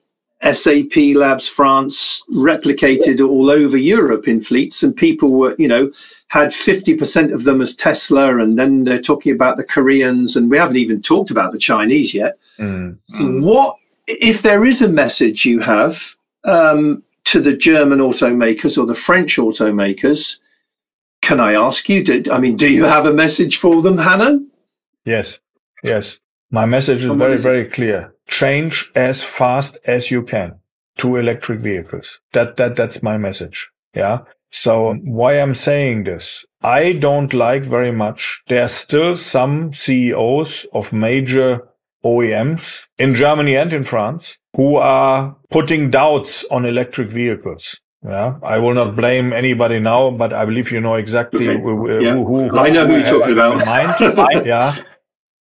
SAP 0.43 1.15
Labs 1.15 1.47
France 1.47 2.25
replicated 2.31 3.27
all 3.27 3.51
over 3.51 3.77
Europe 3.77 4.27
in 4.27 4.41
fleets, 4.41 4.83
and 4.83 4.97
people 4.97 5.33
were, 5.33 5.55
you 5.59 5.69
know, 5.69 5.93
had 6.29 6.49
50% 6.49 7.33
of 7.33 7.45
them 7.45 7.61
as 7.61 7.77
Tesla, 7.77 8.39
and 8.39 8.59
then 8.59 8.85
they're 8.85 9.01
talking 9.01 9.33
about 9.33 9.57
the 9.57 9.65
Koreans, 9.65 10.35
and 10.35 10.51
we 10.51 10.57
haven't 10.57 10.79
even 10.79 11.01
talked 11.01 11.31
about 11.31 11.53
the 11.53 11.59
Chinese 11.59 12.13
yet. 12.13 12.39
Mm. 12.59 12.99
What, 13.43 13.77
if 14.07 14.43
there 14.43 14.65
is 14.65 14.83
a 14.83 14.89
message 14.89 15.45
you 15.45 15.61
have 15.61 16.17
um, 16.45 17.05
to 17.25 17.41
the 17.41 17.57
German 17.57 17.99
automakers 17.99 18.77
or 18.77 18.87
the 18.87 18.95
French 18.95 19.37
automakers, 19.37 20.39
can 21.21 21.39
I 21.39 21.55
ask 21.55 21.89
you, 21.89 22.03
do, 22.03 22.23
I 22.33 22.41
mean, 22.41 22.57
do 22.57 22.69
you 22.69 22.85
have 22.85 23.07
a 23.07 23.13
message 23.13 23.59
for 23.59 23.81
them, 23.81 23.99
Hanno? 23.99 24.41
Yes, 25.05 25.39
yes. 25.85 26.19
My 26.51 26.67
message 26.67 27.05
is 27.05 27.17
very, 27.17 27.35
is 27.35 27.43
very 27.43 27.65
clear. 27.67 28.12
Change 28.27 28.91
as 28.95 29.23
fast 29.23 29.79
as 29.85 30.11
you 30.11 30.23
can 30.23 30.61
to 30.99 31.17
electric 31.17 31.61
vehicles. 31.61 32.21
That, 32.33 32.57
that, 32.57 32.77
that's 32.77 33.03
my 33.03 33.17
message. 33.19 33.71
Yeah. 33.95 34.21
So 34.51 34.95
why 35.05 35.35
I'm 35.35 35.55
saying 35.55 36.05
this, 36.05 36.45
I 36.63 36.93
don't 36.93 37.33
like 37.33 37.65
very 37.65 37.93
much. 37.93 38.43
There 38.49 38.63
are 38.63 38.69
still 38.69 39.17
some 39.17 39.73
CEOs 39.75 40.67
of 40.73 40.93
major 40.93 41.69
OEMs 42.05 42.83
in 42.99 43.15
Germany 43.15 43.57
and 43.57 43.73
in 43.73 43.85
France 43.85 44.37
who 44.55 44.77
are 44.77 45.37
putting 45.51 45.91
doubts 45.91 46.45
on 46.51 46.65
electric 46.65 47.11
vehicles. 47.11 47.77
Yeah, 48.05 48.39
I 48.43 48.59
will 48.59 48.75
not 48.75 48.97
blame 48.97 49.33
anybody 49.33 49.79
now, 49.79 50.11
but 50.11 50.33
I 50.33 50.45
believe 50.45 50.73
you 50.73 50.81
know 50.81 50.97
exactly 50.97 51.49
okay. 51.49 51.61
who, 51.61 52.03
yeah. 52.03 52.15
who, 52.15 52.49
who, 52.49 52.59
I 52.59 52.69
know 52.71 52.85
who 52.85 52.97
you're 52.97 53.07
talking 53.07 53.33
about. 53.33 54.45
Yeah, 54.47 54.77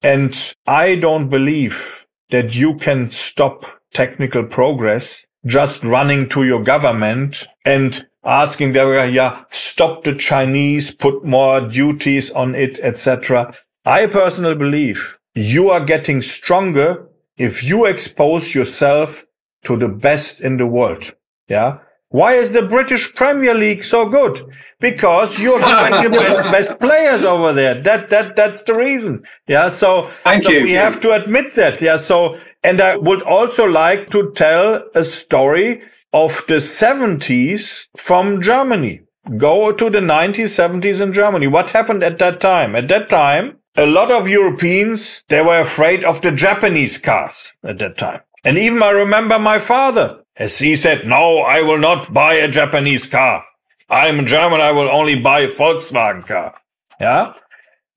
and 0.04 0.56
I 0.68 0.96
don't 0.96 1.30
believe 1.30 2.06
that 2.32 2.56
you 2.56 2.76
can 2.76 3.10
stop 3.10 3.66
technical 3.94 4.44
progress 4.44 5.26
just 5.46 5.84
running 5.84 6.30
to 6.30 6.44
your 6.44 6.64
government 6.64 7.48
and 7.66 8.08
asking 8.24 8.74
them, 8.74 9.14
yeah, 9.14 9.44
stop 9.50 10.04
the 10.04 10.16
Chinese, 10.16 10.94
put 10.94 11.24
more 11.24 11.62
duties 11.62 12.32
on 12.32 12.56
it, 12.56 12.80
etc. 12.80 13.54
I 13.86 14.08
personally 14.08 14.56
believe 14.56 15.18
you 15.34 15.70
are 15.70 15.84
getting 15.84 16.22
stronger 16.22 17.08
if 17.38 17.64
you 17.64 17.86
expose 17.86 18.54
yourself 18.54 19.26
to 19.64 19.78
the 19.78 19.88
best 19.88 20.42
in 20.42 20.58
the 20.58 20.68
world. 20.68 21.14
Yeah. 21.48 21.80
Why 22.12 22.34
is 22.34 22.52
the 22.52 22.62
British 22.62 23.16
Premier 23.16 23.54
League 23.54 23.86
so 23.86 24.06
good? 24.06 24.46
Because 24.82 25.40
you're 25.40 25.62
having 25.62 26.12
the 26.12 26.18
best, 26.18 26.52
best 26.52 26.80
players 26.80 27.24
over 27.24 27.54
there. 27.54 27.76
That, 27.76 28.10
that, 28.10 28.36
that's 28.36 28.64
the 28.64 28.74
reason. 28.76 29.24
Yeah. 29.48 29.70
So, 29.70 30.10
Thank 30.24 30.44
so 30.44 30.52
you. 30.52 30.64
we 30.64 30.74
have 30.74 31.00
to 31.02 31.14
admit 31.14 31.54
that. 31.56 31.82
Yeah. 31.82 31.96
So, 31.96 32.38
and 32.64 32.82
I 32.82 32.98
would 32.98 33.22
also 33.22 33.64
like 33.66 34.10
to 34.10 34.32
tell 34.34 34.84
a 34.94 35.06
story 35.06 35.84
of 36.12 36.44
the 36.50 36.60
seventies 36.60 37.88
from 37.96 38.42
Germany. 38.42 39.02
Go 39.38 39.72
to 39.72 39.90
the 39.90 40.02
nineties, 40.02 40.54
seventies 40.54 41.00
in 41.00 41.14
Germany. 41.14 41.48
What 41.48 41.70
happened 41.70 42.04
at 42.04 42.20
that 42.20 42.42
time? 42.42 42.76
At 42.76 42.90
that 42.90 43.08
time, 43.10 43.58
a 43.78 43.86
lot 43.86 44.12
of 44.12 44.28
Europeans, 44.28 45.24
they 45.30 45.42
were 45.42 45.62
afraid 45.62 46.04
of 46.04 46.22
the 46.22 46.32
Japanese 46.32 46.98
cars 46.98 47.54
at 47.64 47.80
that 47.80 47.98
time. 47.98 48.22
And 48.44 48.58
even 48.58 48.84
I 48.84 48.90
remember 48.90 49.40
my 49.40 49.60
father 49.60 50.21
as 50.36 50.60
he 50.60 50.76
said, 50.76 51.06
no, 51.06 51.40
I 51.40 51.62
will 51.62 51.80
not 51.80 52.14
buy 52.14 52.36
a 52.36 52.50
Japanese 52.50 53.08
car. 53.08 53.44
I'm 53.90 54.26
German. 54.26 54.62
I 54.62 54.72
will 54.72 54.90
only 54.90 55.20
buy 55.20 55.42
a 55.42 55.48
Volkswagen 55.50 56.26
car. 56.26 56.56
Yeah. 57.00 57.34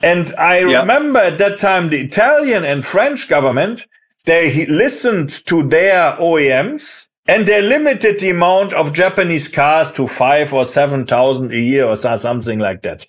And 0.02 0.34
I 0.36 0.58
yeah. 0.58 0.80
remember 0.80 1.20
at 1.20 1.38
that 1.38 1.58
time, 1.58 1.88
the 1.88 2.00
Italian 2.00 2.64
and 2.64 2.84
French 2.84 3.28
government, 3.28 3.86
they 4.26 4.66
listened 4.66 5.30
to 5.46 5.66
their 5.66 6.12
OEMs 6.16 7.06
and 7.26 7.46
they 7.46 7.62
limited 7.62 8.18
the 8.18 8.30
amount 8.30 8.72
of 8.74 8.92
Japanese 8.92 9.48
cars 9.48 9.90
to 9.92 10.06
five 10.06 10.52
or 10.52 10.66
7,000 10.66 11.52
a 11.52 11.58
year 11.58 11.86
or 11.86 11.96
something 11.96 12.58
like 12.58 12.82
that. 12.82 13.06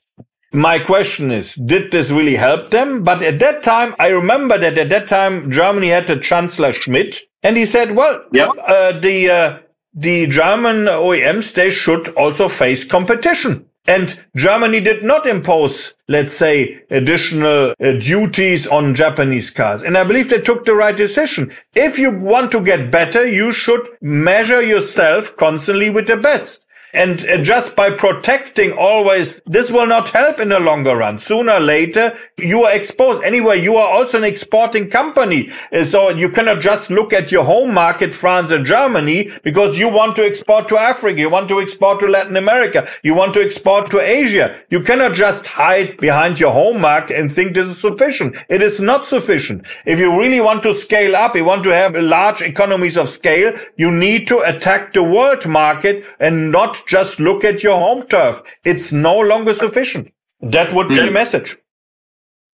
My 0.53 0.79
question 0.79 1.31
is, 1.31 1.55
did 1.55 1.91
this 1.91 2.11
really 2.11 2.35
help 2.35 2.71
them? 2.71 3.03
But 3.03 3.21
at 3.21 3.39
that 3.39 3.61
time, 3.61 3.93
I 3.99 4.07
remember 4.07 4.57
that 4.57 4.77
at 4.77 4.87
that 4.89 5.07
time, 5.07 5.51
Germany 5.51 5.89
had 5.89 6.07
the 6.07 6.15
Chancellor 6.17 6.71
Schmidt, 6.71 7.17
and 7.45 7.57
he 7.57 7.65
said, 7.65 7.95
well, 7.95 8.25
yep. 8.31 8.49
uh, 8.67 8.99
the, 8.99 9.29
uh, 9.29 9.59
the 9.93 10.25
German 10.25 10.85
OEMs, 10.85 11.53
they 11.53 11.69
should 11.69 12.09
also 12.15 12.49
face 12.49 12.83
competition. 12.83 13.67
And 13.87 14.19
Germany 14.35 14.81
did 14.81 15.03
not 15.03 15.27
impose, 15.27 15.93
let's 16.07 16.33
say, 16.33 16.81
additional 16.89 17.75
uh, 17.79 17.91
duties 17.99 18.65
on 18.65 18.95
Japanese 18.95 19.51
cars. 19.51 19.83
And 19.83 19.95
I 19.95 20.03
believe 20.03 20.29
they 20.29 20.41
took 20.41 20.65
the 20.65 20.73
right 20.73 20.97
decision. 20.97 21.51
If 21.75 21.99
you 21.99 22.09
want 22.09 22.51
to 22.53 22.61
get 22.61 22.89
better, 22.89 23.27
you 23.27 23.51
should 23.51 23.87
measure 24.01 24.63
yourself 24.63 25.35
constantly 25.37 25.91
with 25.91 26.07
the 26.07 26.17
best. 26.17 26.64
And 26.95 27.19
uh, 27.27 27.41
just 27.43 27.75
by 27.75 27.89
protecting 27.89 28.71
always, 28.71 29.41
this 29.45 29.69
will 29.69 29.85
not 29.85 30.09
help 30.09 30.39
in 30.39 30.49
the 30.49 30.59
longer 30.59 30.95
run. 30.95 31.19
Sooner 31.19 31.53
or 31.53 31.59
later, 31.59 32.17
you 32.37 32.63
are 32.63 32.73
exposed. 32.73 33.21
Anyway, 33.23 33.61
you 33.61 33.75
are 33.75 33.93
also 33.93 34.17
an 34.17 34.23
exporting 34.23 34.89
company. 34.89 35.51
Uh, 35.73 35.83
so 35.83 36.09
you 36.09 36.29
cannot 36.29 36.61
just 36.61 36.89
look 36.89 37.11
at 37.11 37.33
your 37.33 37.43
home 37.43 37.73
market, 37.73 38.15
France 38.15 38.49
and 38.49 38.65
Germany, 38.65 39.29
because 39.43 39.77
you 39.77 39.89
want 39.89 40.15
to 40.15 40.25
export 40.25 40.69
to 40.69 40.77
Africa. 40.77 41.19
You 41.19 41.29
want 41.29 41.49
to 41.49 41.59
export 41.59 41.99
to 41.99 42.07
Latin 42.07 42.37
America. 42.37 42.87
You 43.03 43.13
want 43.13 43.33
to 43.33 43.41
export 43.41 43.91
to 43.91 43.99
Asia. 43.99 44.57
You 44.69 44.79
cannot 44.79 45.13
just 45.13 45.45
hide 45.47 45.97
behind 45.97 46.39
your 46.39 46.51
home 46.51 46.79
market 46.79 47.19
and 47.19 47.29
think 47.29 47.53
this 47.53 47.67
is 47.67 47.79
sufficient. 47.79 48.37
It 48.47 48.61
is 48.61 48.79
not 48.79 49.05
sufficient. 49.05 49.65
If 49.85 49.99
you 49.99 50.17
really 50.17 50.39
want 50.39 50.63
to 50.63 50.73
scale 50.73 51.15
up, 51.15 51.35
you 51.35 51.43
want 51.43 51.65
to 51.65 51.73
have 51.73 51.93
large 51.95 52.41
economies 52.41 52.95
of 52.95 53.09
scale, 53.09 53.53
you 53.75 53.91
need 53.91 54.27
to 54.27 54.39
attack 54.39 54.93
the 54.93 55.03
world 55.03 55.45
market 55.45 56.05
and 56.19 56.51
not 56.51 56.84
just 56.87 57.19
look 57.19 57.43
at 57.43 57.63
your 57.63 57.77
home 57.79 58.05
turf. 58.07 58.41
It's 58.63 58.91
no 58.91 59.19
longer 59.19 59.53
sufficient. 59.53 60.13
That 60.41 60.73
would 60.73 60.89
be 60.89 60.95
mm. 60.95 61.05
the 61.05 61.11
message. 61.11 61.57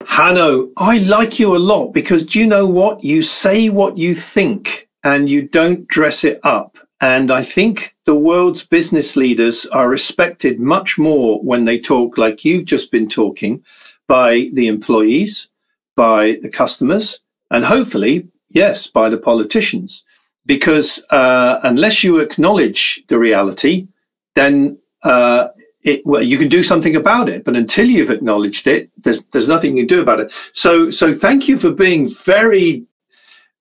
Hanno, 0.05 0.71
I 0.77 0.97
like 0.99 1.39
you 1.39 1.55
a 1.55 1.57
lot 1.57 1.93
because 1.93 2.25
do 2.25 2.39
you 2.39 2.47
know 2.47 2.65
what? 2.65 3.03
You 3.03 3.21
say 3.21 3.69
what 3.69 3.97
you 3.97 4.15
think 4.15 4.89
and 5.03 5.29
you 5.29 5.47
don't 5.47 5.87
dress 5.87 6.23
it 6.23 6.39
up. 6.43 6.77
And 6.99 7.31
I 7.31 7.43
think 7.43 7.95
the 8.05 8.15
world's 8.15 8.65
business 8.65 9.15
leaders 9.15 9.65
are 9.67 9.89
respected 9.89 10.59
much 10.59 10.97
more 10.99 11.39
when 11.41 11.65
they 11.65 11.79
talk 11.79 12.17
like 12.17 12.45
you've 12.45 12.65
just 12.65 12.91
been 12.91 13.09
talking 13.09 13.63
by 14.07 14.49
the 14.53 14.67
employees, 14.67 15.49
by 15.95 16.37
the 16.41 16.49
customers, 16.49 17.21
and 17.49 17.65
hopefully, 17.65 18.27
yes, 18.49 18.85
by 18.85 19.09
the 19.09 19.17
politicians. 19.17 20.03
Because 20.45 21.03
uh, 21.09 21.59
unless 21.63 22.03
you 22.03 22.19
acknowledge 22.19 23.03
the 23.07 23.17
reality, 23.17 23.87
then 24.35 24.79
uh, 25.03 25.49
it, 25.83 26.05
well, 26.05 26.21
you 26.21 26.37
can 26.37 26.47
do 26.47 26.63
something 26.63 26.95
about 26.95 27.29
it. 27.29 27.43
But 27.43 27.55
until 27.55 27.87
you've 27.87 28.11
acknowledged 28.11 28.67
it, 28.67 28.89
there's 28.97 29.25
there's 29.25 29.47
nothing 29.47 29.77
you 29.77 29.85
can 29.85 29.97
do 29.97 30.01
about 30.01 30.19
it. 30.19 30.31
So 30.53 30.89
so 30.89 31.13
thank 31.13 31.47
you 31.47 31.57
for 31.57 31.71
being 31.71 32.07
very 32.07 32.85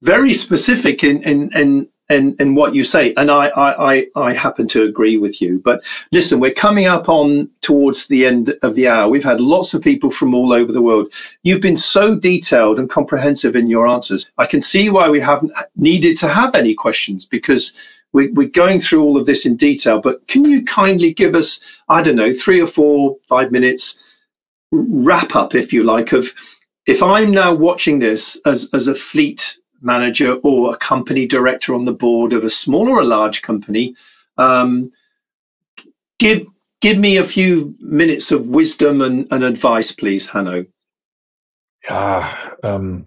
very 0.03 0.35
specific 0.35 1.05
in 1.05 1.23
in 1.23 1.51
in 1.55 1.89
in, 2.11 2.35
in 2.41 2.57
what 2.57 2.75
you 2.75 2.83
say, 2.83 3.14
and 3.16 3.31
I, 3.31 3.49
I 3.49 3.93
I 3.93 4.07
I 4.16 4.33
happen 4.33 4.66
to 4.68 4.83
agree 4.83 5.16
with 5.16 5.41
you. 5.41 5.61
But 5.61 5.83
listen, 6.11 6.41
we're 6.41 6.53
coming 6.53 6.87
up 6.87 7.09
on 7.09 7.49
towards 7.61 8.09
the 8.09 8.27
end 8.27 8.53
of 8.62 8.75
the 8.75 8.89
hour. 8.89 9.09
We've 9.09 9.25
had 9.25 9.41
lots 9.41 9.75
of 9.75 9.83
people 9.83 10.11
from 10.11 10.35
all 10.35 10.53
over 10.53 10.73
the 10.73 10.83
world. 10.83 11.12
You've 11.45 11.61
been 11.61 11.77
so 11.77 12.16
detailed 12.16 12.81
and 12.81 12.91
comprehensive 12.91 13.55
in 13.55 13.71
your 13.71 13.87
answers. 13.87 14.27
I 14.39 14.47
can 14.47 14.61
see 14.61 14.91
why 14.91 15.09
we 15.09 15.21
haven't 15.21 15.53
needed 15.77 16.16
to 16.18 16.29
have 16.29 16.57
any 16.57 16.75
questions 16.75 17.25
because 17.25 17.73
we, 18.13 18.29
we're 18.33 18.49
going 18.49 18.81
through 18.81 19.03
all 19.03 19.17
of 19.17 19.27
this 19.27 19.47
in 19.47 19.57
detail, 19.57 20.01
but 20.01 20.27
can 20.27 20.45
you 20.45 20.65
kindly 20.65 21.13
give 21.13 21.35
us, 21.35 21.61
I 21.89 22.03
don't 22.03 22.17
know, 22.17 22.33
three 22.33 22.61
or 22.61 22.67
four, 22.67 23.17
five 23.29 23.53
minutes 23.53 23.99
wrap 24.73 25.37
up, 25.37 25.55
if 25.55 25.73
you 25.73 25.85
like, 25.85 26.13
of 26.13 26.33
if 26.87 27.03
I'm 27.03 27.31
now 27.31 27.55
watching 27.55 27.99
this 27.99 28.41
as, 28.45 28.69
as 28.73 28.89
a 28.89 28.95
fleet 28.95 29.59
manager 29.81 30.35
or 30.43 30.73
a 30.75 30.77
company 30.77 31.27
director 31.27 31.75
on 31.75 31.85
the 31.85 31.93
board 31.93 32.33
of 32.33 32.45
a 32.45 32.51
small 32.51 32.89
or 32.89 33.01
a 33.01 33.05
large 33.05 33.43
company, 33.43 33.95
um, 34.39 34.91
give 36.19 36.47
give 36.81 36.99
me 36.99 37.17
a 37.17 37.25
few 37.25 37.75
minutes 37.79 38.33
of 38.33 38.49
wisdom 38.49 39.03
and, 39.03 39.27
and 39.31 39.45
advice, 39.45 39.93
please, 39.93 40.29
Hanno. 40.29 40.65
Yeah, 41.85 42.55
um, 42.63 43.07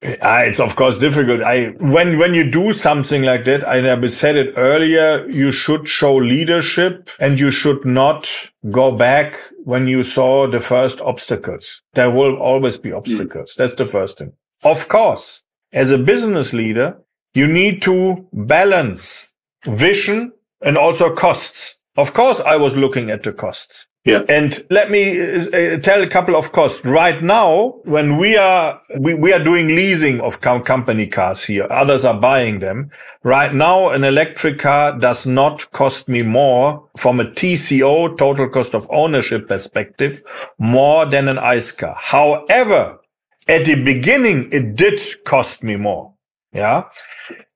it's 0.00 0.60
of 0.60 0.76
course 0.76 0.98
difficult. 0.98 1.42
I 1.42 1.68
when 1.78 2.18
when 2.18 2.34
you 2.34 2.48
do 2.50 2.72
something 2.72 3.22
like 3.22 3.44
that, 3.46 3.66
I 3.66 3.80
never 3.80 4.08
said 4.08 4.36
it 4.36 4.54
earlier. 4.56 5.26
You 5.28 5.50
should 5.50 5.88
show 5.88 6.14
leadership, 6.14 7.10
and 7.18 7.38
you 7.38 7.50
should 7.50 7.84
not 7.84 8.28
go 8.70 8.92
back 8.92 9.36
when 9.64 9.88
you 9.88 10.02
saw 10.04 10.48
the 10.48 10.60
first 10.60 11.00
obstacles. 11.00 11.82
There 11.94 12.10
will 12.10 12.36
always 12.36 12.78
be 12.78 12.92
obstacles. 12.92 13.52
Mm. 13.52 13.56
That's 13.56 13.74
the 13.74 13.86
first 13.86 14.18
thing. 14.18 14.34
Of 14.62 14.88
course, 14.88 15.42
as 15.72 15.90
a 15.90 15.98
business 15.98 16.52
leader, 16.52 16.98
you 17.34 17.46
need 17.46 17.82
to 17.82 18.26
balance 18.32 19.34
vision 19.66 20.32
and 20.62 20.78
also 20.78 21.14
costs. 21.14 21.76
Of 21.96 22.14
course, 22.14 22.40
I 22.40 22.56
was 22.56 22.76
looking 22.76 23.10
at 23.10 23.24
the 23.24 23.32
costs. 23.32 23.87
Yeah. 24.04 24.22
And 24.28 24.64
let 24.70 24.90
me 24.90 25.20
uh, 25.20 25.78
tell 25.80 26.02
a 26.02 26.06
couple 26.06 26.34
of 26.34 26.52
costs. 26.52 26.82
Right 26.84 27.22
now, 27.22 27.80
when 27.84 28.16
we 28.16 28.36
are, 28.36 28.80
we, 28.98 29.12
we 29.12 29.32
are 29.34 29.42
doing 29.42 29.68
leasing 29.68 30.20
of 30.20 30.40
com- 30.40 30.62
company 30.62 31.06
cars 31.06 31.44
here, 31.44 31.66
others 31.70 32.04
are 32.06 32.18
buying 32.18 32.60
them. 32.60 32.90
Right 33.22 33.52
now, 33.52 33.90
an 33.90 34.04
electric 34.04 34.60
car 34.60 34.98
does 34.98 35.26
not 35.26 35.70
cost 35.72 36.08
me 36.08 36.22
more 36.22 36.88
from 36.96 37.20
a 37.20 37.24
TCO, 37.24 38.16
total 38.16 38.48
cost 38.48 38.74
of 38.74 38.86
ownership 38.90 39.46
perspective, 39.46 40.22
more 40.58 41.04
than 41.04 41.28
an 41.28 41.38
ICE 41.38 41.70
car. 41.72 41.96
However, 41.98 43.00
at 43.46 43.66
the 43.66 43.82
beginning, 43.82 44.48
it 44.52 44.76
did 44.76 45.00
cost 45.24 45.62
me 45.62 45.76
more. 45.76 46.14
Yeah. 46.52 46.84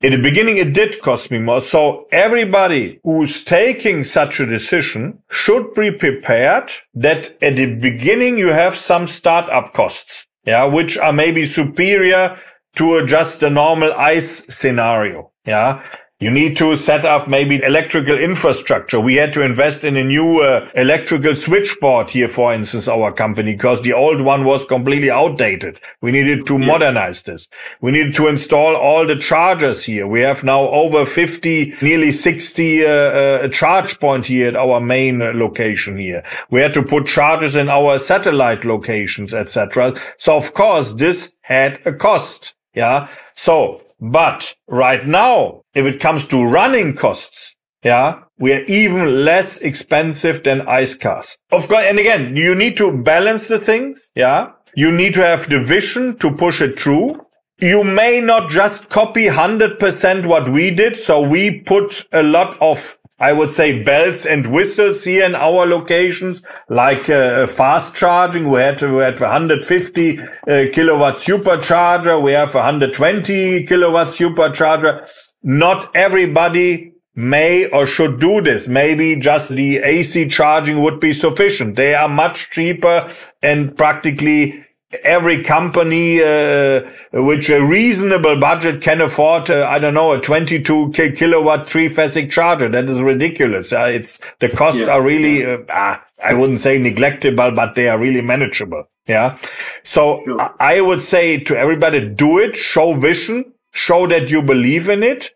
In 0.03 0.13
the 0.13 0.19
beginning, 0.19 0.59
it 0.59 0.75
did 0.75 1.01
cost 1.01 1.31
me 1.31 1.39
more. 1.39 1.61
So 1.61 2.07
everybody 2.13 3.01
who's 3.03 3.43
taking 3.43 4.05
such 4.05 4.39
a 4.39 4.47
decision 4.47 5.23
should 5.31 5.75
be 5.75 5.91
prepared 5.91 6.71
that 6.95 7.37
at 7.43 7.57
the 7.57 7.75
beginning 7.75 8.39
you 8.39 8.49
have 8.49 8.75
some 8.77 9.07
startup 9.07 9.73
costs. 9.73 10.27
Yeah. 10.45 10.65
Which 10.65 10.99
are 10.99 11.13
maybe 11.13 11.47
superior 11.47 12.39
to 12.77 13.07
just 13.07 13.43
a 13.43 13.51
normal 13.51 13.93
ICE 13.95 14.47
scenario. 14.55 15.31
Yeah. 15.47 15.83
You 16.23 16.31
need 16.31 16.57
to 16.59 16.77
set 16.77 17.05
up 17.05 17.27
maybe 17.27 17.61
electrical 17.65 18.17
infrastructure. 18.17 19.01
We 19.01 19.17
had 19.17 19.33
to 19.33 19.43
invest 19.43 19.83
in 19.83 19.97
a 19.97 20.05
new 20.05 20.39
uh, 20.41 20.71
electrical 20.77 21.35
switchboard 21.35 22.11
here, 22.11 22.29
for 22.29 22.55
instance, 22.55 22.87
our 22.87 23.11
company, 23.11 23.55
because 23.55 23.83
the 23.83 23.93
old 23.93 24.21
one 24.21 24.45
was 24.45 24.65
completely 24.65 25.11
outdated. 25.11 25.81
We 26.01 26.13
needed 26.13 26.47
to 26.47 26.61
yeah. 26.61 26.67
modernize 26.67 27.23
this. 27.23 27.49
We 27.81 27.91
needed 27.91 28.15
to 28.15 28.29
install 28.29 28.77
all 28.77 29.05
the 29.05 29.17
chargers 29.17 29.83
here. 29.83 30.07
We 30.07 30.21
have 30.21 30.45
now 30.45 30.69
over 30.69 31.05
50, 31.05 31.75
nearly 31.83 32.13
60 32.13 32.87
uh, 32.87 32.89
uh, 32.89 33.49
charge 33.49 33.99
point 33.99 34.27
here 34.27 34.47
at 34.47 34.55
our 34.55 34.79
main 34.79 35.19
location 35.19 35.99
here. 35.99 36.23
We 36.51 36.61
had 36.61 36.73
to 36.75 36.85
put 36.85 37.07
chargers 37.07 37.57
in 37.57 37.69
our 37.69 37.99
satellite 37.99 38.65
locations, 38.65 39.35
etc. 39.35 39.97
So 40.19 40.37
of 40.37 40.55
course, 40.55 40.93
this 40.93 41.33
had 41.41 41.85
a 41.85 41.93
cost. 41.93 42.55
Yeah. 42.75 43.09
So 43.35 43.83
but 44.03 44.57
right 44.67 45.07
now, 45.07 45.63
if 45.75 45.87
it 45.87 46.01
comes 46.01 46.27
to 46.27 46.43
running 46.43 46.97
costs, 46.97 47.55
yeah, 47.85 48.23
we 48.37 48.53
are 48.53 48.65
even 48.65 49.25
less 49.25 49.59
expensive 49.59 50.43
than 50.43 50.67
ICE 50.69 50.97
cars. 50.97 51.39
Of 51.53 51.69
course, 51.69 51.85
and 51.85 52.01
again, 52.01 52.35
you 52.35 52.57
need 52.57 52.77
to 52.79 52.91
balance 52.91 53.47
the 53.47 53.59
things. 53.59 54.01
Yeah. 54.17 54.51
You 54.75 54.91
need 54.91 55.15
to 55.15 55.25
have 55.25 55.49
the 55.49 55.61
vision 55.61 56.17
to 56.19 56.35
push 56.35 56.61
it 56.61 56.81
through. 56.81 57.21
You 57.61 57.85
may 57.85 58.21
not 58.21 58.51
just 58.51 58.89
copy 58.89 59.27
100% 59.27 60.27
what 60.27 60.49
we 60.49 60.71
did. 60.71 60.97
So 60.97 61.21
we 61.21 61.61
put 61.61 62.05
a 62.13 62.25
lot 62.25 62.57
of 62.61 62.99
I 63.23 63.33
would 63.33 63.53
say 63.53 63.85
bells 63.85 64.27
and 64.27 64.53
whistles 64.53 65.05
here 65.05 65.25
in 65.25 65.37
our 65.37 65.65
locations, 65.65 66.45
like 66.69 67.09
uh, 67.09 67.47
fast 67.47 67.95
charging. 67.95 68.51
We 68.51 68.59
had, 68.59 68.83
we 68.83 68.99
had 68.99 69.21
150 69.21 70.19
uh, 70.19 70.25
kilowatt 70.73 71.19
supercharger. 71.19 72.21
We 72.21 72.33
have 72.33 72.53
120 72.53 73.65
kilowatt 73.65 74.09
supercharger. 74.09 75.09
Not 75.41 75.95
everybody 75.95 76.95
may 77.15 77.67
or 77.67 77.87
should 77.87 78.19
do 78.19 78.41
this. 78.41 78.67
Maybe 78.67 79.15
just 79.15 79.51
the 79.51 79.77
AC 79.79 80.27
charging 80.27 80.83
would 80.83 80.99
be 80.99 81.13
sufficient. 81.13 81.77
They 81.77 81.95
are 81.95 82.09
much 82.09 82.51
cheaper 82.51 83.09
and 83.41 83.77
practically 83.77 84.65
every 85.03 85.43
company 85.43 86.23
uh, 86.23 86.83
which 87.13 87.49
a 87.51 87.65
reasonable 87.65 88.39
budget 88.39 88.83
can 88.83 89.01
afford 89.01 89.51
uh, 89.51 89.67
i 89.67 89.79
don't 89.79 89.95
know 89.95 90.13
a 90.13 90.21
22 90.21 90.91
kilowatt 90.91 91.69
three-phasic 91.69 92.31
charger. 92.31 92.69
That 92.69 92.89
is 92.89 93.01
ridiculous. 93.01 93.73
Uh, 93.73 93.91
it's 93.93 94.21
the 94.41 94.49
costs 94.49 94.81
yeah. 94.81 94.89
are 94.89 95.03
really 95.03 95.45
uh, 95.45 95.59
ah, 95.71 96.05
i 96.23 96.35
wouldn't 96.35 96.61
say 96.61 96.79
neglectable 96.79 97.55
but 97.55 97.75
they 97.75 97.89
are 97.89 97.99
really 97.99 98.23
manageable. 98.23 98.85
Yeah? 99.07 99.37
So 99.83 100.23
sure. 100.25 100.55
i 100.61 100.81
would 100.81 101.03
say 101.03 101.39
to 101.41 101.57
everybody 101.57 102.07
do 102.09 102.39
it 102.39 102.57
show 102.57 102.93
vision 102.95 103.53
show 103.73 104.07
that 104.07 104.29
you 104.31 104.43
believe 104.43 104.89
in 104.89 105.03
it. 105.03 105.31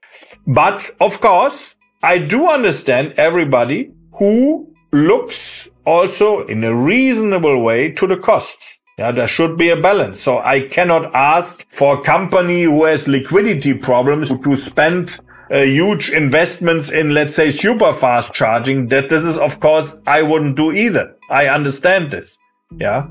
But 0.46 0.90
of 1.00 1.20
course 1.20 1.74
i 2.02 2.18
do 2.18 2.46
understand 2.48 3.14
everybody 3.16 3.92
who 4.12 4.74
looks 4.92 5.68
also 5.84 6.44
in 6.46 6.64
a 6.64 6.74
reasonable 6.74 7.62
way 7.62 7.90
to 7.92 8.06
the 8.06 8.16
costs 8.16 8.75
yeah, 8.98 9.12
there 9.12 9.28
should 9.28 9.58
be 9.58 9.68
a 9.68 9.76
balance. 9.76 10.20
So 10.20 10.38
I 10.38 10.60
cannot 10.60 11.14
ask 11.14 11.66
for 11.70 11.98
a 11.98 12.02
company 12.02 12.62
who 12.62 12.84
has 12.84 13.06
liquidity 13.06 13.74
problems 13.74 14.28
to 14.40 14.56
spend 14.56 15.20
uh, 15.50 15.58
huge 15.58 16.10
investments 16.10 16.90
in, 16.90 17.12
let's 17.12 17.34
say, 17.34 17.50
super 17.50 17.92
fast 17.92 18.32
charging. 18.32 18.88
That 18.88 19.10
this 19.10 19.22
is, 19.22 19.36
of 19.36 19.60
course, 19.60 19.96
I 20.06 20.22
wouldn't 20.22 20.56
do 20.56 20.72
either. 20.72 21.14
I 21.28 21.46
understand 21.48 22.10
this. 22.10 22.38
Yeah. 22.78 23.08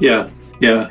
Yeah. 0.00 0.30
Yeah. 0.60 0.90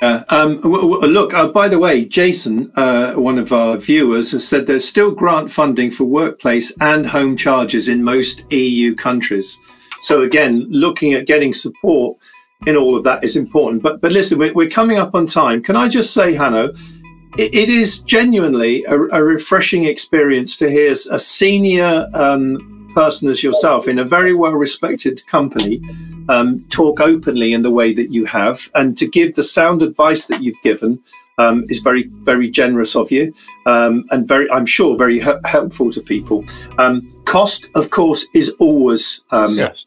Uh, 0.00 0.24
um, 0.30 0.56
look, 0.62 1.34
uh, 1.34 1.48
by 1.48 1.68
the 1.68 1.78
way, 1.78 2.06
Jason, 2.06 2.72
uh, 2.76 3.12
one 3.12 3.36
of 3.36 3.52
our 3.52 3.76
viewers, 3.76 4.32
has 4.32 4.48
said 4.48 4.66
there's 4.66 4.88
still 4.88 5.10
grant 5.10 5.50
funding 5.50 5.90
for 5.90 6.04
workplace 6.04 6.72
and 6.80 7.06
home 7.06 7.36
charges 7.36 7.88
in 7.88 8.02
most 8.02 8.50
EU 8.50 8.94
countries. 8.94 9.58
So 10.00 10.22
again, 10.22 10.66
looking 10.70 11.12
at 11.12 11.26
getting 11.26 11.52
support 11.52 12.16
in 12.66 12.76
all 12.76 12.96
of 12.96 13.04
that 13.04 13.24
is 13.24 13.36
important. 13.36 13.82
But 13.82 14.00
but 14.00 14.12
listen, 14.12 14.38
we're, 14.38 14.52
we're 14.52 14.68
coming 14.68 14.98
up 14.98 15.14
on 15.14 15.26
time. 15.26 15.62
Can 15.62 15.76
I 15.76 15.88
just 15.88 16.12
say, 16.12 16.34
Hanno, 16.34 16.74
it, 17.38 17.54
it 17.54 17.68
is 17.68 18.00
genuinely 18.00 18.84
a, 18.84 18.94
a, 18.94 19.22
refreshing 19.22 19.84
experience 19.84 20.56
to 20.56 20.70
hear 20.70 20.94
a 21.10 21.18
senior 21.18 22.08
um, 22.12 22.90
person 22.94 23.28
as 23.28 23.42
yourself 23.42 23.88
in 23.88 23.98
a 23.98 24.04
very 24.04 24.34
well 24.34 24.52
respected 24.52 25.24
company 25.26 25.80
um, 26.28 26.64
talk 26.70 27.00
openly 27.00 27.52
in 27.52 27.62
the 27.62 27.70
way 27.70 27.92
that 27.92 28.12
you 28.12 28.24
have, 28.26 28.70
and 28.74 28.96
to 28.98 29.06
give 29.06 29.34
the 29.34 29.42
sound 29.42 29.82
advice 29.82 30.26
that 30.26 30.42
you've 30.42 30.60
given. 30.62 31.00
Um, 31.38 31.64
is 31.70 31.78
very, 31.78 32.10
very 32.20 32.50
generous 32.50 32.94
of 32.94 33.10
you, 33.10 33.32
um, 33.64 34.04
and 34.10 34.28
very, 34.28 34.50
I'm 34.50 34.66
sure, 34.66 34.98
very 34.98 35.20
helpful 35.20 35.90
to 35.90 35.98
people. 36.02 36.44
Um, 36.76 37.10
cost, 37.24 37.70
of 37.74 37.88
course, 37.88 38.26
is 38.34 38.50
always 38.58 39.24
um, 39.30 39.54
yes 39.54 39.86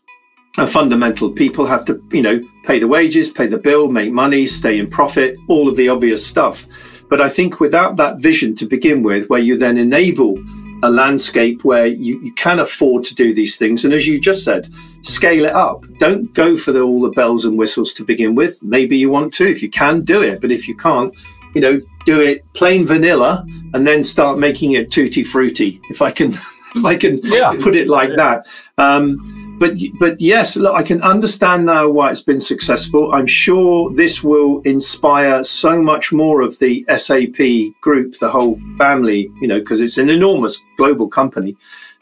a 0.57 0.67
fundamental. 0.67 1.31
People 1.31 1.65
have 1.65 1.85
to, 1.85 2.01
you 2.11 2.21
know, 2.21 2.41
pay 2.63 2.79
the 2.79 2.87
wages, 2.87 3.29
pay 3.29 3.47
the 3.47 3.57
bill, 3.57 3.89
make 3.89 4.11
money, 4.11 4.45
stay 4.45 4.79
in 4.79 4.89
profit, 4.89 5.35
all 5.47 5.67
of 5.67 5.75
the 5.75 5.89
obvious 5.89 6.25
stuff. 6.25 6.67
But 7.09 7.21
I 7.21 7.29
think 7.29 7.59
without 7.59 7.95
that 7.97 8.21
vision 8.21 8.55
to 8.55 8.65
begin 8.65 9.03
with, 9.03 9.29
where 9.29 9.39
you 9.39 9.57
then 9.57 9.77
enable 9.77 10.43
a 10.83 10.89
landscape 10.89 11.63
where 11.63 11.87
you, 11.87 12.19
you 12.21 12.33
can 12.33 12.59
afford 12.59 13.03
to 13.05 13.15
do 13.15 13.33
these 13.33 13.55
things, 13.55 13.85
and 13.85 13.93
as 13.93 14.05
you 14.05 14.19
just 14.19 14.43
said, 14.43 14.67
scale 15.01 15.45
it 15.45 15.53
up. 15.53 15.85
Don't 15.97 16.33
go 16.33 16.57
for 16.57 16.71
the, 16.71 16.81
all 16.81 17.01
the 17.01 17.11
bells 17.11 17.45
and 17.45 17.57
whistles 17.57 17.93
to 17.95 18.03
begin 18.03 18.35
with. 18.35 18.61
Maybe 18.61 18.97
you 18.97 19.09
want 19.09 19.33
to. 19.35 19.47
If 19.47 19.63
you 19.63 19.69
can, 19.69 20.01
do 20.01 20.21
it. 20.21 20.41
But 20.41 20.51
if 20.51 20.67
you 20.67 20.75
can't, 20.75 21.13
you 21.55 21.61
know, 21.61 21.81
do 22.05 22.19
it 22.19 22.45
plain 22.53 22.85
vanilla 22.85 23.45
and 23.73 23.87
then 23.87 24.03
start 24.03 24.39
making 24.39 24.73
it 24.73 24.91
tutti 24.91 25.23
frutti. 25.23 25.79
If 25.89 26.01
I 26.01 26.11
can, 26.11 26.33
if 26.75 26.83
I 26.85 26.95
can 26.97 27.19
yeah. 27.23 27.53
put 27.59 27.75
it 27.75 27.87
like 27.87 28.09
yeah. 28.09 28.15
that. 28.15 28.47
Um, 28.77 29.42
but 29.63 29.77
but 29.97 30.19
yes, 30.19 30.57
look, 30.57 30.75
I 30.75 30.83
can 30.83 31.01
understand 31.01 31.65
now 31.65 31.87
why 31.87 32.11
it's 32.11 32.19
been 32.19 32.41
successful. 32.41 33.13
I'm 33.13 33.25
sure 33.25 33.93
this 33.93 34.21
will 34.21 34.59
inspire 34.63 35.41
so 35.45 35.81
much 35.81 36.11
more 36.11 36.41
of 36.41 36.59
the 36.59 36.85
SAP 36.97 37.39
group, 37.79 38.19
the 38.19 38.29
whole 38.29 38.57
family, 38.77 39.31
you 39.39 39.47
know, 39.47 39.59
because 39.59 39.79
it's 39.79 39.97
an 39.97 40.09
enormous 40.09 40.61
global 40.75 41.07
company, 41.07 41.55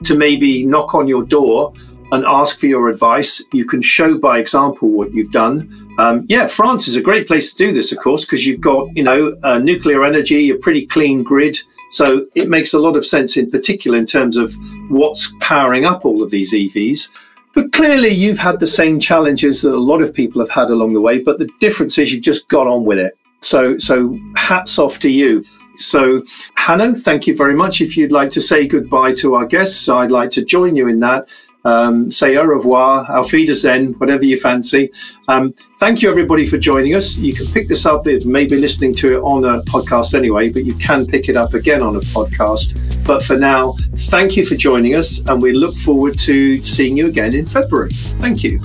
to 0.06 0.16
maybe 0.16 0.66
knock 0.66 0.96
on 0.96 1.08
your 1.08 1.24
door 1.24 1.72
and 2.12 2.26
ask 2.26 2.58
for 2.58 2.66
your 2.66 2.90
advice. 2.90 3.44
You 3.54 3.66
can 3.66 3.84
show 3.84 4.18
by 4.18 4.40
example 4.40 4.90
what 4.90 5.14
you've 5.14 5.32
done. 5.32 5.96
Um, 6.00 6.26
yeah, 6.28 6.48
France 6.48 6.88
is 6.88 6.96
a 6.96 7.02
great 7.02 7.28
place 7.28 7.54
to 7.54 7.58
do 7.58 7.72
this, 7.72 7.92
of 7.92 8.00
course, 8.00 8.26
because 8.26 8.44
you've 8.44 8.62
got 8.62 8.90
you 8.98 9.04
know 9.04 9.38
uh, 9.44 9.60
nuclear 9.60 10.04
energy, 10.04 10.50
a 10.50 10.56
pretty 10.56 10.88
clean 10.88 11.22
grid. 11.22 11.60
So 11.92 12.26
it 12.34 12.50
makes 12.50 12.74
a 12.74 12.80
lot 12.80 12.96
of 12.96 13.06
sense, 13.06 13.38
in 13.38 13.52
particular, 13.52 14.00
in 14.00 14.08
terms 14.08 14.36
of 14.36 14.52
what's 14.90 15.32
powering 15.42 15.86
up 15.86 16.06
all 16.06 16.24
of 16.24 16.32
these 16.32 16.54
EVs. 16.54 17.10
But 17.54 17.72
clearly, 17.72 18.10
you've 18.10 18.40
had 18.40 18.60
the 18.60 18.68
same 18.68 19.00
challenges 19.00 19.62
that 19.62 19.74
a 19.74 19.78
lot 19.78 20.02
of 20.02 20.14
people 20.14 20.42
have 20.42 20.50
had 20.50 20.70
along 20.70 20.94
the 20.94 21.02
way. 21.02 21.20
But 21.20 21.38
the 21.38 21.50
difference 21.60 21.98
is 21.98 22.12
you've 22.12 22.24
just 22.24 22.48
got 22.48 22.68
on 22.68 22.86
with 22.86 23.00
it. 23.00 23.18
So, 23.42 23.78
so 23.78 24.18
hats 24.36 24.80
off 24.80 25.00
to 25.00 25.10
you. 25.10 25.44
So, 25.78 26.24
Hanno, 26.56 26.94
thank 26.94 27.28
you 27.28 27.36
very 27.36 27.56
much. 27.56 27.82
If 27.82 27.98
you'd 27.98 28.12
like 28.12 28.30
to 28.32 28.42
say 28.42 28.68
goodbye 28.68 29.14
to 29.16 29.36
our 29.36 29.46
guests, 29.46 29.90
I'd 29.90 30.12
like 30.12 30.32
to 30.32 30.46
join 30.46 30.76
you 30.76 30.88
in 30.88 31.00
that 31.00 31.28
um, 31.64 32.12
say 32.12 32.38
au 32.38 32.46
revoir, 32.46 33.10
auf 33.10 33.32
Wiedersehen, 33.32 33.94
whatever 33.94 34.24
you 34.24 34.38
fancy. 34.38 34.92
Um, 35.28 35.54
thank 35.78 36.02
you, 36.02 36.10
everybody, 36.10 36.46
for 36.46 36.58
joining 36.58 36.96
us. 36.96 37.18
You 37.18 37.34
can 37.34 37.46
pick 37.48 37.68
this 37.68 37.86
up, 37.86 38.08
it 38.08 38.26
may 38.26 38.46
be 38.46 38.58
listening 38.58 38.96
to 38.96 39.18
it 39.18 39.22
on 39.22 39.46
a 39.46 39.62
podcast 39.64 40.14
anyway, 40.14 40.50
but 40.50 40.66
you 40.66 40.76
can 40.76 41.06
pick 41.06 41.30
it 41.30 41.38
up 41.38 41.54
again 41.54 41.82
on 41.82 41.96
a 41.96 42.02
podcast. 42.02 42.78
But 43.04 43.24
for 43.24 43.38
now, 43.38 43.76
thank 43.96 44.36
you 44.38 44.46
for 44.46 44.56
joining 44.56 44.96
us, 44.96 45.20
and 45.28 45.42
we 45.42 45.54
look 45.54 45.76
forward 45.76 46.20
to 46.20 46.64
seeing 46.64 46.98
you 46.98 47.08
again 47.08 47.36
in 47.36 47.46
February. 47.46 47.92
Thank 48.20 48.44
you. 48.44 48.60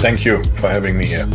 Thank 0.00 0.24
you 0.24 0.42
for 0.60 0.68
having 0.68 0.96
me 0.96 1.06
here. 1.06 1.28